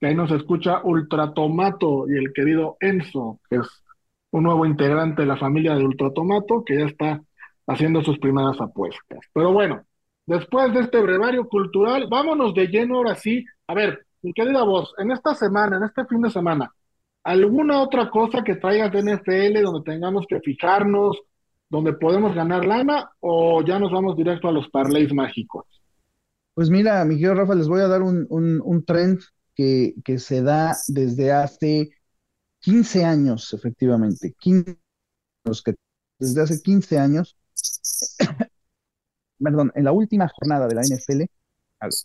que 0.00 0.06
ahí 0.06 0.14
nos 0.14 0.30
escucha 0.32 0.80
Ultratomato 0.82 2.06
y 2.08 2.16
el 2.16 2.32
querido 2.32 2.76
Enzo, 2.80 3.38
que 3.48 3.56
es 3.56 3.68
un 4.30 4.44
nuevo 4.44 4.64
integrante 4.64 5.22
de 5.22 5.28
la 5.28 5.36
familia 5.36 5.74
de 5.74 5.84
Ultratomato, 5.84 6.64
que 6.64 6.78
ya 6.78 6.86
está 6.86 7.20
haciendo 7.66 8.02
sus 8.02 8.18
primeras 8.18 8.60
apuestas. 8.60 9.20
Pero 9.34 9.52
bueno, 9.52 9.82
después 10.26 10.72
de 10.72 10.80
este 10.80 11.00
brevario 11.00 11.46
cultural, 11.48 12.06
vámonos 12.10 12.54
de 12.54 12.66
lleno 12.68 12.96
ahora 12.96 13.14
sí. 13.14 13.44
A 13.66 13.74
ver, 13.74 14.06
mi 14.22 14.32
querida 14.32 14.62
voz, 14.64 14.94
en 14.98 15.10
esta 15.10 15.34
semana, 15.34 15.76
en 15.76 15.84
este 15.84 16.04
fin 16.06 16.22
de 16.22 16.30
semana, 16.30 16.72
¿alguna 17.22 17.82
otra 17.82 18.10
cosa 18.10 18.42
que 18.42 18.56
traigas 18.56 18.92
de 18.92 19.00
NFL 19.00 19.62
donde 19.62 19.82
tengamos 19.84 20.26
que 20.26 20.40
fijarnos, 20.40 21.18
donde 21.68 21.92
podemos 21.92 22.34
ganar 22.34 22.64
lana 22.64 23.10
o 23.20 23.62
ya 23.64 23.78
nos 23.78 23.92
vamos 23.92 24.16
directo 24.16 24.48
a 24.48 24.52
los 24.52 24.68
parlays 24.70 25.12
mágicos? 25.12 25.64
Pues 26.54 26.68
mira, 26.68 27.04
mi 27.04 27.14
querido 27.14 27.34
Rafa, 27.34 27.54
les 27.54 27.68
voy 27.68 27.80
a 27.80 27.88
dar 27.88 28.02
un, 28.02 28.26
un, 28.28 28.84
trend 28.84 29.20
que, 29.60 29.94
que, 30.06 30.18
se 30.18 30.40
da 30.40 30.74
desde 30.88 31.32
hace 31.32 31.90
15 32.60 33.04
años, 33.04 33.52
efectivamente. 33.52 34.34
15, 34.38 34.78
que, 35.62 35.74
desde 36.18 36.40
hace 36.40 36.62
15 36.62 36.98
años, 36.98 37.36
perdón, 39.38 39.70
en 39.74 39.84
la 39.84 39.92
última 39.92 40.28
jornada 40.28 40.66
de 40.66 40.74
la 40.76 40.80
NFL, 40.80 41.24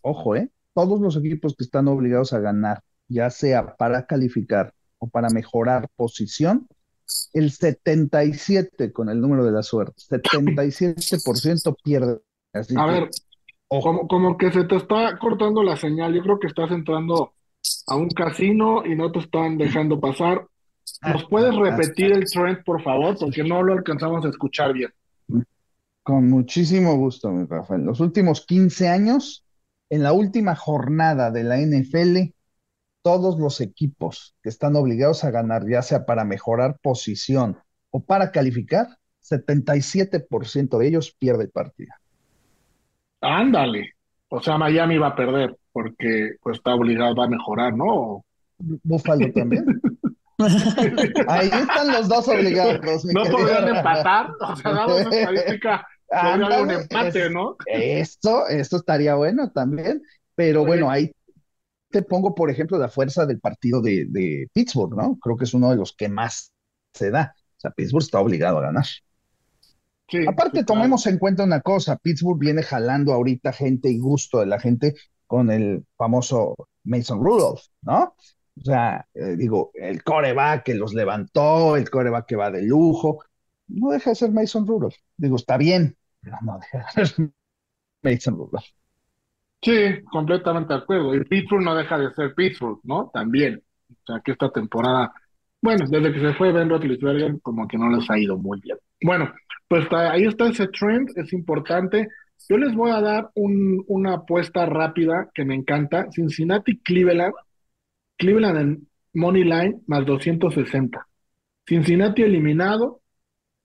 ojo, 0.02 0.36
¿eh? 0.36 0.52
Todos 0.74 1.00
los 1.00 1.16
equipos 1.16 1.56
que 1.56 1.64
están 1.64 1.88
obligados 1.88 2.34
a 2.34 2.40
ganar, 2.40 2.84
ya 3.08 3.30
sea 3.30 3.78
para 3.78 4.06
calificar 4.06 4.74
o 4.98 5.08
para 5.08 5.30
mejorar 5.30 5.88
posición, 5.96 6.68
el 7.32 7.52
77 7.52 8.92
con 8.92 9.08
el 9.08 9.22
número 9.22 9.46
de 9.46 9.54
la 9.54 9.64
suerte, 9.64 10.04
77% 10.10 11.78
pierde. 11.82 12.20
a 12.76 12.86
ver, 12.86 13.10
como, 13.70 14.10
como 14.10 14.38
que 14.38 14.52
se 14.52 14.66
te 14.66 14.76
está 14.76 15.18
cortando 15.20 15.64
la 15.64 15.78
señal, 15.78 16.14
yo 16.14 16.22
creo 16.22 16.38
que 16.38 16.48
estás 16.48 16.70
entrando 16.72 17.32
a 17.88 17.96
un 17.96 18.10
casino 18.10 18.86
y 18.86 18.96
no 18.96 19.12
te 19.12 19.20
están 19.20 19.58
dejando 19.58 20.00
pasar. 20.00 20.48
¿Nos 21.02 21.24
ah, 21.24 21.28
puedes 21.30 21.56
ah, 21.56 21.60
repetir 21.60 22.14
ah. 22.14 22.18
el 22.18 22.26
trend, 22.26 22.64
por 22.64 22.82
favor? 22.82 23.18
Porque 23.20 23.44
no 23.44 23.64
lo 23.64 23.74
alcanzamos 23.74 24.26
a 24.26 24.30
escuchar 24.30 24.74
bien. 24.74 24.92
Con 26.04 26.30
muchísimo 26.30 26.96
gusto, 26.96 27.32
mi 27.32 27.46
Rafael. 27.46 27.84
Los 27.84 28.00
últimos 28.00 28.46
15 28.46 28.90
años, 28.90 29.44
en 29.90 30.04
la 30.04 30.14
última 30.14 30.56
jornada 30.56 31.32
de 31.32 31.44
la 31.44 31.58
NFL, 31.58 32.34
todos 33.02 33.40
los 33.40 33.62
equipos 33.62 34.36
que 34.42 34.50
están 34.50 34.76
obligados 34.76 35.24
a 35.24 35.32
ganar, 35.32 35.68
ya 35.68 35.82
sea 35.82 36.06
para 36.06 36.24
mejorar 36.24 36.78
posición 36.82 37.58
o 37.92 38.04
para 38.04 38.32
calificar, 38.32 38.88
77% 39.24 40.78
de 40.78 40.88
ellos 40.88 41.16
pierde 41.18 41.46
el 41.46 41.50
partido. 41.50 41.94
Ándale. 43.22 43.94
O 44.30 44.42
sea, 44.42 44.58
Miami 44.58 44.98
va 44.98 45.08
a 45.08 45.16
perder 45.16 45.58
porque 45.76 46.38
pues, 46.42 46.56
está 46.56 46.74
obligado 46.74 47.22
a 47.22 47.28
mejorar, 47.28 47.76
¿no? 47.76 48.24
Buffalo 48.58 49.30
también. 49.34 49.66
Ahí 51.28 51.50
están 51.50 51.92
los 51.92 52.08
dos 52.08 52.30
obligados. 52.30 53.04
No 53.04 53.26
podrían 53.26 53.68
empatar. 53.76 54.32
O 54.40 54.56
sea, 54.56 54.72
dado 54.72 55.00
esa 55.00 55.10
estadística, 55.20 55.86
podría 56.10 56.62
un 56.62 56.72
empate, 56.72 57.30
¿no? 57.30 57.58
Esto, 57.66 58.48
esto 58.48 58.78
estaría 58.78 59.16
bueno 59.16 59.52
también. 59.52 60.02
Pero 60.34 60.66
bueno, 60.66 60.90
ahí 60.90 61.12
te 61.90 62.04
pongo, 62.04 62.34
por 62.34 62.50
ejemplo, 62.50 62.78
la 62.78 62.88
fuerza 62.88 63.26
del 63.26 63.42
partido 63.42 63.82
de, 63.82 64.48
Pittsburgh, 64.54 64.96
¿no? 64.96 65.20
Creo 65.22 65.36
que 65.36 65.44
es 65.44 65.54
uno 65.54 65.72
de 65.72 65.76
los 65.76 65.94
que 65.94 66.08
más 66.08 66.54
se 66.94 67.12
da. 67.12 67.36
O 67.58 67.60
sea, 67.60 67.72
Pittsburgh 67.72 68.04
está 68.04 68.22
obligado 68.22 68.60
a 68.60 68.62
ganar. 68.62 68.86
Aparte, 70.26 70.64
tomemos 70.64 71.06
en 71.08 71.18
cuenta 71.18 71.44
una 71.44 71.60
cosa, 71.60 71.98
Pittsburgh 71.98 72.40
viene 72.40 72.64
jalando 72.64 73.12
ahorita 73.12 73.52
gente 73.52 73.90
y 73.90 74.00
gusto 74.00 74.40
de 74.40 74.46
la 74.46 74.60
gente 74.60 74.96
con 75.28 75.52
el 75.52 75.86
famoso 75.98 76.56
Mason 76.84 77.24
Rudolph, 77.24 77.62
¿no? 77.82 78.16
O 78.58 78.62
sea, 78.62 79.06
eh, 79.14 79.36
digo, 79.38 79.72
el 79.74 80.04
coreback 80.04 80.64
que 80.64 80.76
los 80.76 80.94
levantó, 80.94 81.76
el 81.76 81.90
coreback 81.90 82.26
que 82.26 82.36
va 82.36 82.52
de 82.52 82.64
lujo, 82.64 83.24
no 83.68 83.90
deja 83.92 84.12
de 84.12 84.16
ser 84.16 84.32
Mason 84.32 84.66
Rudolph. 84.66 84.96
Digo, 85.18 85.36
está 85.36 85.58
bien, 85.58 85.98
pero 86.22 86.38
no 86.42 86.60
deja 86.60 86.78
de 86.96 87.06
ser 87.06 87.32
Mason 88.04 88.36
Rudolph. 88.36 88.66
Sí, 89.62 90.04
completamente 90.12 90.74
de 90.74 90.80
acuerdo. 90.80 91.16
Y 91.16 91.24
Pittsburgh 91.26 91.64
no 91.64 91.76
deja 91.76 91.98
de 91.98 92.14
ser 92.14 92.36
Pittsburgh, 92.36 92.80
¿no? 92.84 93.10
También. 93.14 93.64
O 93.90 94.06
sea, 94.06 94.22
que 94.24 94.32
esta 94.34 94.52
temporada, 94.52 95.12
bueno, 95.62 95.86
desde 95.90 96.14
que 96.14 96.20
se 96.20 96.34
fue 96.36 96.52
Ben 96.52 96.70
Roethlisberger, 96.70 97.42
como 97.42 97.68
que 97.68 97.78
no 97.78 97.90
les 97.90 98.08
ha 98.10 98.18
ido 98.18 98.38
muy 98.38 98.60
bien. 98.62 98.78
Bueno, 99.02 99.34
pues 99.68 99.92
ahí 99.92 100.26
está 100.26 100.48
ese 100.50 100.68
trend, 100.68 101.10
es 101.16 101.34
importante. 101.34 102.08
Yo 102.48 102.58
les 102.58 102.76
voy 102.76 102.92
a 102.92 103.02
dar 103.02 103.32
una 103.34 104.14
apuesta 104.14 104.66
rápida 104.66 105.30
que 105.34 105.46
me 105.46 105.56
encanta. 105.56 106.08
Cincinnati 106.12 106.78
Cleveland. 106.80 107.34
Cleveland 108.18 108.58
en 108.60 108.88
Money 109.14 109.44
Line 109.44 109.82
más 109.88 110.06
260. 110.06 111.08
Cincinnati 111.66 112.22
eliminado. 112.22 113.02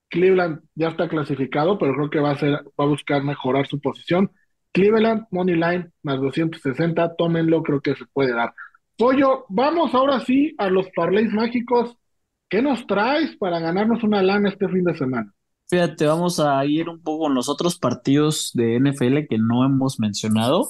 Cleveland 0.09 0.61
ya 0.75 0.89
está 0.89 1.07
clasificado, 1.07 1.77
pero 1.77 1.93
creo 1.93 2.09
que 2.09 2.19
va 2.19 2.31
a, 2.31 2.37
ser, 2.37 2.51
va 2.51 2.83
a 2.83 2.87
buscar 2.87 3.23
mejorar 3.23 3.67
su 3.67 3.79
posición. 3.79 4.31
Cleveland, 4.73 5.25
Money 5.31 5.55
Line, 5.55 5.91
más 6.03 6.19
260, 6.19 7.15
tómenlo, 7.15 7.61
creo 7.63 7.81
que 7.81 7.95
se 7.95 8.05
puede 8.05 8.33
dar. 8.33 8.53
Pollo, 8.97 9.45
vamos 9.49 9.93
ahora 9.93 10.19
sí 10.21 10.53
a 10.57 10.69
los 10.69 10.89
parlays 10.95 11.31
mágicos. 11.31 11.97
¿Qué 12.49 12.61
nos 12.61 12.85
traes 12.87 13.35
para 13.37 13.59
ganarnos 13.59 14.03
una 14.03 14.21
lana 14.21 14.49
este 14.49 14.67
fin 14.67 14.83
de 14.83 14.95
semana? 14.95 15.33
Fíjate, 15.71 16.05
vamos 16.05 16.39
a 16.41 16.65
ir 16.65 16.89
un 16.89 17.01
poco 17.01 17.25
con 17.25 17.33
los 17.33 17.47
otros 17.47 17.79
partidos 17.79 18.51
de 18.53 18.75
NFL 18.75 19.25
que 19.29 19.37
no 19.37 19.65
hemos 19.65 19.99
mencionado. 20.01 20.69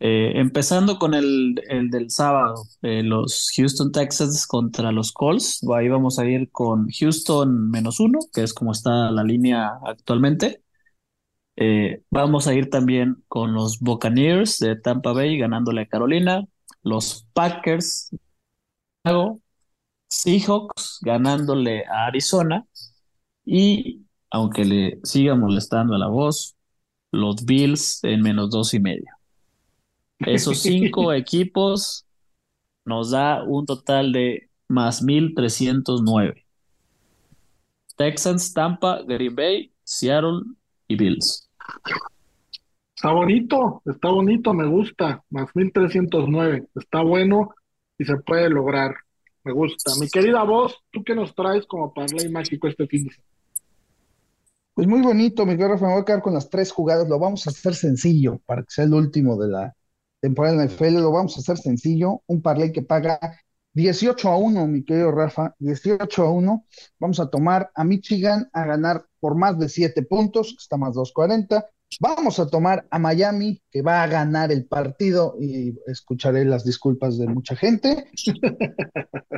Eh, 0.00 0.32
empezando 0.40 0.98
con 0.98 1.14
el, 1.14 1.56
del 1.90 2.10
sábado, 2.10 2.64
eh, 2.82 3.02
los 3.02 3.50
Houston 3.56 3.92
Texans 3.92 4.46
contra 4.46 4.90
los 4.90 5.12
Colts. 5.12 5.60
Ahí 5.76 5.88
vamos 5.88 6.18
a 6.18 6.24
ir 6.26 6.50
con 6.50 6.88
Houston 6.90 7.70
menos 7.70 8.00
uno, 8.00 8.20
que 8.32 8.42
es 8.42 8.54
como 8.54 8.72
está 8.72 9.10
la 9.10 9.22
línea 9.22 9.72
actualmente. 9.84 10.62
Eh, 11.56 12.02
vamos 12.10 12.46
a 12.48 12.54
ir 12.54 12.70
también 12.70 13.22
con 13.28 13.54
los 13.54 13.80
Buccaneers 13.80 14.58
de 14.60 14.76
Tampa 14.76 15.12
Bay 15.12 15.38
ganándole 15.38 15.82
a 15.82 15.86
Carolina, 15.88 16.46
los 16.82 17.28
Packers, 17.34 18.10
Seahawks 20.08 21.00
ganándole 21.02 21.84
a 21.86 22.06
Arizona 22.06 22.66
y 23.44 24.06
aunque 24.32 24.64
le 24.64 24.98
siga 25.04 25.34
molestando 25.34 25.94
a 25.94 25.98
la 25.98 26.08
voz, 26.08 26.56
los 27.12 27.44
Bills 27.44 28.02
en 28.02 28.22
menos 28.22 28.50
dos 28.50 28.72
y 28.72 28.80
medio. 28.80 29.10
Esos 30.18 30.58
cinco 30.62 31.12
equipos 31.12 32.06
nos 32.86 33.10
da 33.10 33.44
un 33.44 33.66
total 33.66 34.10
de 34.10 34.48
más 34.68 35.02
1309. 35.02 36.46
Texans, 37.96 38.54
Tampa, 38.54 39.02
Green 39.02 39.36
Bay, 39.36 39.70
Seattle 39.84 40.40
y 40.88 40.96
Bills. 40.96 41.50
Está 42.96 43.12
bonito, 43.12 43.82
está 43.84 44.08
bonito, 44.08 44.54
me 44.54 44.66
gusta. 44.66 45.22
Más 45.28 45.54
1309, 45.54 46.68
está 46.74 47.02
bueno 47.02 47.54
y 47.98 48.06
se 48.06 48.16
puede 48.16 48.48
lograr. 48.48 48.94
Me 49.44 49.52
gusta. 49.52 49.92
Mi 50.00 50.08
querida 50.08 50.42
voz, 50.42 50.78
¿tú 50.90 51.04
qué 51.04 51.14
nos 51.14 51.34
traes 51.34 51.66
como 51.66 51.92
parlay 51.92 52.30
mágico 52.30 52.66
este 52.66 52.86
fin 52.86 53.04
de 53.04 53.10
semana? 53.10 53.31
Pues 54.74 54.88
muy 54.88 55.02
bonito, 55.02 55.44
mi 55.44 55.56
querido 55.56 55.76
me 55.76 55.92
voy 55.92 56.00
a 56.00 56.04
quedar 56.04 56.22
con 56.22 56.32
las 56.32 56.48
tres 56.48 56.72
jugadas. 56.72 57.06
Lo 57.06 57.18
vamos 57.18 57.46
a 57.46 57.50
hacer 57.50 57.74
sencillo 57.74 58.40
para 58.46 58.62
que 58.62 58.70
sea 58.70 58.84
el 58.84 58.94
último 58.94 59.36
de 59.36 59.48
la 59.48 59.76
temporada 60.20 60.54
en 60.54 60.60
el 60.62 60.70
FL. 60.70 61.00
Lo 61.00 61.12
vamos 61.12 61.36
a 61.36 61.40
hacer 61.40 61.58
sencillo. 61.58 62.22
Un 62.26 62.40
parlay 62.40 62.72
que 62.72 62.80
paga 62.80 63.20
18 63.74 64.28
a 64.30 64.36
1, 64.38 64.66
mi 64.68 64.82
querido 64.82 65.10
Rafa. 65.10 65.54
18 65.58 66.22
a 66.22 66.30
1. 66.30 66.66
Vamos 66.98 67.20
a 67.20 67.28
tomar 67.28 67.70
a 67.74 67.84
Michigan 67.84 68.48
a 68.54 68.64
ganar 68.64 69.04
por 69.20 69.36
más 69.36 69.58
de 69.58 69.68
7 69.68 70.04
puntos, 70.04 70.56
está 70.58 70.78
más 70.78 70.94
240. 70.94 71.66
Vamos 72.00 72.38
a 72.38 72.46
tomar 72.46 72.86
a 72.90 72.98
Miami, 72.98 73.60
que 73.70 73.82
va 73.82 74.02
a 74.02 74.06
ganar 74.06 74.50
el 74.50 74.64
partido, 74.64 75.36
y 75.38 75.78
escucharé 75.86 76.46
las 76.46 76.64
disculpas 76.64 77.18
de 77.18 77.26
mucha 77.26 77.54
gente, 77.56 78.06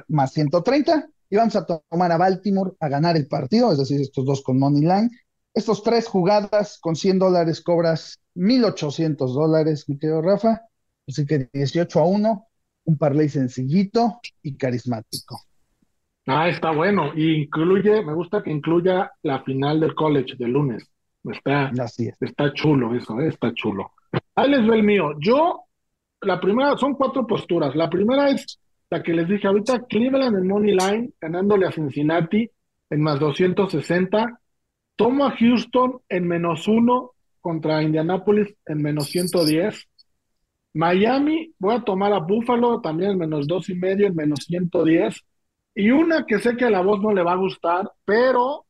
más 0.06 0.32
130. 0.32 1.08
Y 1.28 1.36
vamos 1.36 1.56
a 1.56 1.66
tomar 1.66 2.12
a 2.12 2.16
Baltimore 2.16 2.72
a 2.78 2.88
ganar 2.88 3.16
el 3.16 3.26
partido, 3.26 3.72
es 3.72 3.78
decir, 3.78 4.00
estos 4.00 4.24
dos 4.24 4.42
con 4.42 4.60
Money 4.60 4.82
Line. 4.82 5.10
Estos 5.54 5.84
tres 5.84 6.08
jugadas 6.08 6.78
con 6.80 6.96
100 6.96 7.20
dólares 7.20 7.60
cobras 7.62 8.20
1,800 8.34 9.34
dólares, 9.34 9.88
mi 9.88 9.96
querido 9.96 10.20
Rafa. 10.20 10.62
Así 11.06 11.24
que 11.24 11.48
18 11.52 12.00
a 12.00 12.04
1, 12.04 12.46
un 12.86 12.98
parlay 12.98 13.28
sencillito 13.28 14.20
y 14.42 14.56
carismático. 14.56 15.40
Ah, 16.26 16.48
está 16.48 16.72
bueno. 16.72 17.12
Y 17.14 17.42
incluye, 17.42 18.02
me 18.04 18.14
gusta 18.14 18.42
que 18.42 18.50
incluya 18.50 19.12
la 19.22 19.42
final 19.44 19.78
del 19.78 19.94
college 19.94 20.34
del 20.36 20.50
lunes. 20.50 20.90
Está, 21.24 21.70
está 22.20 22.52
chulo 22.52 22.94
eso, 22.94 23.18
eh, 23.20 23.28
está 23.28 23.52
chulo. 23.54 23.92
Ahí 24.34 24.50
les 24.50 24.66
ve 24.66 24.76
el 24.76 24.82
mío. 24.82 25.12
Yo, 25.20 25.60
la 26.22 26.40
primera, 26.40 26.76
son 26.76 26.94
cuatro 26.94 27.26
posturas. 27.26 27.74
La 27.76 27.88
primera 27.88 28.30
es 28.30 28.58
la 28.90 29.02
que 29.02 29.14
les 29.14 29.28
dije 29.28 29.46
ahorita, 29.46 29.86
Cleveland 29.86 30.36
en 30.36 30.48
Money 30.48 30.72
Line, 30.72 31.10
ganándole 31.20 31.66
a 31.66 31.72
Cincinnati 31.72 32.50
en 32.90 33.00
más 33.00 33.18
260. 33.20 34.40
Tomo 34.96 35.26
a 35.26 35.36
Houston 35.36 36.00
en 36.08 36.28
menos 36.28 36.68
uno 36.68 37.12
contra 37.40 37.82
Indianapolis 37.82 38.54
en 38.66 38.82
menos 38.82 39.06
110. 39.08 39.88
Miami, 40.74 41.52
voy 41.58 41.76
a 41.76 41.82
tomar 41.82 42.12
a 42.12 42.20
Buffalo 42.20 42.80
también 42.80 43.12
en 43.12 43.18
menos 43.18 43.46
dos 43.46 43.68
y 43.68 43.74
medio, 43.74 44.06
en 44.06 44.14
menos 44.14 44.40
110. 44.46 45.20
Y 45.74 45.90
una 45.90 46.24
que 46.24 46.38
sé 46.38 46.56
que 46.56 46.64
a 46.64 46.70
la 46.70 46.80
voz 46.80 47.00
no 47.00 47.12
le 47.12 47.22
va 47.22 47.32
a 47.32 47.36
gustar, 47.36 47.90
pero 48.04 48.64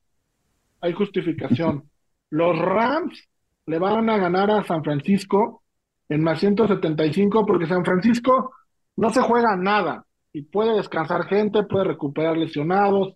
hay 0.80 0.92
justificación. 0.92 1.88
Los 2.30 2.58
Rams 2.58 3.28
le 3.66 3.78
van 3.78 4.10
a 4.10 4.18
ganar 4.18 4.50
a 4.50 4.64
San 4.64 4.82
Francisco 4.82 5.62
en 6.08 6.22
más 6.22 6.40
175 6.40 7.46
porque 7.46 7.66
San 7.66 7.84
Francisco 7.84 8.52
no 8.96 9.10
se 9.10 9.22
juega 9.22 9.56
nada 9.56 10.04
y 10.32 10.42
puede 10.42 10.76
descansar 10.76 11.26
gente, 11.26 11.62
puede 11.62 11.84
recuperar 11.84 12.36
lesionados, 12.36 13.14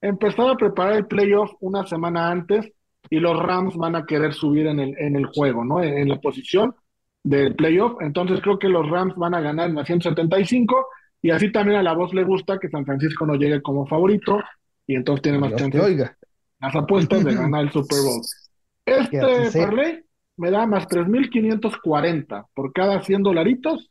empezar 0.00 0.50
a 0.50 0.56
preparar 0.56 0.94
el 0.94 1.06
playoff 1.06 1.52
una 1.60 1.86
semana 1.86 2.30
antes 2.30 2.70
y 3.08 3.18
los 3.18 3.38
Rams 3.38 3.76
van 3.76 3.96
a 3.96 4.04
querer 4.06 4.34
subir 4.34 4.66
en 4.66 4.80
el, 4.80 4.96
en 4.98 5.16
el 5.16 5.26
juego, 5.26 5.64
¿no? 5.64 5.82
En, 5.82 6.08
la 6.08 6.20
posición 6.20 6.74
del 7.22 7.54
playoff. 7.54 8.00
Entonces 8.00 8.40
creo 8.40 8.58
que 8.58 8.68
los 8.68 8.88
Rams 8.88 9.14
van 9.16 9.34
a 9.34 9.40
ganar 9.40 9.68
en 9.68 9.74
más 9.74 9.86
175 9.86 10.86
y 11.22 11.30
así 11.30 11.50
también 11.52 11.78
a 11.78 11.82
la 11.82 11.94
voz 11.94 12.14
le 12.14 12.24
gusta 12.24 12.58
que 12.58 12.68
San 12.68 12.84
Francisco 12.84 13.26
no 13.26 13.34
llegue 13.34 13.60
como 13.62 13.86
favorito 13.86 14.40
y 14.86 14.94
entonces 14.94 15.22
tiene 15.22 15.38
más 15.38 15.54
chances, 15.54 15.80
oiga. 15.80 16.16
las 16.60 16.74
apuestas 16.74 17.24
de 17.24 17.34
ganar 17.34 17.64
el 17.64 17.70
Super 17.72 17.98
Bowl. 17.98 18.22
Este 18.84 19.58
parlay 19.58 20.04
me 20.36 20.50
da 20.50 20.66
más 20.66 20.88
3.540 20.88 22.46
por 22.54 22.72
cada 22.72 23.02
100 23.02 23.22
dolaritos, 23.22 23.90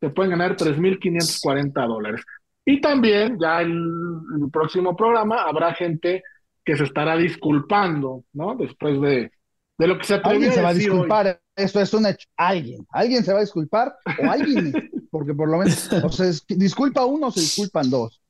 se 0.00 0.10
pueden 0.10 0.30
ganar 0.30 0.56
3.540 0.56 1.86
dólares. 1.86 2.24
Y 2.70 2.82
también 2.82 3.38
ya 3.40 3.62
en 3.62 3.70
el 3.70 4.50
próximo 4.52 4.94
programa 4.94 5.44
habrá 5.44 5.72
gente 5.72 6.22
que 6.62 6.76
se 6.76 6.84
estará 6.84 7.16
disculpando, 7.16 8.24
¿no? 8.34 8.56
Después 8.56 9.00
de, 9.00 9.32
de 9.78 9.86
lo 9.86 9.96
que 9.96 10.04
se 10.04 10.16
atrevió 10.16 10.36
Alguien 10.36 10.52
se 10.52 10.62
va 10.62 10.68
a 10.68 10.74
disculpar, 10.74 11.40
eso 11.56 11.80
es 11.80 11.94
un 11.94 12.04
hecho. 12.04 12.28
Alguien, 12.36 12.86
alguien 12.90 13.24
se 13.24 13.32
va 13.32 13.38
a 13.38 13.40
disculpar 13.40 13.96
o 14.22 14.30
alguien, 14.30 14.74
porque 15.10 15.32
por 15.32 15.48
lo 15.48 15.56
menos, 15.56 15.90
o 15.90 16.10
sea, 16.10 16.30
disculpa 16.46 17.06
uno, 17.06 17.30
se 17.30 17.40
disculpan 17.40 17.88
dos. 17.88 18.20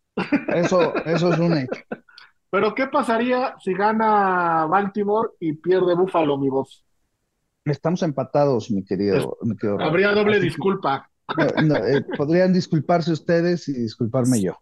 Eso, 0.54 0.94
eso 1.04 1.32
es 1.32 1.38
un 1.40 1.58
hecho. 1.58 1.82
Pero 2.48 2.76
¿qué 2.76 2.86
pasaría 2.86 3.56
si 3.58 3.74
gana 3.74 4.66
Baltimore 4.66 5.30
y 5.40 5.54
pierde 5.54 5.96
Buffalo, 5.96 6.38
mi 6.38 6.48
voz? 6.48 6.84
Estamos 7.64 8.04
empatados, 8.04 8.70
mi 8.70 8.84
querido. 8.84 9.36
Habría 9.80 10.12
doble 10.12 10.38
disculpa. 10.38 11.10
Eh, 11.36 12.02
podrían 12.16 12.52
disculparse 12.52 13.12
ustedes 13.12 13.68
y 13.68 13.74
disculparme 13.74 14.40
yo. 14.40 14.56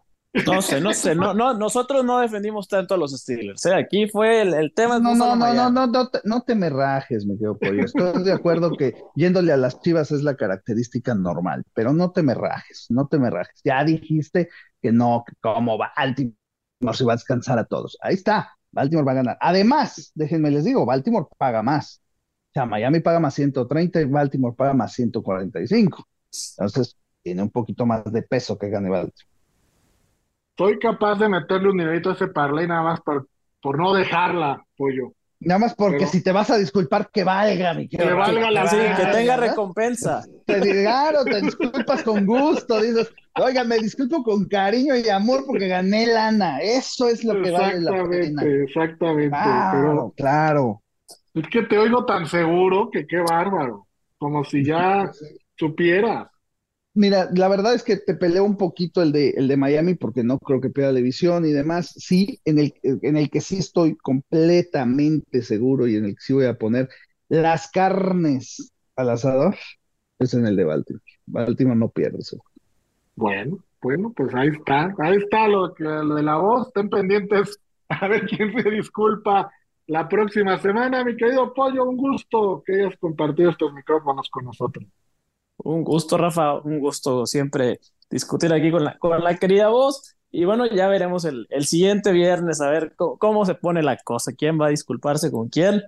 No 0.45 0.61
sé, 0.61 0.81
no 0.81 0.93
sé, 0.93 1.15
no, 1.15 1.33
no, 1.33 1.53
nosotros 1.53 2.03
no 2.03 2.19
defendimos 2.19 2.67
tanto 2.67 2.93
a 2.93 2.97
los 2.97 3.11
Steelers. 3.11 3.65
¿eh? 3.65 3.73
Aquí 3.73 4.07
fue 4.07 4.41
el, 4.41 4.73
tema. 4.73 4.99
No, 4.99 5.15
no, 5.15 5.35
no, 5.35 5.53
no, 5.53 5.69
no, 5.69 5.87
no, 5.87 6.09
te, 6.09 6.19
no 6.25 6.41
te 6.41 6.53
me 6.53 6.69
rajes, 6.69 7.25
mi 7.25 7.35
querido 7.35 7.57
pollo. 7.57 7.85
Estoy 7.85 8.23
de 8.23 8.33
acuerdo 8.33 8.71
que 8.77 8.93
yéndole 9.15 9.51
a 9.53 9.57
las 9.57 9.79
chivas 9.81 10.11
es 10.11 10.23
la 10.23 10.35
característica 10.35 11.15
normal, 11.15 11.63
pero 11.73 11.93
no 11.93 12.11
te 12.11 12.21
me 12.21 12.35
rajes, 12.35 12.87
no 12.89 13.07
te 13.07 13.17
me 13.17 13.29
rajes. 13.29 13.61
Ya 13.63 13.83
dijiste 13.83 14.49
que 14.81 14.91
no, 14.91 15.23
que 15.25 15.33
cómo 15.41 15.77
Baltimore 15.77 16.35
se 16.93 17.05
va 17.05 17.13
a 17.13 17.15
descansar 17.15 17.57
a 17.57 17.65
todos. 17.65 17.97
Ahí 18.01 18.13
está, 18.15 18.57
Baltimore 18.71 19.05
va 19.05 19.13
a 19.13 19.15
ganar. 19.15 19.37
Además, 19.39 20.11
déjenme 20.13 20.51
les 20.51 20.65
digo, 20.65 20.85
Baltimore 20.85 21.25
paga 21.37 21.63
más. 21.63 22.01
O 22.49 22.53
sea, 22.53 22.65
Miami 22.65 22.99
paga 22.99 23.19
más 23.19 23.33
130 23.33 24.01
y 24.01 24.05
Baltimore 24.05 24.55
paga 24.55 24.73
más 24.73 24.93
145. 24.93 26.05
Entonces, 26.57 26.97
tiene 27.23 27.41
un 27.41 27.49
poquito 27.49 27.85
más 27.85 28.11
de 28.11 28.21
peso 28.21 28.57
que 28.57 28.69
gane 28.69 28.89
Baltimore. 28.89 29.37
Soy 30.57 30.79
capaz 30.79 31.15
de 31.15 31.29
meterle 31.29 31.69
un 31.69 31.77
nivelito 31.77 32.09
a 32.09 32.13
ese 32.13 32.27
parlay 32.27 32.67
nada 32.67 32.81
más 32.81 33.01
por, 33.01 33.27
por 33.61 33.77
no 33.77 33.93
dejarla, 33.93 34.65
pollo. 34.75 35.13
Nada 35.39 35.59
más 35.59 35.75
porque 35.75 36.07
si 36.07 36.23
te 36.23 36.31
vas 36.31 36.49
a 36.49 36.57
disculpar, 36.57 37.09
que 37.11 37.23
valga, 37.23 37.75
mi 37.75 37.87
Que 37.87 38.11
valga 38.11 38.49
la 38.49 38.67
sí, 38.67 38.77
que 38.97 39.05
tenga 39.05 39.37
recompensa. 39.37 40.23
Te 40.45 40.59
claro, 40.61 41.23
te 41.23 41.41
disculpas 41.41 42.01
con 42.01 42.25
gusto, 42.25 42.81
dices, 42.81 43.13
oiga, 43.35 43.63
me 43.63 43.77
disculpo 43.77 44.23
con 44.23 44.45
cariño 44.45 44.95
y 44.95 45.07
amor 45.09 45.43
porque 45.45 45.67
gané 45.67 46.07
lana. 46.07 46.59
Eso 46.59 47.07
es 47.07 47.23
lo 47.23 47.39
que 47.43 47.51
vale 47.51 47.81
la 47.81 48.09
pena. 48.09 48.43
Exactamente, 48.43 49.29
claro, 49.29 50.13
claro. 50.17 50.81
Es 51.35 51.47
que 51.49 51.61
te 51.63 51.77
oigo 51.77 52.03
tan 52.05 52.25
seguro 52.25 52.89
que 52.89 53.05
qué 53.05 53.17
bárbaro. 53.17 53.85
Como 54.17 54.43
si 54.43 54.65
ya 54.65 55.11
supieras. 55.57 56.27
Mira, 56.93 57.29
la 57.35 57.47
verdad 57.47 57.75
es 57.75 57.83
que 57.83 57.97
te 57.97 58.15
peleo 58.15 58.43
un 58.43 58.57
poquito 58.57 59.03
el 59.03 59.11
de, 59.11 59.29
el 59.37 59.47
de 59.47 59.55
Miami 59.55 59.93
porque 59.93 60.23
no 60.23 60.39
creo 60.39 60.59
que 60.61 60.71
pierda 60.71 60.91
la 60.93 60.97
división 60.97 61.45
y 61.45 61.51
demás. 61.51 61.93
Sí, 61.95 62.39
en 62.43 62.57
el, 62.57 62.73
en 62.81 63.17
el 63.17 63.29
que 63.29 63.39
sí 63.39 63.57
estoy 63.57 63.95
completamente 63.97 65.43
seguro 65.43 65.87
y 65.87 65.95
en 65.95 66.05
el 66.05 66.15
que 66.15 66.21
sí 66.21 66.33
voy 66.33 66.45
a 66.45 66.57
poner 66.57 66.89
las 67.29 67.69
carnes 67.69 68.73
al 68.95 69.11
asador, 69.11 69.55
es 70.17 70.33
en 70.33 70.47
el 70.47 70.55
de 70.55 70.63
Baltimore. 70.63 71.03
Baltimore 71.27 71.77
no 71.77 71.89
pierde 71.89 72.17
eso. 72.19 72.43
Bueno, 73.15 73.59
bueno, 73.81 74.11
pues 74.15 74.33
ahí 74.33 74.49
está, 74.49 74.93
ahí 74.99 75.17
está 75.17 75.47
lo, 75.47 75.73
lo 75.77 76.15
de 76.15 76.23
la 76.23 76.37
voz, 76.37 76.67
estén 76.67 76.89
pendientes 76.89 77.59
a 77.89 78.07
ver 78.07 78.25
quién 78.25 78.53
se 78.59 78.69
disculpa 78.71 79.51
la 79.87 80.07
próxima 80.09 80.57
semana. 80.57 81.03
Mi 81.03 81.15
querido 81.15 81.53
Pollo, 81.53 81.85
un 81.85 81.97
gusto 81.97 82.63
que 82.65 82.73
hayas 82.73 82.97
compartido 82.97 83.51
estos 83.51 83.73
micrófonos 83.73 84.29
con 84.29 84.45
nosotros. 84.45 84.85
Un 85.57 85.83
gusto, 85.83 86.17
Rafa, 86.17 86.59
un 86.59 86.79
gusto 86.79 87.25
siempre 87.25 87.79
discutir 88.09 88.53
aquí 88.53 88.71
con 88.71 88.83
la, 88.83 88.97
con 88.97 89.23
la 89.23 89.37
querida 89.37 89.69
voz. 89.69 90.15
Y 90.29 90.45
bueno, 90.45 90.65
ya 90.67 90.87
veremos 90.87 91.25
el, 91.25 91.47
el 91.49 91.65
siguiente 91.65 92.11
viernes 92.11 92.61
a 92.61 92.69
ver 92.69 92.93
cómo, 92.95 93.17
cómo, 93.17 93.45
se 93.45 93.55
pone 93.55 93.81
la 93.81 93.97
cosa, 93.97 94.33
quién 94.33 94.59
va 94.59 94.67
a 94.67 94.71
disculparse 94.71 95.31
con 95.31 95.49
quién. 95.49 95.81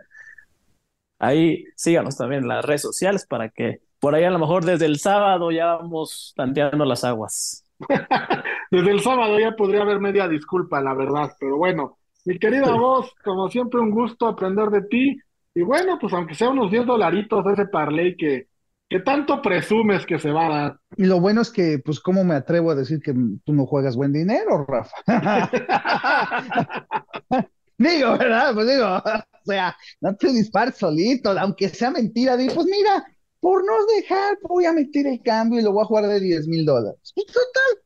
Ahí 1.19 1.65
síganos 1.75 2.17
también 2.17 2.43
en 2.43 2.47
las 2.47 2.63
redes 2.65 2.81
sociales 2.81 3.25
para 3.27 3.49
que 3.49 3.81
por 3.99 4.15
ahí 4.15 4.23
a 4.23 4.29
lo 4.29 4.39
mejor 4.39 4.63
desde 4.63 4.85
el 4.85 4.97
sábado 4.97 5.51
ya 5.51 5.75
vamos 5.75 6.33
tanteando 6.35 6.85
las 6.85 7.03
aguas. 7.03 7.65
desde 8.71 8.91
el 8.91 9.01
sábado 9.01 9.39
ya 9.39 9.51
podría 9.51 9.81
haber 9.81 9.99
media 9.99 10.27
disculpa, 10.27 10.81
la 10.81 10.93
verdad, 10.93 11.35
pero 11.39 11.57
bueno, 11.57 11.97
mi 12.25 12.39
querida 12.39 12.71
voz, 12.73 13.13
como 13.23 13.49
siempre 13.49 13.79
un 13.79 13.91
gusto 13.91 14.27
aprender 14.27 14.69
de 14.69 14.83
ti. 14.83 15.17
Y 15.53 15.61
bueno, 15.61 15.97
pues 15.99 16.13
aunque 16.13 16.35
sea 16.35 16.49
unos 16.49 16.71
10 16.71 16.85
dolaritos 16.85 17.45
ese 17.47 17.65
parlay 17.65 18.15
que, 18.15 18.48
que 18.89 18.99
tanto 18.99 19.41
presumes 19.41 20.05
que 20.05 20.19
se 20.19 20.31
va 20.31 20.47
a 20.47 20.49
dar. 20.49 20.79
Y 20.97 21.05
lo 21.05 21.21
bueno 21.21 21.41
es 21.41 21.51
que, 21.51 21.79
pues, 21.79 21.99
¿cómo 21.99 22.23
me 22.23 22.33
atrevo 22.33 22.71
a 22.71 22.75
decir 22.75 22.99
que 22.99 23.13
tú 23.45 23.53
no 23.53 23.67
juegas 23.67 23.95
buen 23.95 24.11
dinero, 24.11 24.65
Rafa? 24.65 24.97
digo, 27.77 28.17
¿verdad? 28.17 28.55
Pues 28.55 28.67
digo, 28.67 28.87
o 28.87 29.45
sea, 29.45 29.77
no 30.01 30.15
te 30.15 30.33
dispares 30.33 30.77
solito, 30.77 31.29
aunque 31.37 31.69
sea 31.69 31.91
mentira, 31.91 32.35
digo, 32.35 32.55
pues 32.55 32.65
mira, 32.65 33.05
por 33.39 33.63
no 33.63 33.85
dejar, 33.95 34.39
voy 34.41 34.65
a 34.65 34.73
meter 34.73 35.05
el 35.05 35.21
cambio 35.21 35.59
y 35.59 35.63
lo 35.63 35.71
voy 35.71 35.83
a 35.83 35.87
jugar 35.87 36.07
de 36.07 36.19
10 36.19 36.47
mil 36.47 36.65
dólares. 36.65 37.13
Y 37.15 37.25
total, 37.27 37.83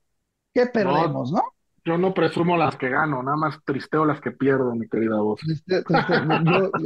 ¿qué 0.54 0.68
perdemos, 0.68 1.34
no? 1.34 1.44
Yo 1.86 1.98
no 1.98 2.14
presumo 2.14 2.56
las 2.56 2.78
que 2.78 2.90
gano, 2.90 3.22
nada 3.22 3.36
más 3.36 3.60
tristeo 3.66 4.06
las 4.06 4.22
que 4.22 4.32
pierdo, 4.32 4.74
mi 4.74 4.88
querida 4.88 5.18
voz. 5.18 5.42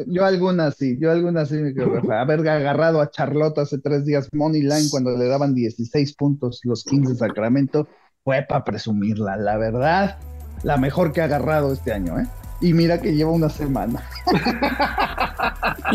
yo, 0.08 0.26
algunas 0.26 0.76
sí, 0.76 0.98
yo 1.00 1.12
algunas 1.12 1.50
sí, 1.50 1.56
mi 1.58 1.76
querida 1.76 2.22
Haber 2.22 2.48
agarrado 2.50 3.00
a 3.00 3.12
Charlotte 3.12 3.60
hace 3.60 3.78
tres 3.78 4.06
días 4.06 4.28
Money 4.34 4.62
Line 4.62 4.88
cuando 4.90 5.16
le 5.16 5.28
daban 5.28 5.54
16 5.54 6.16
puntos 6.16 6.62
los 6.64 6.84
Kings 6.84 7.10
de 7.10 7.16
Sacramento, 7.16 7.88
fue 8.24 8.44
para 8.48 8.64
presumirla, 8.64 9.38
la 9.38 9.58
verdad, 9.58 10.18
la 10.64 10.78
mejor 10.78 11.12
que 11.12 11.22
ha 11.22 11.26
agarrado 11.26 11.74
este 11.74 11.94
año, 11.94 12.20
¿eh? 12.20 12.28
Y 12.60 12.74
mira 12.74 13.00
que 13.00 13.14
lleva 13.14 13.30
una 13.30 13.50
semana. 13.50 14.02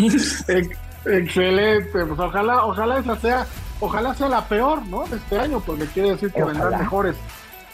Excelente, 1.04 2.06
pues 2.06 2.18
ojalá, 2.18 2.64
ojalá 2.64 2.98
esa 3.00 3.16
sea, 3.16 3.46
ojalá 3.80 4.14
sea 4.14 4.28
la 4.28 4.46
peor, 4.46 4.86
¿no? 4.86 5.04
De 5.08 5.16
este 5.16 5.40
año, 5.40 5.60
porque 5.60 5.86
quiere 5.86 6.10
decir 6.10 6.30
que 6.32 6.44
vendrán 6.44 6.78
mejores, 6.78 7.16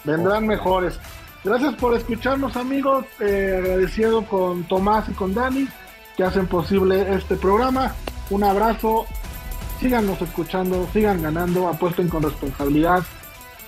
vendrán 0.04 0.46
mejores. 0.46 0.98
Gracias 1.44 1.74
por 1.74 1.96
escucharnos, 1.96 2.56
amigos. 2.56 3.04
Eh, 3.20 3.56
agradecido 3.58 4.24
con 4.24 4.64
Tomás 4.64 5.08
y 5.08 5.12
con 5.12 5.34
Dani 5.34 5.68
que 6.16 6.24
hacen 6.24 6.46
posible 6.48 7.14
este 7.14 7.36
programa. 7.36 7.94
Un 8.30 8.42
abrazo. 8.44 9.06
Síganos 9.80 10.20
escuchando, 10.20 10.88
sigan 10.92 11.22
ganando, 11.22 11.68
apuesten 11.68 12.08
con 12.08 12.24
responsabilidad. 12.24 13.04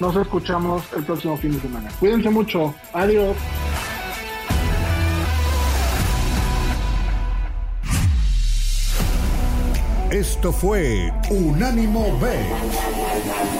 Nos 0.00 0.16
escuchamos 0.16 0.82
el 0.96 1.04
próximo 1.04 1.36
fin 1.36 1.52
de 1.52 1.60
semana. 1.60 1.90
Cuídense 2.00 2.28
mucho. 2.30 2.74
Adiós. 2.92 3.36
Esto 10.10 10.52
fue 10.52 11.12
Unánimo 11.30 12.18
B. 12.18 13.59